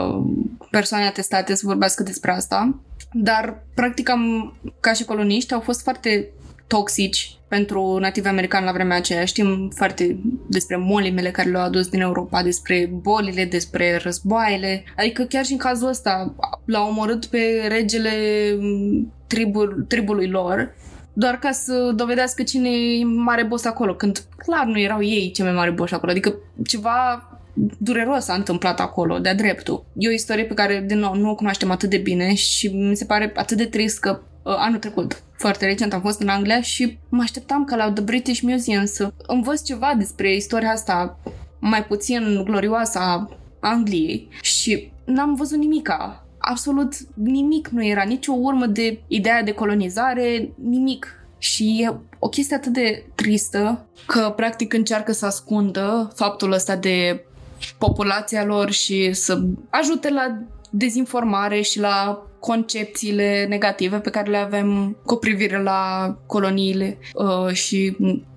persoane 0.70 1.06
atestate 1.06 1.54
să 1.54 1.66
vorbească 1.66 2.02
despre 2.02 2.30
asta. 2.30 2.80
Dar, 3.12 3.62
practic, 3.74 4.10
am, 4.10 4.54
ca 4.80 4.92
și 4.92 5.04
coloniști, 5.04 5.52
au 5.52 5.60
fost 5.60 5.82
foarte 5.82 6.30
toxici 6.66 7.36
pentru 7.54 7.98
nativi 7.98 8.28
americani 8.28 8.64
la 8.64 8.72
vremea 8.72 8.96
aceea. 8.96 9.24
Știm 9.24 9.70
foarte 9.74 10.18
despre 10.48 10.76
molimele 10.76 11.30
care 11.30 11.50
le-au 11.50 11.64
adus 11.64 11.88
din 11.88 12.00
Europa, 12.00 12.42
despre 12.42 12.90
bolile, 12.92 13.44
despre 13.44 13.96
războaiele. 14.02 14.84
Adică 14.96 15.22
chiar 15.22 15.44
și 15.44 15.52
în 15.52 15.58
cazul 15.58 15.88
ăsta 15.88 16.34
l-au 16.64 16.88
omorât 16.88 17.26
pe 17.26 17.66
regele 17.68 18.10
tribul, 19.26 19.84
tribului 19.88 20.28
lor 20.28 20.74
doar 21.12 21.38
ca 21.38 21.50
să 21.50 21.92
dovedească 21.96 22.42
cine 22.42 22.68
e 22.68 23.04
mare 23.04 23.44
boss 23.44 23.64
acolo, 23.64 23.94
când 23.94 24.24
clar 24.36 24.66
nu 24.66 24.80
erau 24.80 25.02
ei 25.02 25.30
cei 25.30 25.44
mai 25.44 25.54
mari 25.54 25.74
boss 25.74 25.92
acolo. 25.92 26.10
Adică 26.10 26.34
ceva 26.66 27.28
dureros 27.78 28.24
s-a 28.24 28.34
întâmplat 28.34 28.80
acolo, 28.80 29.18
de-a 29.18 29.34
dreptul. 29.34 29.84
E 29.96 30.08
o 30.08 30.12
istorie 30.12 30.44
pe 30.44 30.54
care, 30.54 30.84
din 30.86 30.98
nou, 30.98 31.14
nu 31.14 31.30
o 31.30 31.34
cunoaștem 31.34 31.70
atât 31.70 31.90
de 31.90 31.96
bine 31.96 32.34
și 32.34 32.68
mi 32.68 32.96
se 32.96 33.04
pare 33.04 33.32
atât 33.36 33.56
de 33.56 33.64
trist 33.64 34.00
că 34.00 34.10
uh, 34.20 34.33
anul 34.44 34.78
trecut, 34.78 35.22
foarte 35.36 35.66
recent, 35.66 35.92
am 35.92 36.00
fost 36.00 36.20
în 36.20 36.28
Anglia 36.28 36.60
și 36.60 36.98
mă 37.08 37.22
așteptam 37.22 37.64
ca 37.64 37.76
la 37.76 37.92
The 37.92 38.02
British 38.02 38.40
Museum 38.40 38.84
să 38.84 39.12
învăț 39.26 39.62
ceva 39.62 39.94
despre 39.98 40.34
istoria 40.34 40.70
asta 40.70 41.18
mai 41.58 41.84
puțin 41.84 42.42
glorioasă 42.44 42.98
a 42.98 43.28
Angliei 43.60 44.28
și 44.42 44.92
n-am 45.04 45.34
văzut 45.34 45.58
nimica. 45.58 46.26
Absolut 46.38 46.94
nimic 47.14 47.68
nu 47.68 47.84
era, 47.84 48.02
nicio 48.02 48.32
urmă 48.32 48.66
de 48.66 49.00
ideea 49.06 49.42
de 49.42 49.52
colonizare, 49.52 50.50
nimic. 50.68 51.18
Și 51.38 51.82
e 51.82 52.00
o 52.18 52.28
chestie 52.28 52.56
atât 52.56 52.72
de 52.72 53.06
tristă 53.14 53.86
că 54.06 54.32
practic 54.36 54.72
încearcă 54.72 55.12
să 55.12 55.26
ascundă 55.26 56.12
faptul 56.14 56.52
ăsta 56.52 56.76
de 56.76 57.24
populația 57.78 58.44
lor 58.44 58.70
și 58.70 59.12
să 59.12 59.42
ajute 59.70 60.10
la 60.10 60.38
dezinformare 60.70 61.60
și 61.60 61.80
la 61.80 62.26
concepțiile 62.44 63.46
negative 63.48 63.96
pe 63.98 64.10
care 64.10 64.30
le 64.30 64.36
avem 64.36 64.96
cu 65.04 65.16
privire 65.16 65.62
la 65.62 66.14
coloniile 66.26 66.98
uh, 67.14 67.52
și 67.52 67.96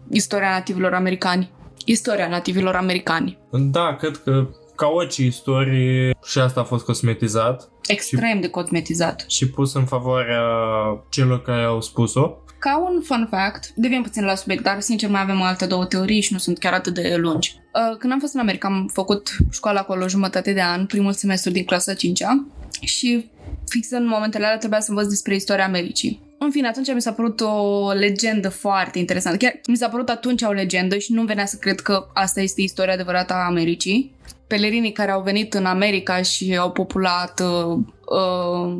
istoria 0.09 0.49
nativilor 0.49 0.93
americani. 0.93 1.51
Istoria 1.85 2.27
nativilor 2.27 2.75
americani. 2.75 3.37
Da, 3.51 3.95
cred 3.95 4.17
că 4.17 4.47
ca 4.75 4.87
orice 4.87 5.23
istorie 5.23 6.17
și 6.25 6.39
asta 6.39 6.59
a 6.59 6.63
fost 6.63 6.85
cosmetizat. 6.85 7.69
Extrem 7.87 8.35
și, 8.35 8.41
de 8.41 8.49
cosmetizat. 8.49 9.25
Și 9.27 9.49
pus 9.49 9.73
în 9.73 9.85
favoarea 9.85 10.41
celor 11.09 11.41
care 11.41 11.63
au 11.63 11.81
spus-o. 11.81 12.31
Ca 12.59 12.89
un 12.91 13.01
fun 13.01 13.27
fact, 13.29 13.71
devin 13.75 14.01
puțin 14.01 14.23
la 14.23 14.35
subiect, 14.35 14.63
dar 14.63 14.79
sincer 14.79 15.09
mai 15.09 15.21
avem 15.21 15.41
alte 15.41 15.65
două 15.65 15.85
teorii 15.85 16.21
și 16.21 16.33
nu 16.33 16.39
sunt 16.39 16.57
chiar 16.57 16.73
atât 16.73 16.93
de 16.93 17.15
lungi. 17.17 17.55
Uh, 17.73 17.97
când 17.97 18.13
am 18.13 18.19
fost 18.19 18.33
în 18.33 18.39
America, 18.39 18.67
am 18.67 18.89
făcut 18.93 19.29
școala 19.51 19.79
acolo 19.79 20.07
jumătate 20.07 20.53
de 20.53 20.61
an, 20.61 20.85
primul 20.85 21.13
semestru 21.13 21.51
din 21.51 21.63
clasa 21.63 21.93
5-a 21.93 22.45
și 22.81 23.29
fix 23.67 23.91
în 23.91 24.07
momentele 24.07 24.45
alea 24.45 24.57
trebuia 24.57 24.79
să 24.79 24.89
învăț 24.89 25.07
despre 25.07 25.35
istoria 25.35 25.65
Americii. 25.65 26.27
În 26.39 26.51
fine, 26.51 26.67
atunci 26.67 26.93
mi 26.93 27.01
s-a 27.01 27.11
părut 27.11 27.41
o 27.41 27.91
legendă 27.91 28.49
foarte 28.49 28.99
interesantă. 28.99 29.37
Chiar 29.37 29.59
mi 29.67 29.77
s-a 29.77 29.89
părut 29.89 30.09
atunci 30.09 30.41
o 30.41 30.51
legendă 30.51 30.97
și 30.97 31.13
nu 31.13 31.23
venea 31.23 31.45
să 31.45 31.57
cred 31.59 31.79
că 31.79 32.07
asta 32.13 32.41
este 32.41 32.61
istoria 32.61 32.93
adevărată 32.93 33.33
a 33.33 33.45
Americii. 33.45 34.15
Pelerinii 34.47 34.91
care 34.91 35.11
au 35.11 35.21
venit 35.21 35.53
în 35.53 35.65
America 35.65 36.21
și 36.21 36.57
au 36.57 36.71
populat 36.71 37.39
uh, 37.39 37.77
uh, 38.05 38.77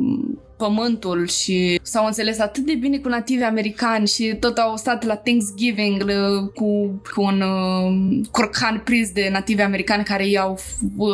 pământul 0.58 1.26
și 1.26 1.80
s-au 1.82 2.06
înțeles 2.06 2.38
atât 2.38 2.66
de 2.66 2.74
bine 2.74 2.98
cu 2.98 3.08
nativi 3.08 3.42
americani 3.42 4.06
și 4.06 4.36
tot 4.40 4.56
au 4.56 4.76
stat 4.76 5.04
la 5.04 5.16
Thanksgiving 5.16 6.04
cu, 6.54 7.00
cu 7.14 7.22
un 7.22 7.40
uh, 7.40 8.26
curcan 8.30 8.80
prins 8.84 9.10
de 9.10 9.28
nativi 9.32 9.62
americani 9.62 10.04
care 10.04 10.26
i-au 10.28 10.58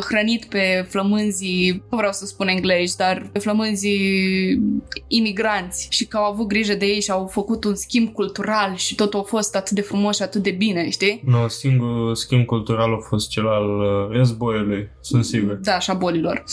hrănit 0.08 0.44
pe 0.44 0.86
flămânzii, 0.88 1.82
nu 1.90 1.96
vreau 1.96 2.12
să 2.12 2.26
spun 2.26 2.48
englezi, 2.48 2.96
dar 2.96 3.28
pe 3.32 3.38
flămânzii 3.38 4.60
imigranți 5.08 5.86
și 5.90 6.06
că 6.06 6.16
au 6.16 6.32
avut 6.32 6.46
grijă 6.46 6.74
de 6.74 6.86
ei 6.86 7.00
și 7.00 7.10
au 7.10 7.26
făcut 7.26 7.64
un 7.64 7.74
schimb 7.74 8.12
cultural 8.12 8.74
și 8.76 8.94
totul 8.94 9.20
a 9.20 9.22
fost 9.22 9.56
atât 9.56 9.72
de 9.72 9.80
frumos 9.80 10.16
și 10.16 10.22
atât 10.22 10.42
de 10.42 10.50
bine, 10.50 10.90
știi? 10.90 11.22
Nu, 11.24 11.40
no, 11.40 11.48
singurul 11.48 12.14
schimb 12.14 12.44
cultural 12.44 12.92
a 12.92 12.98
fost 13.08 13.28
cel 13.28 13.48
al 13.48 13.80
uh, 13.80 14.16
războiului, 14.16 14.88
sunt 15.00 15.24
sigur. 15.24 15.54
Da, 15.54 15.78
și 15.78 15.90
a 15.90 15.94
bolilor. 15.94 16.44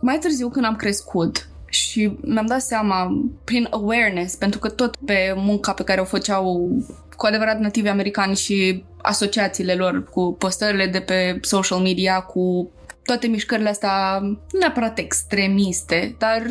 Mai 0.00 0.18
târziu, 0.18 0.48
când 0.48 0.64
am 0.64 0.76
crescut, 0.76 1.48
și 1.68 2.12
mi-am 2.20 2.46
dat 2.46 2.60
seama 2.60 3.24
prin 3.44 3.66
awareness, 3.70 4.34
pentru 4.34 4.58
că 4.58 4.68
tot 4.68 4.96
pe 4.96 5.32
munca 5.36 5.72
pe 5.72 5.84
care 5.84 6.00
o 6.00 6.04
făceau 6.04 6.70
cu 7.16 7.26
adevărat 7.26 7.58
nativi 7.58 7.88
americani 7.88 8.36
și 8.36 8.84
asociațiile 9.02 9.74
lor 9.74 10.04
cu 10.04 10.36
postările 10.38 10.86
de 10.86 11.00
pe 11.00 11.38
social 11.42 11.78
media, 11.78 12.20
cu 12.20 12.70
toate 13.04 13.26
mișcările 13.26 13.68
astea 13.68 14.18
nu 14.20 14.58
neapărat 14.58 14.98
extremiste, 14.98 16.14
dar 16.18 16.42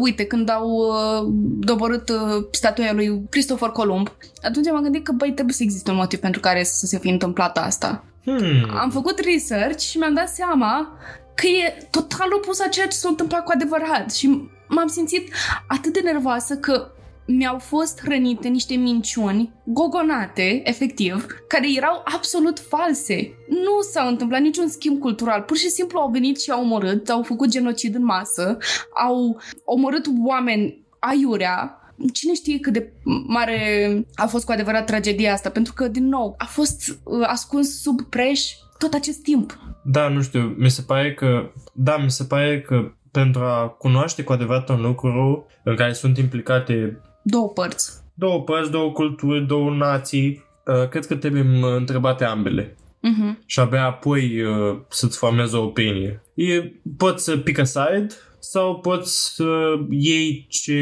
uite, 0.00 0.24
când 0.24 0.50
au 0.50 0.68
uh, 0.68 1.32
doborât 1.58 2.08
uh, 2.08 2.44
statuia 2.50 2.92
lui 2.92 3.22
Christopher 3.30 3.68
Columb, 3.68 4.12
atunci 4.42 4.70
m-am 4.70 4.82
gândit 4.82 5.04
că, 5.04 5.12
băi, 5.12 5.32
trebuie 5.32 5.54
să 5.54 5.62
existe 5.62 5.90
un 5.90 5.96
motiv 5.96 6.18
pentru 6.18 6.40
care 6.40 6.62
să 6.62 6.86
se 6.86 6.98
fi 6.98 7.08
întâmplat 7.08 7.58
asta. 7.58 8.04
Hmm. 8.24 8.76
Am 8.80 8.90
făcut 8.90 9.18
research 9.18 9.78
și 9.78 9.98
mi-am 9.98 10.14
dat 10.14 10.28
seama 10.28 10.98
că 11.40 11.46
e 11.46 11.86
total 11.90 12.32
opus 12.32 12.60
a 12.60 12.68
ceea 12.68 12.86
ce 12.86 12.96
s-a 12.96 13.08
întâmplat 13.08 13.44
cu 13.44 13.50
adevărat 13.54 14.14
și 14.14 14.48
m-am 14.68 14.86
simțit 14.86 15.32
atât 15.68 15.92
de 15.92 16.00
nervoasă 16.00 16.56
că 16.56 16.90
mi-au 17.26 17.58
fost 17.58 18.00
hrănite 18.00 18.48
niște 18.48 18.74
minciuni 18.74 19.52
gogonate, 19.64 20.60
efectiv, 20.64 21.26
care 21.48 21.72
erau 21.72 22.02
absolut 22.04 22.58
false. 22.58 23.34
Nu 23.48 23.80
s-a 23.90 24.02
întâmplat 24.02 24.40
niciun 24.40 24.68
schimb 24.68 25.00
cultural. 25.00 25.42
Pur 25.42 25.56
și 25.56 25.68
simplu 25.68 25.98
au 25.98 26.10
venit 26.10 26.40
și 26.40 26.50
au 26.50 26.60
omorât, 26.60 27.08
au 27.08 27.22
făcut 27.22 27.48
genocid 27.48 27.94
în 27.94 28.04
masă, 28.04 28.58
au 28.94 29.40
omorât 29.64 30.06
oameni 30.24 30.84
aiurea, 30.98 31.80
cine 32.12 32.34
știe 32.34 32.58
cât 32.58 32.72
de 32.72 32.92
mare 33.26 34.04
a 34.14 34.26
fost 34.26 34.44
cu 34.44 34.52
adevărat 34.52 34.86
tragedia 34.86 35.32
asta, 35.32 35.50
pentru 35.50 35.72
că, 35.72 35.88
din 35.88 36.08
nou, 36.08 36.34
a 36.38 36.44
fost 36.44 36.98
uh, 37.02 37.26
ascuns 37.26 37.80
sub 37.80 38.02
preș 38.02 38.50
tot 38.78 38.92
acest 38.92 39.22
timp. 39.22 39.58
Da, 39.84 40.08
nu 40.08 40.22
știu, 40.22 40.54
mi 40.58 40.70
se 40.70 40.82
pare 40.82 41.14
că, 41.14 41.50
da, 41.72 41.96
mi 41.96 42.10
se 42.10 42.24
pare 42.24 42.60
că 42.60 42.92
pentru 43.10 43.40
a 43.40 43.68
cunoaște 43.68 44.22
cu 44.22 44.32
adevărat 44.32 44.68
un 44.68 44.80
lucru 44.80 45.46
în 45.64 45.76
care 45.76 45.92
sunt 45.92 46.18
implicate 46.18 47.00
două 47.22 47.48
părți. 47.48 47.92
două 48.14 48.42
părți, 48.42 48.70
două 48.70 48.92
culturi, 48.92 49.46
două 49.46 49.70
nații. 49.70 50.44
Uh, 50.66 50.88
cred 50.88 51.06
că 51.06 51.16
trebuie 51.16 51.46
întrebate 51.76 52.24
ambele. 52.24 52.76
Mhm. 53.00 53.38
Și 53.46 53.60
abia 53.60 53.84
apoi 53.84 54.42
uh, 54.42 54.78
să-ți 54.88 55.18
formezi 55.18 55.54
o 55.54 55.62
opinie. 55.62 56.22
E, 56.34 56.72
poți 56.96 57.24
să 57.24 57.36
pick 57.36 57.58
a 57.58 57.64
side 57.64 58.06
sau 58.38 58.78
poți 58.78 59.34
să 59.34 59.74
iei 59.90 60.46
ce 60.48 60.74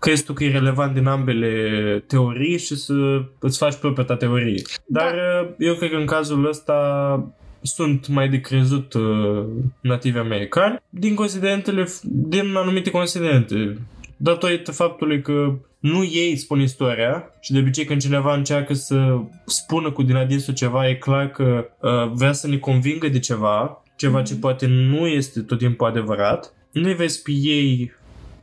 crezi 0.00 0.24
tu 0.24 0.32
că 0.32 0.44
e 0.44 0.50
relevant 0.50 0.94
din 0.94 1.06
ambele 1.06 2.04
teorii 2.06 2.58
și 2.58 2.76
să 2.76 3.22
îți 3.38 3.58
faci 3.58 3.74
propria 3.74 4.04
ta 4.04 4.16
teorie. 4.16 4.62
Dar 4.86 5.12
uh, 5.12 5.48
eu 5.58 5.74
cred 5.74 5.90
că 5.90 5.96
în 5.96 6.06
cazul 6.06 6.48
ăsta 6.48 7.32
sunt 7.62 8.08
mai 8.08 8.28
de 8.28 8.40
crezut 8.40 8.92
uh, 8.92 9.46
nativi 9.80 10.18
americani 10.18 10.82
din 10.90 11.14
considerentele, 11.14 11.88
din 12.02 12.56
anumite 12.56 12.90
considerente. 12.90 13.78
Datorită 14.16 14.72
faptului 14.72 15.22
că 15.22 15.58
nu 15.78 16.04
ei 16.04 16.36
spun 16.36 16.60
istoria 16.60 17.30
și 17.40 17.52
de 17.52 17.58
obicei 17.58 17.84
când 17.84 18.00
cineva 18.00 18.34
încearcă 18.34 18.74
să 18.74 19.18
spună 19.46 19.90
cu 19.90 20.02
din 20.02 20.16
adinsul 20.16 20.54
ceva, 20.54 20.88
e 20.88 20.94
clar 20.94 21.30
că 21.30 21.68
uh, 21.80 22.12
vrea 22.12 22.32
să 22.32 22.48
ne 22.48 22.56
convingă 22.58 23.08
de 23.08 23.18
ceva, 23.18 23.82
ceva 23.96 24.22
ce 24.22 24.36
poate 24.36 24.66
nu 24.66 25.06
este 25.06 25.40
tot 25.40 25.58
timpul 25.58 25.86
adevărat. 25.86 26.54
Nu-i 26.72 26.94
vezi 26.94 27.22
pe 27.22 27.30
ei 27.30 27.92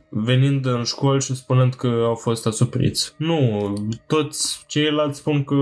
venind 0.08 0.66
în 0.66 0.82
școli 0.84 1.22
și 1.22 1.34
spunând 1.34 1.74
că 1.74 2.02
au 2.06 2.14
fost 2.14 2.46
asupriți. 2.46 3.12
Nu, 3.16 3.72
toți 4.06 4.64
ceilalți 4.66 5.18
spun 5.18 5.44
că 5.44 5.54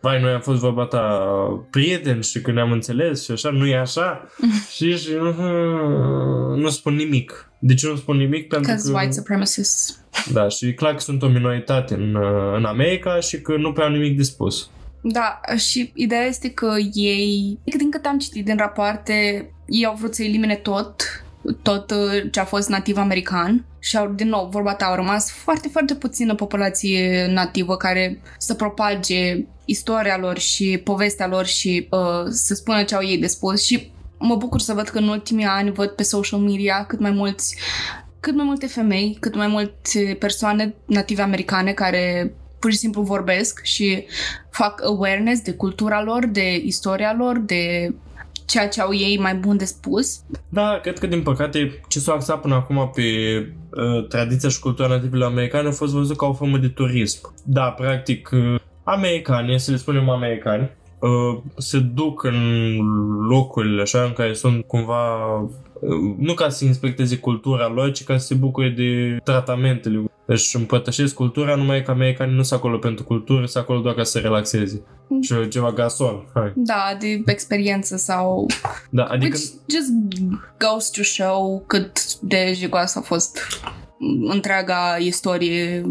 vai, 0.00 0.20
noi 0.20 0.32
am 0.32 0.40
fost 0.40 0.60
vorba 0.60 0.84
ta 0.84 1.28
prieteni 1.70 2.22
și 2.22 2.40
că 2.40 2.52
ne-am 2.52 2.72
înțeles 2.72 3.24
și 3.24 3.30
așa, 3.30 3.50
nu 3.50 3.66
e 3.66 3.76
așa? 3.76 4.28
și, 4.76 4.96
și 4.96 5.10
uh, 5.12 6.56
nu 6.56 6.68
spun 6.68 6.94
nimic. 6.94 7.48
De 7.58 7.74
ce 7.74 7.88
nu 7.88 7.96
spun 7.96 8.16
nimic? 8.16 8.48
Pentru 8.48 8.70
Because 8.70 8.90
că... 8.90 8.96
white 8.98 9.12
supremacists. 9.12 9.98
Da, 10.32 10.48
și 10.48 10.66
e 10.66 10.72
clar 10.72 10.92
că 10.92 11.00
sunt 11.00 11.22
o 11.22 11.28
minoritate 11.28 11.94
în, 11.94 12.14
uh, 12.14 12.56
în 12.56 12.64
America 12.64 13.20
și 13.20 13.40
că 13.40 13.56
nu 13.56 13.72
prea 13.72 13.86
au 13.86 13.92
nimic 13.92 14.16
de 14.16 14.22
spus. 14.22 14.70
Da, 15.02 15.40
și 15.56 15.90
ideea 15.94 16.24
este 16.24 16.50
că 16.50 16.74
ei, 16.92 17.58
din 17.64 17.90
cât 17.90 18.04
am 18.04 18.18
citit 18.18 18.44
din 18.44 18.56
rapoarte, 18.56 19.14
ei 19.66 19.84
au 19.84 19.94
vrut 19.94 20.14
să 20.14 20.22
elimine 20.22 20.54
tot, 20.54 21.23
tot 21.62 21.90
uh, 21.90 22.30
ce 22.30 22.40
a 22.40 22.44
fost 22.44 22.68
nativ 22.68 22.96
american 22.96 23.64
și 23.78 23.96
au, 23.96 24.08
din 24.08 24.28
nou, 24.28 24.48
vorba 24.50 24.74
ta, 24.74 24.84
au 24.84 24.94
rămas 24.94 25.32
foarte, 25.32 25.68
foarte 25.68 25.94
puțină 25.94 26.34
populație 26.34 27.26
nativă 27.26 27.76
care 27.76 28.20
să 28.38 28.54
propage 28.54 29.46
istoria 29.64 30.18
lor 30.18 30.38
și 30.38 30.80
povestea 30.84 31.26
lor 31.26 31.46
și 31.46 31.88
uh, 31.90 32.24
să 32.28 32.54
spună 32.54 32.82
ce 32.82 32.94
au 32.94 33.04
ei 33.04 33.18
de 33.18 33.26
spus. 33.26 33.62
Și 33.62 33.92
mă 34.18 34.36
bucur 34.36 34.60
să 34.60 34.72
văd 34.72 34.88
că 34.88 34.98
în 34.98 35.08
ultimii 35.08 35.44
ani 35.44 35.72
văd 35.72 35.88
pe 35.88 36.02
social 36.02 36.38
media 36.38 36.84
cât 36.88 37.00
mai 37.00 37.10
mulți 37.10 37.56
cât 38.20 38.34
mai 38.34 38.44
multe 38.44 38.66
femei, 38.66 39.16
cât 39.20 39.34
mai 39.34 39.46
multe 39.46 40.16
persoane 40.18 40.74
native 40.86 41.22
americane 41.22 41.72
care 41.72 42.34
pur 42.58 42.72
și 42.72 42.78
simplu 42.78 43.02
vorbesc 43.02 43.60
și 43.62 44.04
fac 44.50 44.84
awareness 44.84 45.40
de 45.40 45.52
cultura 45.52 46.02
lor, 46.02 46.26
de 46.26 46.56
istoria 46.56 47.14
lor, 47.18 47.38
de 47.38 47.94
ceea 48.44 48.68
ce 48.68 48.80
au 48.80 48.94
ei 48.94 49.18
mai 49.18 49.34
bun 49.34 49.56
de 49.56 49.64
spus. 49.64 50.22
Da, 50.48 50.78
cred 50.82 50.98
că 50.98 51.06
din 51.06 51.22
păcate 51.22 51.80
ce 51.88 51.98
s-a 51.98 52.12
axat 52.12 52.40
până 52.40 52.54
acum 52.54 52.90
pe 52.94 53.02
uh, 53.70 54.06
tradiția 54.08 54.48
și 54.48 54.60
cultura 54.60 54.88
nativilor 54.88 55.28
americane 55.28 55.68
a 55.68 55.72
fost 55.72 55.92
văzut 55.92 56.16
ca 56.16 56.26
o 56.26 56.32
formă 56.32 56.56
de 56.56 56.68
turism. 56.68 57.34
Da, 57.44 57.64
practic, 57.64 58.30
uh, 58.32 58.60
americani, 58.84 59.60
să 59.60 59.70
le 59.70 59.76
spunem 59.76 60.08
americani, 60.08 60.70
uh, 60.98 61.42
se 61.56 61.78
duc 61.78 62.24
în 62.24 62.68
locurile 63.28 63.82
așa 63.82 64.02
în 64.02 64.12
care 64.12 64.32
sunt 64.32 64.64
cumva 64.64 65.36
uh, 65.40 66.14
nu 66.18 66.34
ca 66.34 66.48
să 66.48 66.64
inspecteze 66.64 67.18
cultura 67.18 67.68
lor, 67.68 67.92
ci 67.92 68.04
ca 68.04 68.16
să 68.16 68.26
se 68.26 68.34
bucure 68.34 68.68
de 68.68 69.18
tratamentele. 69.24 70.04
Deci 70.26 70.54
împărtășesc 70.54 71.14
cultura, 71.14 71.54
numai 71.54 71.82
că 71.82 71.90
americanii 71.90 72.34
nu 72.34 72.42
sunt 72.42 72.58
acolo 72.60 72.78
pentru 72.78 73.04
cultură, 73.04 73.46
sunt 73.46 73.62
acolo 73.62 73.80
doar 73.80 73.94
ca 73.94 74.02
să 74.02 74.10
se 74.10 74.18
relaxeze. 74.18 74.82
Și 75.22 75.48
ceva 75.48 75.72
gason, 75.72 76.24
hai. 76.34 76.52
Da, 76.54 76.96
de 77.00 77.22
experiență 77.26 77.96
sau... 77.96 78.46
Da, 78.90 79.04
adică... 79.04 79.36
Which 79.36 79.50
just 79.70 79.90
goes 80.58 80.90
to 80.90 81.02
show 81.02 81.64
cât 81.66 82.20
de 82.20 82.52
jigoasă 82.54 82.98
a 82.98 83.02
fost 83.02 83.38
întreaga 84.28 84.96
istorie 84.98 85.82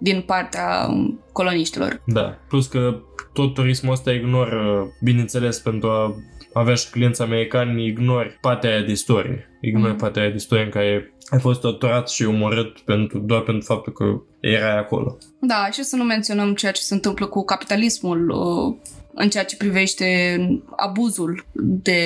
din 0.00 0.20
partea 0.26 0.88
coloniștilor. 1.32 2.02
Da, 2.06 2.38
plus 2.48 2.66
că 2.66 3.00
tot 3.32 3.54
turismul 3.54 3.92
ăsta 3.92 4.12
ignoră, 4.12 4.86
bineînțeles, 5.02 5.58
pentru 5.58 5.88
a 5.88 6.14
avea 6.52 6.74
și 6.74 6.90
clienți 6.90 7.22
americani, 7.22 7.86
ignori 7.86 8.38
partea 8.40 8.70
aia 8.70 8.82
de 8.82 8.90
istorie. 8.90 9.48
Ignori 9.60 9.90
Mhm. 9.90 9.98
partea 10.00 10.22
aia 10.22 10.30
de 10.30 10.36
istorie 10.36 10.64
în 10.64 10.70
care 10.70 11.14
ai 11.30 11.40
fost 11.40 11.60
torturat 11.60 12.08
și 12.08 12.24
omorât 12.24 12.78
pentru, 12.78 13.18
doar 13.18 13.40
pentru 13.40 13.64
faptul 13.64 13.92
că 13.92 14.04
erai 14.40 14.78
acolo. 14.78 15.16
Da, 15.40 15.68
și 15.72 15.82
să 15.82 15.96
nu 15.96 16.04
menționăm 16.04 16.54
ceea 16.54 16.72
ce 16.72 16.80
se 16.80 16.94
întâmplă 16.94 17.26
cu 17.26 17.44
capitalismul 17.44 18.30
uh, 18.30 18.90
în 19.14 19.28
ceea 19.28 19.44
ce 19.44 19.56
privește 19.56 20.36
abuzul 20.76 21.46
de 21.52 22.00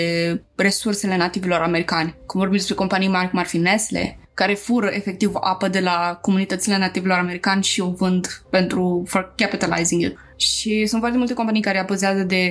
resursele 0.54 1.16
nativilor 1.16 1.60
americani. 1.60 2.14
Cum 2.26 2.40
vorbim 2.40 2.56
despre 2.56 2.74
companii 2.74 3.08
mari 3.08 3.30
cum 3.30 3.38
ar 3.38 3.46
fi 3.46 3.58
Nestle, 3.58 4.18
care 4.34 4.54
fură 4.54 4.86
efectiv 4.92 5.32
apă 5.40 5.68
de 5.68 5.80
la 5.80 6.18
comunitățile 6.22 6.78
nativilor 6.78 7.18
americani 7.18 7.62
și 7.62 7.80
o 7.80 7.90
vând 7.90 8.42
pentru 8.50 9.02
for 9.06 9.32
capitalizing 9.36 10.02
it. 10.02 10.16
Și 10.36 10.86
sunt 10.86 11.00
foarte 11.00 11.18
multe 11.18 11.34
companii 11.34 11.62
care 11.62 11.78
abuzează 11.78 12.22
de 12.22 12.42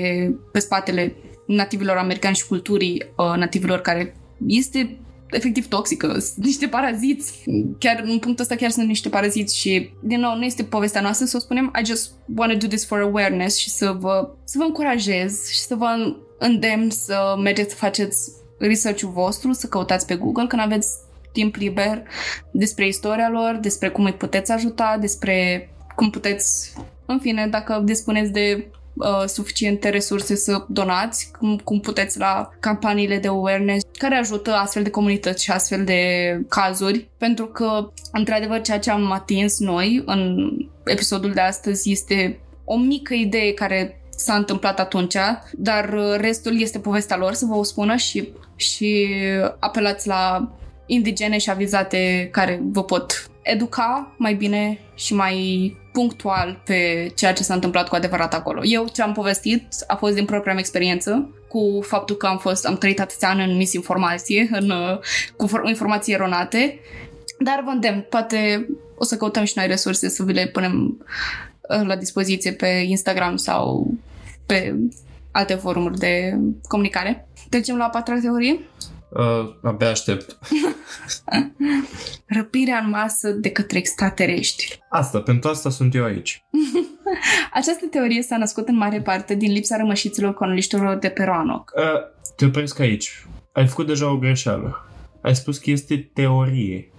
pe 0.52 0.60
spatele 0.60 1.16
nativilor 1.48 1.98
americani 1.98 2.36
și 2.36 2.48
culturii 2.48 3.04
uh, 3.16 3.34
nativilor 3.38 3.80
care 3.80 4.16
este 4.48 5.00
efectiv 5.32 5.68
toxică, 5.68 6.08
sunt 6.20 6.46
niște 6.46 6.68
paraziți. 6.68 7.44
Chiar 7.78 8.02
în 8.04 8.20
punctul 8.20 8.44
ăsta 8.44 8.56
chiar 8.56 8.70
sunt 8.70 8.88
niște 8.88 9.10
paraziți 9.10 9.58
și, 9.58 9.90
din 10.04 10.20
nou, 10.20 10.36
nu 10.36 10.44
este 10.44 10.64
povestea 10.64 11.02
noastră 11.02 11.26
să 11.26 11.38
o 11.38 11.40
spunem, 11.40 11.74
I 11.82 11.86
just 11.86 12.12
want 12.36 12.52
to 12.52 12.58
do 12.58 12.68
this 12.68 12.86
for 12.86 13.00
awareness 13.00 13.58
și 13.58 13.70
să 13.70 13.96
vă, 14.00 14.30
să 14.44 14.58
vă 14.58 14.64
încurajez 14.64 15.48
și 15.50 15.60
să 15.60 15.76
vă 15.76 16.16
îndemn 16.40 16.90
să 16.90 17.36
mergeți 17.44 17.70
să 17.70 17.76
faceți 17.76 18.32
research-ul 18.60 19.10
vostru, 19.10 19.52
să 19.52 19.68
căutați 19.68 20.06
pe 20.06 20.16
Google 20.16 20.48
când 20.48 20.62
aveți 20.62 20.88
timp 21.32 21.56
liber 21.56 22.04
despre 22.52 22.88
istoria 22.88 23.30
lor, 23.30 23.58
despre 23.62 23.90
cum 23.90 24.06
îi 24.06 24.14
puteți 24.14 24.52
ajuta, 24.52 24.98
despre 25.00 25.70
cum 25.96 26.10
puteți, 26.10 26.74
în 27.06 27.20
fine, 27.20 27.48
dacă 27.48 27.82
dispuneți 27.86 28.32
de 28.32 28.72
uh, 29.00 29.24
suficiente 29.26 29.90
resurse 29.90 30.36
să 30.36 30.66
donați, 30.68 31.32
cum, 31.40 31.58
cum 31.64 31.80
puteți 31.80 32.20
la 32.20 32.50
campaniile 32.60 33.18
de 33.18 33.28
awareness 33.28 33.86
care 33.98 34.16
ajută 34.16 34.52
astfel 34.54 34.84
de 34.84 34.90
comunități 34.90 35.44
și 35.44 35.52
astfel 35.52 35.84
de 35.84 36.02
cazuri, 36.50 37.10
pentru 37.18 37.46
că, 37.46 37.92
într-adevăr, 38.12 38.62
ceea 38.62 38.80
ce 38.80 38.92
am 38.92 39.12
atins 39.12 39.60
noi 39.60 40.04
în 40.06 40.50
episodul 40.86 41.32
de 41.32 41.42
astăzi 41.42 41.92
este 41.92 42.40
o 42.64 42.78
mică 42.78 43.14
idee 43.14 43.54
care 43.54 44.02
s-a 44.10 44.34
întâmplat 44.36 44.80
atunci, 44.80 45.16
dar 45.52 45.94
uh, 45.94 46.16
restul 46.18 46.62
este 46.62 46.80
povestea 46.80 47.18
lor, 47.18 47.34
să 47.34 47.46
vă 47.46 47.56
o 47.56 47.64
spună 47.64 47.96
și, 47.96 48.30
și 48.56 49.08
apelați 49.60 50.08
la 50.08 50.52
indigene 50.86 51.38
și 51.38 51.50
avizate 51.50 52.30
care 52.32 52.62
vă 52.64 52.84
pot 52.84 53.30
educa 53.50 54.12
mai 54.18 54.34
bine 54.34 54.80
și 54.96 55.14
mai 55.14 55.78
punctual 55.92 56.62
pe 56.66 57.12
ceea 57.16 57.34
ce 57.34 57.44
s-a 57.44 57.54
întâmplat 57.54 57.88
cu 57.88 57.96
adevărat 57.96 58.34
acolo. 58.34 58.62
Eu 58.64 58.88
ce 58.94 59.02
am 59.02 59.14
povestit 59.14 59.68
a 59.88 59.96
fost 59.96 60.14
din 60.14 60.26
propria 60.26 60.52
mea 60.52 60.62
experiență 60.62 61.30
cu 61.48 61.80
faptul 61.82 62.16
că 62.16 62.26
am 62.28 62.38
fost, 62.38 62.66
am 62.66 62.78
trăit 62.78 63.00
atâția 63.00 63.30
ani 63.30 63.44
în 63.44 63.58
misinformație, 63.58 64.50
în, 64.52 64.70
uh, 64.70 65.00
cu 65.36 65.48
for- 65.48 65.68
informații 65.68 66.14
eronate, 66.14 66.80
dar 67.40 67.62
vă 67.66 67.70
îndemn, 67.70 68.06
poate 68.10 68.68
o 68.96 69.04
să 69.04 69.18
căutăm 69.18 69.44
și 69.44 69.54
noi 69.56 69.68
resurse 69.68 70.10
să 70.10 70.24
vi 70.24 70.34
le 70.34 70.48
punem 70.48 71.06
uh, 71.70 71.86
la 71.86 71.96
dispoziție 71.96 72.52
pe 72.52 72.68
Instagram 72.68 73.36
sau 73.36 73.94
pe 74.46 74.76
alte 75.32 75.54
forumuri 75.54 75.98
de 75.98 76.38
comunicare. 76.68 77.28
Trecem 77.50 77.78
la 77.78 77.84
a 77.84 77.90
patra 77.90 78.20
teorie. 78.20 78.60
Uh, 79.10 79.56
abia 79.64 79.90
aștept. 79.90 80.38
Răpirea 82.38 82.78
în 82.78 82.90
masă 82.90 83.30
de 83.30 83.50
către 83.52 83.78
extraterestri. 83.78 84.80
Asta, 84.90 85.22
pentru 85.22 85.50
asta 85.50 85.70
sunt 85.70 85.96
eu 85.96 86.04
aici. 86.04 86.44
Această 87.54 87.86
teorie 87.86 88.22
s-a 88.22 88.38
născut 88.38 88.68
în 88.68 88.78
mare 88.78 89.02
parte 89.02 89.36
din 89.36 89.52
lipsa 89.52 89.78
rămășiților 89.78 90.34
coloniștilor 90.34 90.98
de 90.98 91.10
pe 91.10 91.24
Roanoke. 91.24 91.74
Uh, 91.76 91.84
te 92.36 92.46
opresc 92.46 92.80
aici. 92.80 93.26
Ai 93.54 93.68
făcut 93.68 93.88
deja 93.88 94.12
o 94.12 94.18
greșeală. 94.18 94.86
Ai 95.22 95.36
spus 95.36 95.58
că 95.58 95.70
este 95.70 96.12
teorie. 96.14 96.92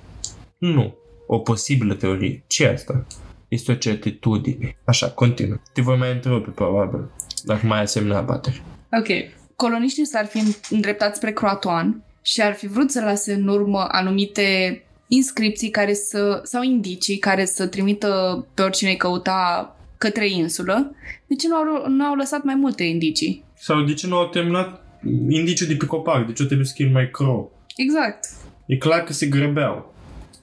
Nu. 0.58 0.94
O 1.26 1.38
posibilă 1.38 1.94
teorie. 1.94 2.44
ce 2.46 2.66
asta? 2.66 3.06
Este 3.48 3.72
o 3.72 3.74
certitudine. 3.74 4.76
Așa, 4.84 5.10
continuă. 5.10 5.56
Te 5.72 5.80
voi 5.80 5.96
mai 5.96 6.12
întrerupe, 6.12 6.50
probabil, 6.50 7.10
dacă 7.44 7.66
mai 7.66 7.76
ai 7.76 7.84
asemenea 7.84 8.18
abateri. 8.18 8.62
Ok. 9.00 9.39
Coloniștii 9.60 10.06
s-ar 10.06 10.26
fi 10.26 10.56
îndreptat 10.70 11.16
spre 11.16 11.32
Croatoan 11.32 12.02
și 12.22 12.42
ar 12.42 12.54
fi 12.54 12.66
vrut 12.66 12.90
să 12.90 13.00
lase 13.00 13.32
în 13.32 13.48
urmă 13.48 13.86
anumite 13.88 14.82
inscripții 15.08 15.70
care 15.70 15.94
să, 15.94 16.40
sau 16.44 16.62
indicii 16.62 17.18
care 17.18 17.44
să 17.44 17.66
trimită 17.66 18.46
pe 18.54 18.62
oricine 18.62 18.90
îi 18.90 18.96
căuta 18.96 19.76
către 19.98 20.28
insulă. 20.28 20.94
De 21.26 21.34
ce 21.34 21.48
nu 21.48 21.54
au, 21.54 21.88
nu 21.88 22.04
au 22.04 22.14
lăsat 22.14 22.42
mai 22.42 22.54
multe 22.54 22.82
indicii? 22.82 23.44
Sau 23.58 23.82
de 23.82 23.94
ce 23.94 24.06
nu 24.06 24.16
au 24.16 24.28
terminat 24.28 24.84
indiciul 25.28 25.66
de 25.66 25.74
pe 25.74 25.86
copac? 25.86 26.26
De 26.26 26.32
ce 26.32 26.44
trebuie 26.44 26.66
să 26.66 26.72
scrii 26.72 26.90
mai 26.90 27.10
crow? 27.10 27.52
Exact. 27.76 28.28
E 28.66 28.76
clar 28.76 29.04
că 29.04 29.12
se 29.12 29.26
grăbeau. 29.26 29.94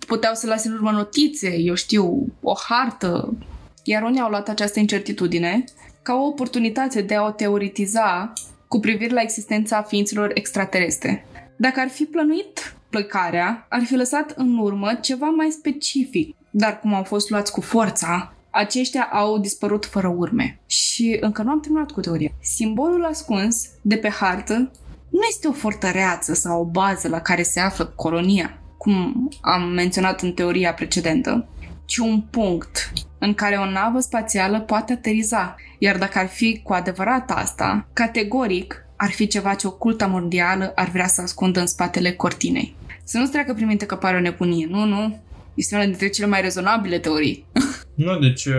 Puteau 0.08 0.34
să 0.34 0.48
lase 0.48 0.68
în 0.68 0.74
urmă 0.74 0.92
notițe, 0.92 1.56
eu 1.60 1.74
știu, 1.74 2.34
o 2.42 2.54
hartă, 2.68 3.38
iar 3.84 4.04
unii 4.04 4.22
au 4.22 4.30
luat 4.30 4.50
această 4.50 4.80
incertitudine 4.80 5.64
ca 6.02 6.14
o 6.14 6.26
oportunitate 6.26 7.02
de 7.02 7.16
a 7.16 7.26
o 7.26 7.32
teoretiza 7.32 8.34
cu 8.68 8.80
privire 8.80 9.14
la 9.14 9.22
existența 9.22 9.82
ființelor 9.82 10.32
extraterestre. 10.34 11.26
Dacă 11.56 11.80
ar 11.80 11.90
fi 11.90 12.04
plănuit 12.04 12.76
plecarea, 12.90 13.66
ar 13.70 13.84
fi 13.84 13.96
lăsat 13.96 14.34
în 14.36 14.58
urmă 14.58 14.94
ceva 15.02 15.26
mai 15.26 15.50
specific, 15.50 16.36
dar 16.50 16.80
cum 16.80 16.94
au 16.94 17.04
fost 17.04 17.30
luați 17.30 17.52
cu 17.52 17.62
forța, 17.62 18.34
aceștia 18.50 19.10
au 19.12 19.38
dispărut 19.38 19.86
fără 19.86 20.08
urme. 20.08 20.60
Și 20.66 21.18
încă 21.20 21.42
nu 21.42 21.50
am 21.50 21.60
terminat 21.60 21.92
cu 21.92 22.00
teoria. 22.00 22.32
Simbolul 22.42 23.06
ascuns 23.06 23.70
de 23.82 23.96
pe 23.96 24.10
hartă 24.10 24.72
nu 25.10 25.20
este 25.30 25.48
o 25.48 25.52
fortăreață 25.52 26.34
sau 26.34 26.62
o 26.62 26.66
bază 26.66 27.08
la 27.08 27.22
care 27.22 27.44
se 27.44 27.60
află 27.60 27.86
colonia, 27.86 28.60
cum 28.78 29.30
am 29.42 29.62
menționat 29.64 30.22
în 30.22 30.32
teoria 30.32 30.74
precedentă, 30.74 31.48
ci 31.88 31.98
un 31.98 32.22
punct 32.22 32.94
în 33.18 33.34
care 33.34 33.56
o 33.56 33.72
navă 33.72 34.00
spațială 34.00 34.60
poate 34.60 34.94
ateriza. 34.94 35.56
Iar 35.78 35.98
dacă 35.98 36.20
ar 36.20 36.28
fi 36.28 36.60
cu 36.64 36.74
adevărat 36.74 37.32
asta, 37.32 37.88
categoric 37.94 38.86
ar 38.96 39.10
fi 39.10 39.28
ceva 39.28 39.54
ce 39.54 39.68
oculta 39.68 40.06
mondială 40.06 40.72
ar 40.76 40.90
vrea 40.90 41.08
să 41.08 41.22
ascundă 41.22 41.60
în 41.60 41.68
spatele 41.68 42.12
cortinei. 42.12 42.76
Să 43.04 43.18
nu-ți 43.18 43.32
treacă 43.32 43.54
prin 43.54 43.68
minte 43.68 43.86
că 43.86 43.96
pare 43.96 44.18
o 44.18 44.20
nebunie. 44.20 44.68
Nu, 44.70 44.86
nu. 44.86 45.20
Este 45.54 45.76
una 45.76 45.84
dintre 45.84 46.10
cele 46.10 46.28
mai 46.28 46.42
rezonabile 46.42 47.00
teorii. 47.00 47.46
Nu, 47.98 48.20
deci 48.20 48.46
uh, 48.46 48.54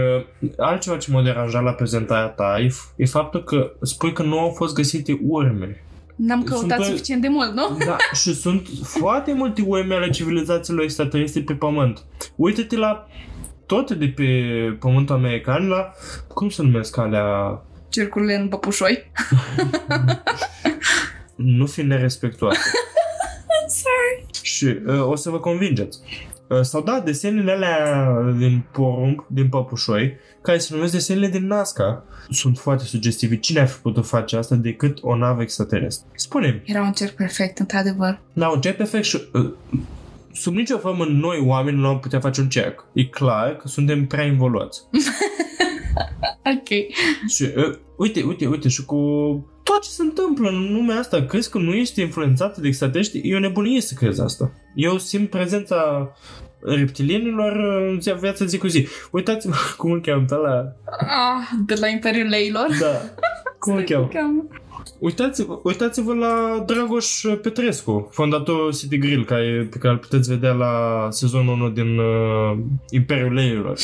altceva 0.56 0.96
ce 0.96 1.10
m-a 1.10 1.22
deranjat 1.22 1.62
la 1.62 1.72
prezentarea 1.72 2.26
ta 2.26 2.58
e, 2.60 2.72
e 2.96 3.04
faptul 3.04 3.44
că 3.44 3.72
spui 3.82 4.12
că 4.12 4.22
nu 4.22 4.38
au 4.38 4.50
fost 4.50 4.74
găsite 4.74 5.18
urme. 5.22 5.82
N-am 6.18 6.42
căutat 6.42 6.78
Sunt- 6.78 6.90
suficient 6.90 7.22
de 7.22 7.28
mult, 7.28 7.52
nu? 7.54 7.76
Da, 7.86 7.96
și 8.12 8.34
sunt 8.34 8.68
foarte 8.82 9.32
multe 9.32 9.62
urme 9.66 9.94
ale 9.94 10.10
civilizațiilor 10.10 10.82
extraterestre 10.82 11.40
pe 11.40 11.52
pământ. 11.54 12.04
Uită-te 12.36 12.76
la 12.76 13.08
toate 13.66 13.94
de 13.94 14.06
pe 14.08 14.24
pământul 14.80 15.14
american, 15.14 15.68
la, 15.68 15.92
cum 16.34 16.48
se 16.48 16.62
numesc 16.62 16.96
alea, 16.96 17.62
Cercurile 17.88 18.34
în 18.34 18.48
păpușoi. 18.48 19.10
nu 21.34 21.66
fi 21.66 21.82
nerespectuoase. 21.82 22.60
Sorry. 23.82 24.26
Și 24.42 24.64
uh, 24.86 25.06
o 25.08 25.16
să 25.16 25.30
vă 25.30 25.38
convingeți. 25.40 25.98
Uh, 26.48 26.60
sau 26.60 26.82
da, 26.82 27.00
desenele 27.00 27.52
alea 27.52 28.12
din 28.38 28.64
porumb, 28.72 29.24
din 29.26 29.48
păpușoi, 29.48 30.16
care 30.42 30.58
se 30.58 30.74
numesc 30.74 30.92
desenele 30.92 31.28
din 31.28 31.46
Nazca, 31.46 32.04
sunt 32.30 32.58
foarte 32.58 32.84
sugestive. 32.84 33.36
Cine 33.36 33.60
ar 33.60 33.66
fi 33.66 33.78
putut 33.80 34.06
face 34.06 34.36
asta 34.36 34.54
decât 34.54 34.98
o 35.02 35.16
navă 35.16 35.42
extraterestră? 35.42 36.06
Spune-mi. 36.14 36.62
Era 36.64 36.82
un 36.82 36.92
cerc 36.92 37.14
perfect, 37.14 37.58
într-adevăr. 37.58 38.20
Da, 38.32 38.48
un 38.48 38.60
cerc 38.60 38.76
perfect 38.76 39.04
și... 39.04 39.20
Uh, 39.32 39.52
sub 40.32 40.54
nicio 40.54 40.78
formă 40.78 41.04
noi 41.04 41.42
oameni 41.46 41.78
nu 41.78 41.86
am 41.86 41.98
putea 42.00 42.20
face 42.20 42.40
un 42.40 42.48
cerc. 42.48 42.84
E 42.92 43.04
clar 43.04 43.56
că 43.56 43.68
suntem 43.68 44.06
prea 44.06 44.24
involuați. 44.24 44.80
Ok. 46.44 46.68
și 47.28 47.42
uh, 47.56 47.78
uite, 47.96 48.22
uite, 48.22 48.46
uite, 48.46 48.68
și 48.68 48.84
cu 48.84 48.96
tot 49.78 49.86
ce 49.86 49.94
se 49.94 50.02
întâmplă 50.02 50.48
în 50.48 50.72
lumea 50.72 50.98
asta, 50.98 51.22
crezi 51.22 51.50
că 51.50 51.58
nu 51.58 51.74
este 51.74 52.00
influențată 52.00 52.60
de 52.60 52.68
extraterestri? 52.68 53.20
E 53.24 53.36
o 53.36 53.38
nebunie 53.38 53.80
să 53.80 53.94
crezi 53.94 54.20
asta. 54.20 54.50
Eu 54.74 54.98
simt 54.98 55.30
prezența 55.30 56.10
reptilienilor 56.60 57.52
în 57.52 58.00
zi- 58.00 58.14
viața 58.20 58.44
zi 58.44 58.58
cu 58.58 58.66
zi. 58.66 58.88
Uitați-vă 59.10 59.54
cum 59.76 59.90
îl 59.92 60.00
cheamă 60.00 60.24
pe 60.28 60.34
ăla. 60.34 60.72
Ah, 61.00 61.48
de 61.66 61.74
la 61.74 61.88
Imperiul 61.88 62.28
Leilor. 62.28 62.66
Da. 62.80 63.00
Cum 63.60 63.74
îl 63.74 63.82
cheamă? 63.82 64.06
Cheamă. 64.06 64.44
Uitați-vă, 64.98 65.60
uitați-vă 65.62 66.14
la 66.14 66.64
Dragoș 66.66 67.24
Petrescu, 67.42 68.08
fondatorul 68.12 68.74
City 68.74 68.98
Grill, 68.98 69.24
care, 69.24 69.68
pe 69.70 69.78
care 69.78 69.92
îl 69.92 69.98
puteți 69.98 70.28
vedea 70.28 70.52
la 70.52 71.06
sezonul 71.10 71.54
1 71.54 71.68
din 71.68 71.98
uh, 71.98 72.58
Imperiul 72.90 73.32
Leilor. 73.32 73.78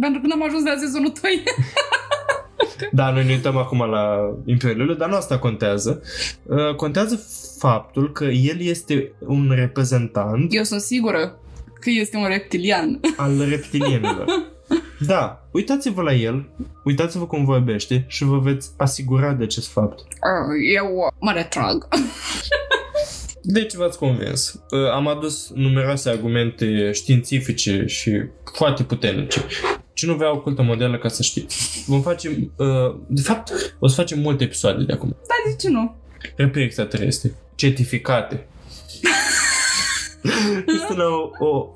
Pentru 0.00 0.20
că 0.20 0.26
n-am 0.26 0.42
ajuns 0.42 0.64
la 0.64 0.74
sezonul 0.78 1.12
2. 1.22 1.42
Da, 2.92 3.10
noi 3.10 3.24
ne 3.24 3.32
uităm 3.32 3.56
acum 3.56 3.90
la 3.90 4.34
Imperiul 4.44 4.78
Leilor, 4.78 4.96
dar 4.96 5.08
nu 5.08 5.14
asta 5.14 5.38
contează. 5.38 6.02
Uh, 6.42 6.74
contează 6.74 7.26
faptul 7.58 8.12
că 8.12 8.24
el 8.24 8.60
este 8.60 9.12
un 9.18 9.52
reprezentant 9.54 10.54
Eu 10.54 10.62
sunt 10.62 10.80
sigură 10.80 11.38
că 11.80 11.90
este 11.90 12.16
un 12.16 12.26
reptilian. 12.26 13.00
al 13.16 13.48
reptilienilor. 13.48 14.24
Da, 15.06 15.48
uitați-vă 15.50 16.02
la 16.02 16.14
el, 16.14 16.48
uitați-vă 16.84 17.26
cum 17.26 17.44
vorbește 17.44 18.04
și 18.08 18.24
vă 18.24 18.38
veți 18.38 18.70
asigura 18.76 19.32
de 19.32 19.44
acest 19.44 19.68
fapt. 19.68 20.00
Ah, 20.00 20.74
Eu 20.74 20.86
uh, 20.86 21.12
mă 21.20 21.32
retrag. 21.32 21.88
Deci 23.42 23.74
v-ați 23.74 23.98
convins. 23.98 24.62
Uh, 24.70 24.90
Am 24.92 25.08
adus 25.08 25.50
numeroase 25.54 26.08
argumente 26.08 26.92
științifice 26.92 27.84
și 27.86 28.22
foarte 28.54 28.82
puternice. 28.82 29.44
Ce 29.98 30.06
nu 30.06 30.14
vrea 30.14 30.32
ocultă 30.34 30.62
modelă 30.62 30.98
ca 30.98 31.08
să 31.08 31.22
știți. 31.22 31.84
Vom 31.86 32.00
face, 32.02 32.28
uh, 32.56 32.94
de 33.06 33.20
fapt, 33.20 33.74
o 33.78 33.86
să 33.88 33.94
facem 33.94 34.18
multe 34.20 34.44
episoade 34.44 34.84
de 34.84 34.92
acum. 34.92 35.08
Dar 35.08 35.52
de 35.52 35.56
ce 35.60 35.68
nu? 35.68 35.94
Repere 36.36 36.64
extraterestre. 36.64 37.34
Certificate. 37.54 38.46
Cristina 40.66 41.04
o, 41.08 41.30
o, 41.46 41.68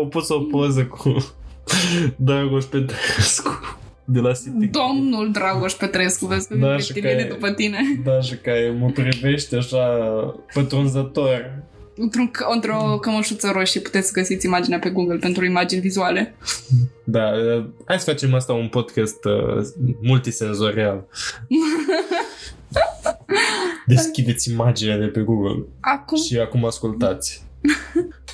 o 0.00 0.04
pus 0.06 0.28
o 0.28 0.38
poză 0.40 0.84
cu 0.84 1.32
Dragoș 2.16 2.64
Petrescu 2.64 3.60
de 4.04 4.20
la 4.20 4.32
City. 4.32 4.66
Domnul 4.66 5.30
Dragoș 5.32 5.72
Petrescu, 5.72 6.26
vezi 6.26 6.48
că 6.48 6.54
Da, 6.54 6.68
vin 6.70 6.78
și 6.78 6.92
reptiliene 6.92 7.22
că- 7.24 7.34
după 7.34 7.50
tine. 7.50 7.78
Da, 8.04 8.20
și 8.20 8.34
care 8.36 8.76
mă 8.78 8.90
privește 8.90 9.56
așa 9.56 9.86
pătrunzător. 10.54 11.62
Într-un, 11.98 12.30
într-o 12.54 12.98
cămășuță 13.00 13.50
roșie 13.50 13.80
puteți 13.80 14.12
găsiți 14.12 14.46
imaginea 14.46 14.78
pe 14.78 14.90
Google 14.90 15.16
pentru 15.16 15.44
imagini 15.44 15.80
vizuale. 15.80 16.34
Da, 17.04 17.30
uh, 17.30 17.64
hai 17.84 17.98
să 17.98 18.10
facem 18.10 18.34
asta 18.34 18.52
un 18.52 18.68
podcast 18.68 19.24
uh, 19.24 19.66
multisenzorial. 20.02 21.04
Deschideți 23.86 24.50
imaginea 24.50 24.98
de 24.98 25.06
pe 25.06 25.20
Google 25.20 25.64
Acum, 25.80 26.18
și 26.18 26.38
acum 26.38 26.64
ascultați. 26.64 27.46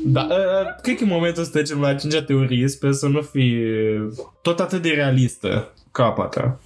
Da, 0.04 0.22
uh, 0.22 0.80
cred 0.82 0.96
că 0.96 1.04
e 1.04 1.06
momentul 1.06 1.44
să 1.44 1.50
trecem 1.50 1.80
la 1.80 1.88
a 1.88 1.94
cincea 1.94 2.22
teorie. 2.22 2.68
Sper 2.68 2.92
să 2.92 3.08
nu 3.08 3.20
fie 3.20 4.08
tot 4.42 4.60
atât 4.60 4.82
de 4.82 4.88
realistă 4.88 5.72
ca 5.92 6.04
a 6.04 6.12
patra. 6.12 6.60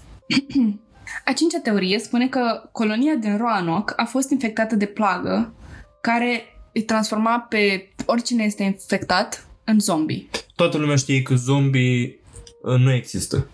a 1.25 1.33
cincea 1.33 1.61
teorie 1.63 1.99
spune 1.99 2.29
că 2.29 2.69
colonia 2.73 3.15
din 3.15 3.37
Roanoke 3.37 3.93
a 3.97 4.05
fost 4.05 4.31
infectată 4.31 4.75
de 4.75 4.87
plagă 4.87 5.53
care 6.01 6.58
îi 6.73 6.83
transforma 6.83 7.41
pe 7.41 7.93
oricine 8.07 8.45
este 8.45 8.63
infectat 8.63 9.47
în 9.65 9.81
zombie. 9.81 10.29
Toată 10.55 10.79
lumea 10.79 10.97
știe 10.97 11.23
că 11.23 11.35
zombie 11.35 12.19
uh, 12.63 12.79
nu 12.79 12.93
există. 12.93 13.51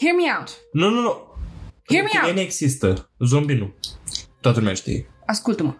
Hear 0.00 0.14
me 0.14 0.22
out! 0.38 0.50
Nu, 0.72 0.88
nu, 0.90 1.00
nu. 1.00 1.16
Hear 1.88 2.02
me 2.02 2.08
out! 2.08 2.12
Reptilieni 2.12 2.40
există. 2.40 3.10
Zombie 3.18 3.56
nu. 3.56 3.74
Toată 4.40 4.58
lumea 4.58 4.74
știe. 4.74 5.06
Ascultă-mă. 5.26 5.74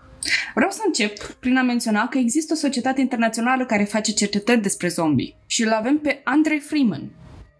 Vreau 0.54 0.70
să 0.70 0.80
încep 0.86 1.22
prin 1.22 1.56
a 1.56 1.62
menționa 1.62 2.08
că 2.08 2.18
există 2.18 2.52
o 2.52 2.56
societate 2.56 3.00
internațională 3.00 3.64
care 3.64 3.84
face 3.84 4.12
cercetări 4.12 4.60
despre 4.60 4.88
zombie 4.88 5.36
și 5.46 5.62
îl 5.62 5.72
avem 5.72 5.98
pe 5.98 6.20
Andre 6.24 6.62
Freeman. 6.66 7.10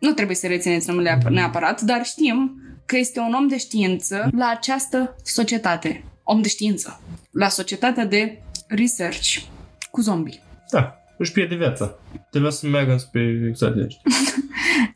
Nu 0.00 0.12
trebuie 0.12 0.36
să 0.36 0.46
rețineți 0.46 0.88
numele 0.88 1.18
ap- 1.18 1.28
neapărat, 1.28 1.80
dar 1.80 2.04
știm 2.04 2.62
că 2.86 2.96
este 2.96 3.20
un 3.20 3.32
om 3.32 3.48
de 3.48 3.58
știință 3.58 4.28
la 4.36 4.46
această 4.48 5.16
societate. 5.24 6.04
Om 6.22 6.42
de 6.42 6.48
știință. 6.48 7.00
La 7.30 7.48
societatea 7.48 8.04
de 8.04 8.42
research 8.68 9.38
cu 9.90 10.00
zombie. 10.00 10.42
Da, 10.70 10.94
își 11.18 11.32
pierde 11.32 11.54
viața. 11.54 11.94
Te 12.30 12.38
lasă 12.38 12.56
să 12.58 12.66
meargă 12.66 12.96
spre 12.96 13.46
extraterestri. 13.48 14.02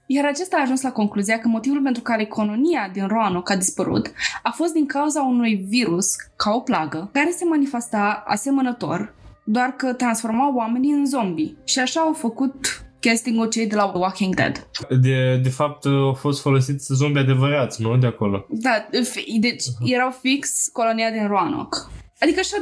Iar 0.07 0.25
acesta 0.25 0.57
a 0.57 0.61
ajuns 0.63 0.83
la 0.83 0.93
concluzia 0.93 1.39
că 1.39 1.49
motivul 1.49 1.83
pentru 1.83 2.03
care 2.03 2.25
colonia 2.25 2.91
din 2.93 3.07
Roanoke 3.07 3.53
a 3.53 3.57
dispărut 3.57 4.13
a 4.43 4.51
fost 4.51 4.73
din 4.73 4.87
cauza 4.87 5.21
unui 5.23 5.55
virus, 5.69 6.07
ca 6.37 6.51
o 6.51 6.61
plagă, 6.61 7.09
care 7.13 7.31
se 7.31 7.45
manifesta 7.45 8.23
asemănător, 8.27 9.15
doar 9.45 9.69
că 9.69 9.93
transforma 9.93 10.55
oamenii 10.55 10.93
în 10.93 11.07
zombie. 11.07 11.57
Și 11.65 11.79
așa 11.79 12.01
au 12.01 12.13
făcut 12.13 12.85
casting-ul 13.01 13.49
cei 13.49 13.67
de 13.67 13.75
la 13.75 13.85
Walking 13.95 14.35
Dead. 14.35 14.67
De, 15.01 15.37
de 15.43 15.49
fapt, 15.49 15.85
au 15.87 16.15
fost 16.15 16.41
folosiți 16.41 16.95
zombi 16.95 17.19
adevărați, 17.19 17.83
nu? 17.83 17.97
De 17.97 18.07
acolo. 18.07 18.47
Da, 18.49 18.89
fi- 19.03 19.39
deci 19.41 19.65
erau 19.85 20.11
fix 20.11 20.69
colonia 20.73 21.11
din 21.11 21.27
Roanoke. 21.27 21.79
Adică 22.23 22.41
așa 22.41 22.57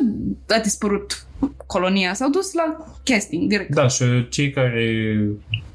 a 0.48 0.58
dispărut 0.62 1.26
colonia. 1.66 2.14
S-au 2.14 2.30
dus 2.30 2.52
la 2.52 2.76
casting 3.04 3.48
direct. 3.48 3.74
Da, 3.74 3.88
și 3.88 4.04
cei 4.28 4.50
care 4.50 5.16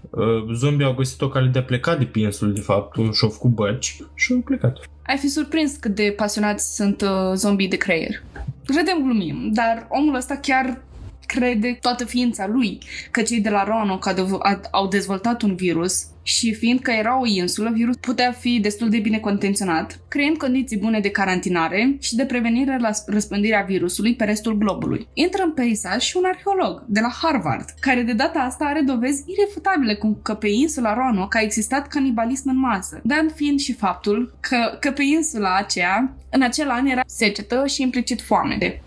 uh, 0.09 0.53
zombii 0.53 0.85
au 0.85 0.93
găsit 0.93 1.21
o 1.21 1.29
cale 1.29 1.49
de 1.49 1.59
a 1.59 1.63
pleca 1.63 1.95
de 1.95 2.05
pe 2.05 2.19
insulă, 2.19 2.51
de 2.51 2.61
fapt, 2.61 2.95
și-au 3.13 3.29
făcut 3.29 3.49
băci 3.51 3.97
și 4.13 4.33
au 4.33 4.39
plecat. 4.39 4.77
Ai 5.07 5.17
fi 5.17 5.27
surprins 5.27 5.75
cât 5.75 5.95
de 5.95 6.13
pasionați 6.17 6.75
sunt 6.75 7.01
uh, 7.01 7.31
zombii 7.33 7.67
de 7.67 7.77
creier. 7.77 8.23
Credem 8.65 9.01
glumim, 9.03 9.49
dar 9.53 9.87
omul 9.89 10.15
ăsta 10.15 10.35
chiar 10.41 10.81
crede 11.25 11.77
toată 11.81 12.05
ființa 12.05 12.47
lui 12.47 12.79
că 13.11 13.21
cei 13.21 13.39
de 13.41 13.49
la 13.49 13.63
Roanoke 13.63 14.09
au 14.09 14.15
dev- 14.15 14.39
a- 14.39 14.59
au 14.71 14.87
dezvoltat 14.87 15.41
un 15.41 15.55
virus 15.55 16.05
și 16.27 16.53
fiindcă 16.53 16.91
era 16.91 17.19
o 17.19 17.25
insulă, 17.25 17.69
virusul 17.73 18.01
putea 18.01 18.31
fi 18.31 18.59
destul 18.59 18.89
de 18.89 18.99
bine 18.99 19.19
contenționat, 19.19 19.99
creând 20.07 20.37
condiții 20.37 20.77
bune 20.77 20.99
de 20.99 21.09
carantinare 21.09 21.97
și 21.99 22.15
de 22.15 22.25
prevenire 22.25 22.77
la 22.79 22.89
răspândirea 23.05 23.61
virusului 23.67 24.15
pe 24.15 24.23
restul 24.23 24.57
globului. 24.57 25.07
Intră 25.13 25.43
în 25.43 25.51
peisaj 25.51 26.01
și 26.01 26.17
un 26.17 26.23
arheolog 26.25 26.83
de 26.87 26.99
la 26.99 27.11
Harvard, 27.21 27.65
care 27.79 28.01
de 28.01 28.13
data 28.13 28.39
asta 28.39 28.65
are 28.65 28.81
dovezi 28.81 29.23
irefutabile 29.25 29.95
cum 29.95 30.19
că 30.21 30.33
pe 30.33 30.47
insula 30.47 30.93
Roanoke 30.93 31.37
a 31.37 31.41
existat 31.41 31.87
canibalism 31.87 32.49
în 32.49 32.57
masă, 32.57 32.99
dând 33.03 33.31
fiind 33.35 33.59
și 33.59 33.73
faptul 33.73 34.37
că, 34.39 34.77
că 34.79 34.91
pe 34.91 35.03
insula 35.03 35.55
aceea, 35.55 36.15
în 36.31 36.41
acel 36.41 36.69
an 36.69 36.85
era 36.85 37.01
secetă 37.05 37.65
și 37.67 37.81
implicit 37.81 38.21
foamete. 38.21 38.81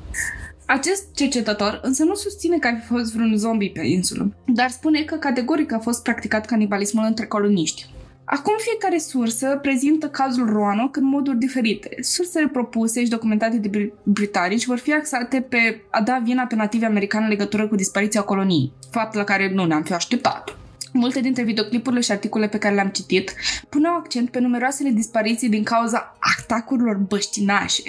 Acest 0.70 1.14
cercetător 1.14 1.80
însă 1.82 2.04
nu 2.04 2.14
susține 2.14 2.58
că 2.58 2.66
ar 2.66 2.78
fi 2.80 2.86
fost 2.86 3.12
vreun 3.12 3.36
zombie 3.36 3.70
pe 3.70 3.86
insulă, 3.86 4.32
dar 4.46 4.70
spune 4.70 5.02
că 5.02 5.14
categoric 5.14 5.72
a 5.72 5.78
fost 5.78 6.02
practicat 6.02 6.46
canibalismul 6.46 7.04
între 7.04 7.26
coloniști. 7.26 7.86
Acum 8.24 8.52
fiecare 8.58 8.98
sursă 8.98 9.58
prezintă 9.62 10.08
cazul 10.08 10.46
Roanoke 10.52 10.98
în 10.98 11.04
moduri 11.04 11.38
diferite. 11.38 11.96
Sursele 12.00 12.48
propuse 12.48 13.04
și 13.04 13.10
documentate 13.10 13.56
de 13.56 13.92
britanici 14.02 14.66
vor 14.66 14.78
fi 14.78 14.92
axate 14.92 15.40
pe 15.40 15.80
a 15.90 16.02
da 16.02 16.20
vina 16.24 16.42
pe 16.42 16.54
nativi 16.54 16.84
americani 16.84 17.24
în 17.24 17.30
legătură 17.30 17.68
cu 17.68 17.74
dispariția 17.74 18.22
coloniei, 18.22 18.72
fapt 18.90 19.14
la 19.14 19.24
care 19.24 19.52
nu 19.54 19.64
ne-am 19.64 19.82
fi 19.82 19.92
așteptat. 19.92 20.56
Multe 20.92 21.20
dintre 21.20 21.42
videoclipurile 21.42 22.00
și 22.00 22.12
articole 22.12 22.48
pe 22.48 22.58
care 22.58 22.74
le-am 22.74 22.88
citit 22.88 23.34
puneau 23.68 23.94
accent 23.94 24.30
pe 24.30 24.40
numeroasele 24.40 24.90
dispariții 24.90 25.48
din 25.48 25.62
cauza 25.62 26.16
atacurilor 26.40 26.96
băștinașe, 26.96 27.82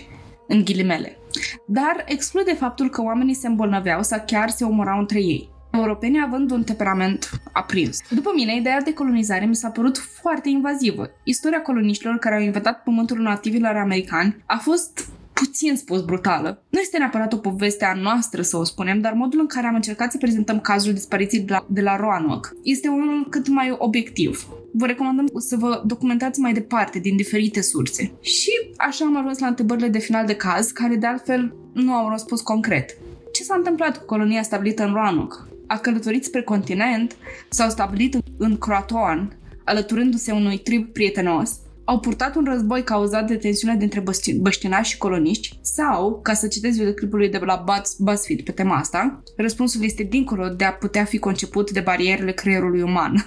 în 0.49 0.63
ghilimele. 0.63 1.17
Dar 1.65 2.03
exclude 2.05 2.53
faptul 2.53 2.89
că 2.89 3.01
oamenii 3.01 3.33
se 3.33 3.47
îmbolnăveau 3.47 4.03
sau 4.03 4.23
chiar 4.25 4.49
se 4.49 4.63
omorau 4.63 4.99
între 4.99 5.19
ei. 5.19 5.49
Europenii 5.71 6.21
având 6.25 6.51
un 6.51 6.63
temperament 6.63 7.29
aprins. 7.51 7.99
După 8.09 8.31
mine, 8.35 8.55
ideea 8.55 8.81
de 8.81 8.93
colonizare 8.93 9.45
mi 9.45 9.55
s-a 9.55 9.69
părut 9.69 9.97
foarte 9.97 10.49
invazivă. 10.49 11.09
Istoria 11.23 11.61
coloniștilor 11.61 12.17
care 12.17 12.35
au 12.35 12.41
inventat 12.41 12.83
pământul 12.83 13.19
nativilor 13.19 13.75
americani 13.75 14.43
a 14.45 14.57
fost 14.57 15.09
puțin 15.33 15.75
spus 15.75 16.01
brutală. 16.01 16.63
Nu 16.69 16.79
este 16.79 16.97
neapărat 16.97 17.33
o 17.33 17.37
poveste 17.37 17.85
a 17.85 17.93
noastră, 17.93 18.41
să 18.41 18.57
o 18.57 18.63
spunem, 18.63 19.01
dar 19.01 19.13
modul 19.13 19.39
în 19.39 19.47
care 19.47 19.67
am 19.67 19.75
încercat 19.75 20.11
să 20.11 20.17
prezentăm 20.17 20.59
cazul 20.59 20.93
dispariției 20.93 21.41
de 21.41 21.53
la, 21.53 21.65
de 21.69 21.81
la 21.81 21.95
Roanoke 21.95 22.49
este 22.63 22.87
unul 22.87 23.27
cât 23.29 23.47
mai 23.47 23.75
obiectiv. 23.77 24.47
Vă 24.73 24.85
recomandăm 24.85 25.25
să 25.37 25.55
vă 25.55 25.83
documentați 25.85 26.39
mai 26.39 26.53
departe 26.53 26.99
din 26.99 27.15
diferite 27.15 27.61
surse. 27.61 28.11
Și 28.21 28.51
așa 28.77 29.05
am 29.05 29.17
ajuns 29.17 29.39
la 29.39 29.47
întrebările 29.47 29.87
de 29.87 29.99
final 29.99 30.25
de 30.25 30.35
caz, 30.35 30.71
care 30.71 30.95
de 30.95 31.05
altfel 31.05 31.55
nu 31.73 31.93
au 31.93 32.09
răspuns 32.09 32.41
concret. 32.41 32.97
Ce 33.31 33.43
s-a 33.43 33.55
întâmplat 33.55 33.97
cu 33.97 34.05
colonia 34.05 34.41
stabilită 34.41 34.83
în 34.83 34.93
Roanoke? 34.93 35.35
A 35.67 35.77
călătorit 35.77 36.23
spre 36.23 36.41
continent? 36.41 37.15
S-au 37.49 37.69
stabilit 37.69 38.17
în 38.37 38.57
Croatoan, 38.57 39.37
alăturându-se 39.63 40.31
unui 40.31 40.57
trib 40.57 40.87
prietenos? 40.87 41.59
Au 41.89 41.99
purtat 41.99 42.35
un 42.35 42.45
război 42.45 42.83
cauzat 42.83 43.27
de 43.27 43.35
tensiune 43.35 43.75
dintre 43.75 44.03
băștinași 44.39 44.91
și 44.91 44.97
coloniști 44.97 45.59
sau, 45.61 46.19
ca 46.21 46.33
să 46.33 46.47
citesc 46.47 46.77
videoclipul 46.77 47.27
de 47.31 47.39
la 47.45 47.63
BuzzFeed 47.97 48.41
pe 48.41 48.51
tema 48.51 48.75
asta, 48.75 49.21
răspunsul 49.37 49.83
este 49.83 50.03
dincolo 50.03 50.47
de 50.47 50.63
a 50.63 50.73
putea 50.73 51.03
fi 51.03 51.17
conceput 51.17 51.71
de 51.71 51.79
barierele 51.79 52.31
creierului 52.31 52.81
uman. 52.81 53.25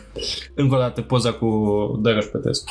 Încă 0.54 0.74
o 0.74 0.78
dată 0.78 1.00
poza 1.00 1.32
cu 1.32 1.48
Dăgăș 2.02 2.24
Petescu. 2.24 2.70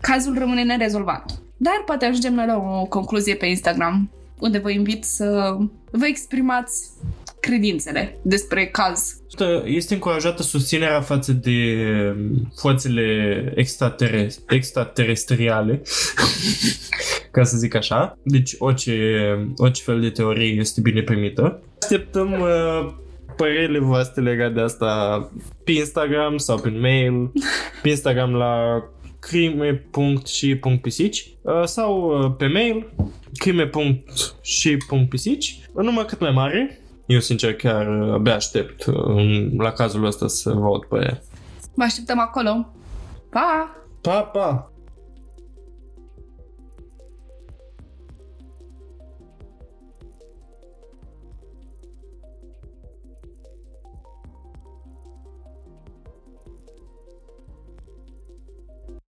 Cazul 0.00 0.38
rămâne 0.38 0.62
nerezolvat. 0.62 1.42
Dar 1.56 1.82
poate 1.86 2.04
ajungem 2.04 2.34
la 2.34 2.56
o 2.56 2.84
concluzie 2.84 3.34
pe 3.34 3.46
Instagram, 3.46 4.10
unde 4.38 4.58
vă 4.58 4.70
invit 4.70 5.04
să 5.04 5.56
vă 5.90 6.06
exprimați 6.06 6.90
credințele 7.40 8.18
despre 8.22 8.66
caz. 8.66 9.14
Este 9.64 9.94
încurajată 9.94 10.42
susținerea 10.42 11.00
față 11.00 11.32
de 11.32 11.76
um, 12.16 12.52
forțele 12.56 13.54
extraterestriale, 14.46 15.82
ca 17.32 17.44
să 17.44 17.56
zic 17.56 17.74
așa. 17.74 18.18
Deci 18.22 18.54
orice, 18.58 18.94
orice 19.56 19.82
fel 19.82 20.00
de 20.00 20.10
teorie 20.10 20.52
este 20.52 20.80
bine 20.80 21.02
primită. 21.02 21.62
Așteptăm 21.82 22.40
uh, 22.40 22.88
părerile 23.36 23.78
voastre 23.78 24.22
legate 24.22 24.52
de 24.52 24.60
asta 24.60 25.30
pe 25.64 25.72
Instagram 25.72 26.36
sau 26.36 26.60
pe 26.60 26.68
mail. 26.68 27.32
Pe 27.82 27.88
Instagram 27.88 28.34
la 28.34 28.84
crime.și.pisici 29.20 31.28
uh, 31.42 31.62
sau 31.64 32.22
uh, 32.22 32.32
pe 32.38 32.46
mail 32.46 32.92
crime.și.pisici 33.36 35.60
în 35.72 35.84
număr 35.84 36.04
cât 36.04 36.20
mai 36.20 36.30
mare 36.30 36.79
eu, 37.10 37.20
sincer, 37.20 37.54
chiar 37.54 37.86
uh, 37.86 38.12
abia 38.12 38.34
aștept 38.34 38.84
uh, 38.84 39.46
la 39.58 39.72
cazul 39.72 40.04
ăsta 40.04 40.28
să 40.28 40.50
vă 40.50 40.64
aud 40.64 40.84
pe 40.84 40.96
ea. 40.96 41.22
Vă 41.74 41.82
așteptăm 41.82 42.18
acolo. 42.18 42.72
Pa! 43.30 43.76
Pa, 44.00 44.20
pa! 44.20 44.69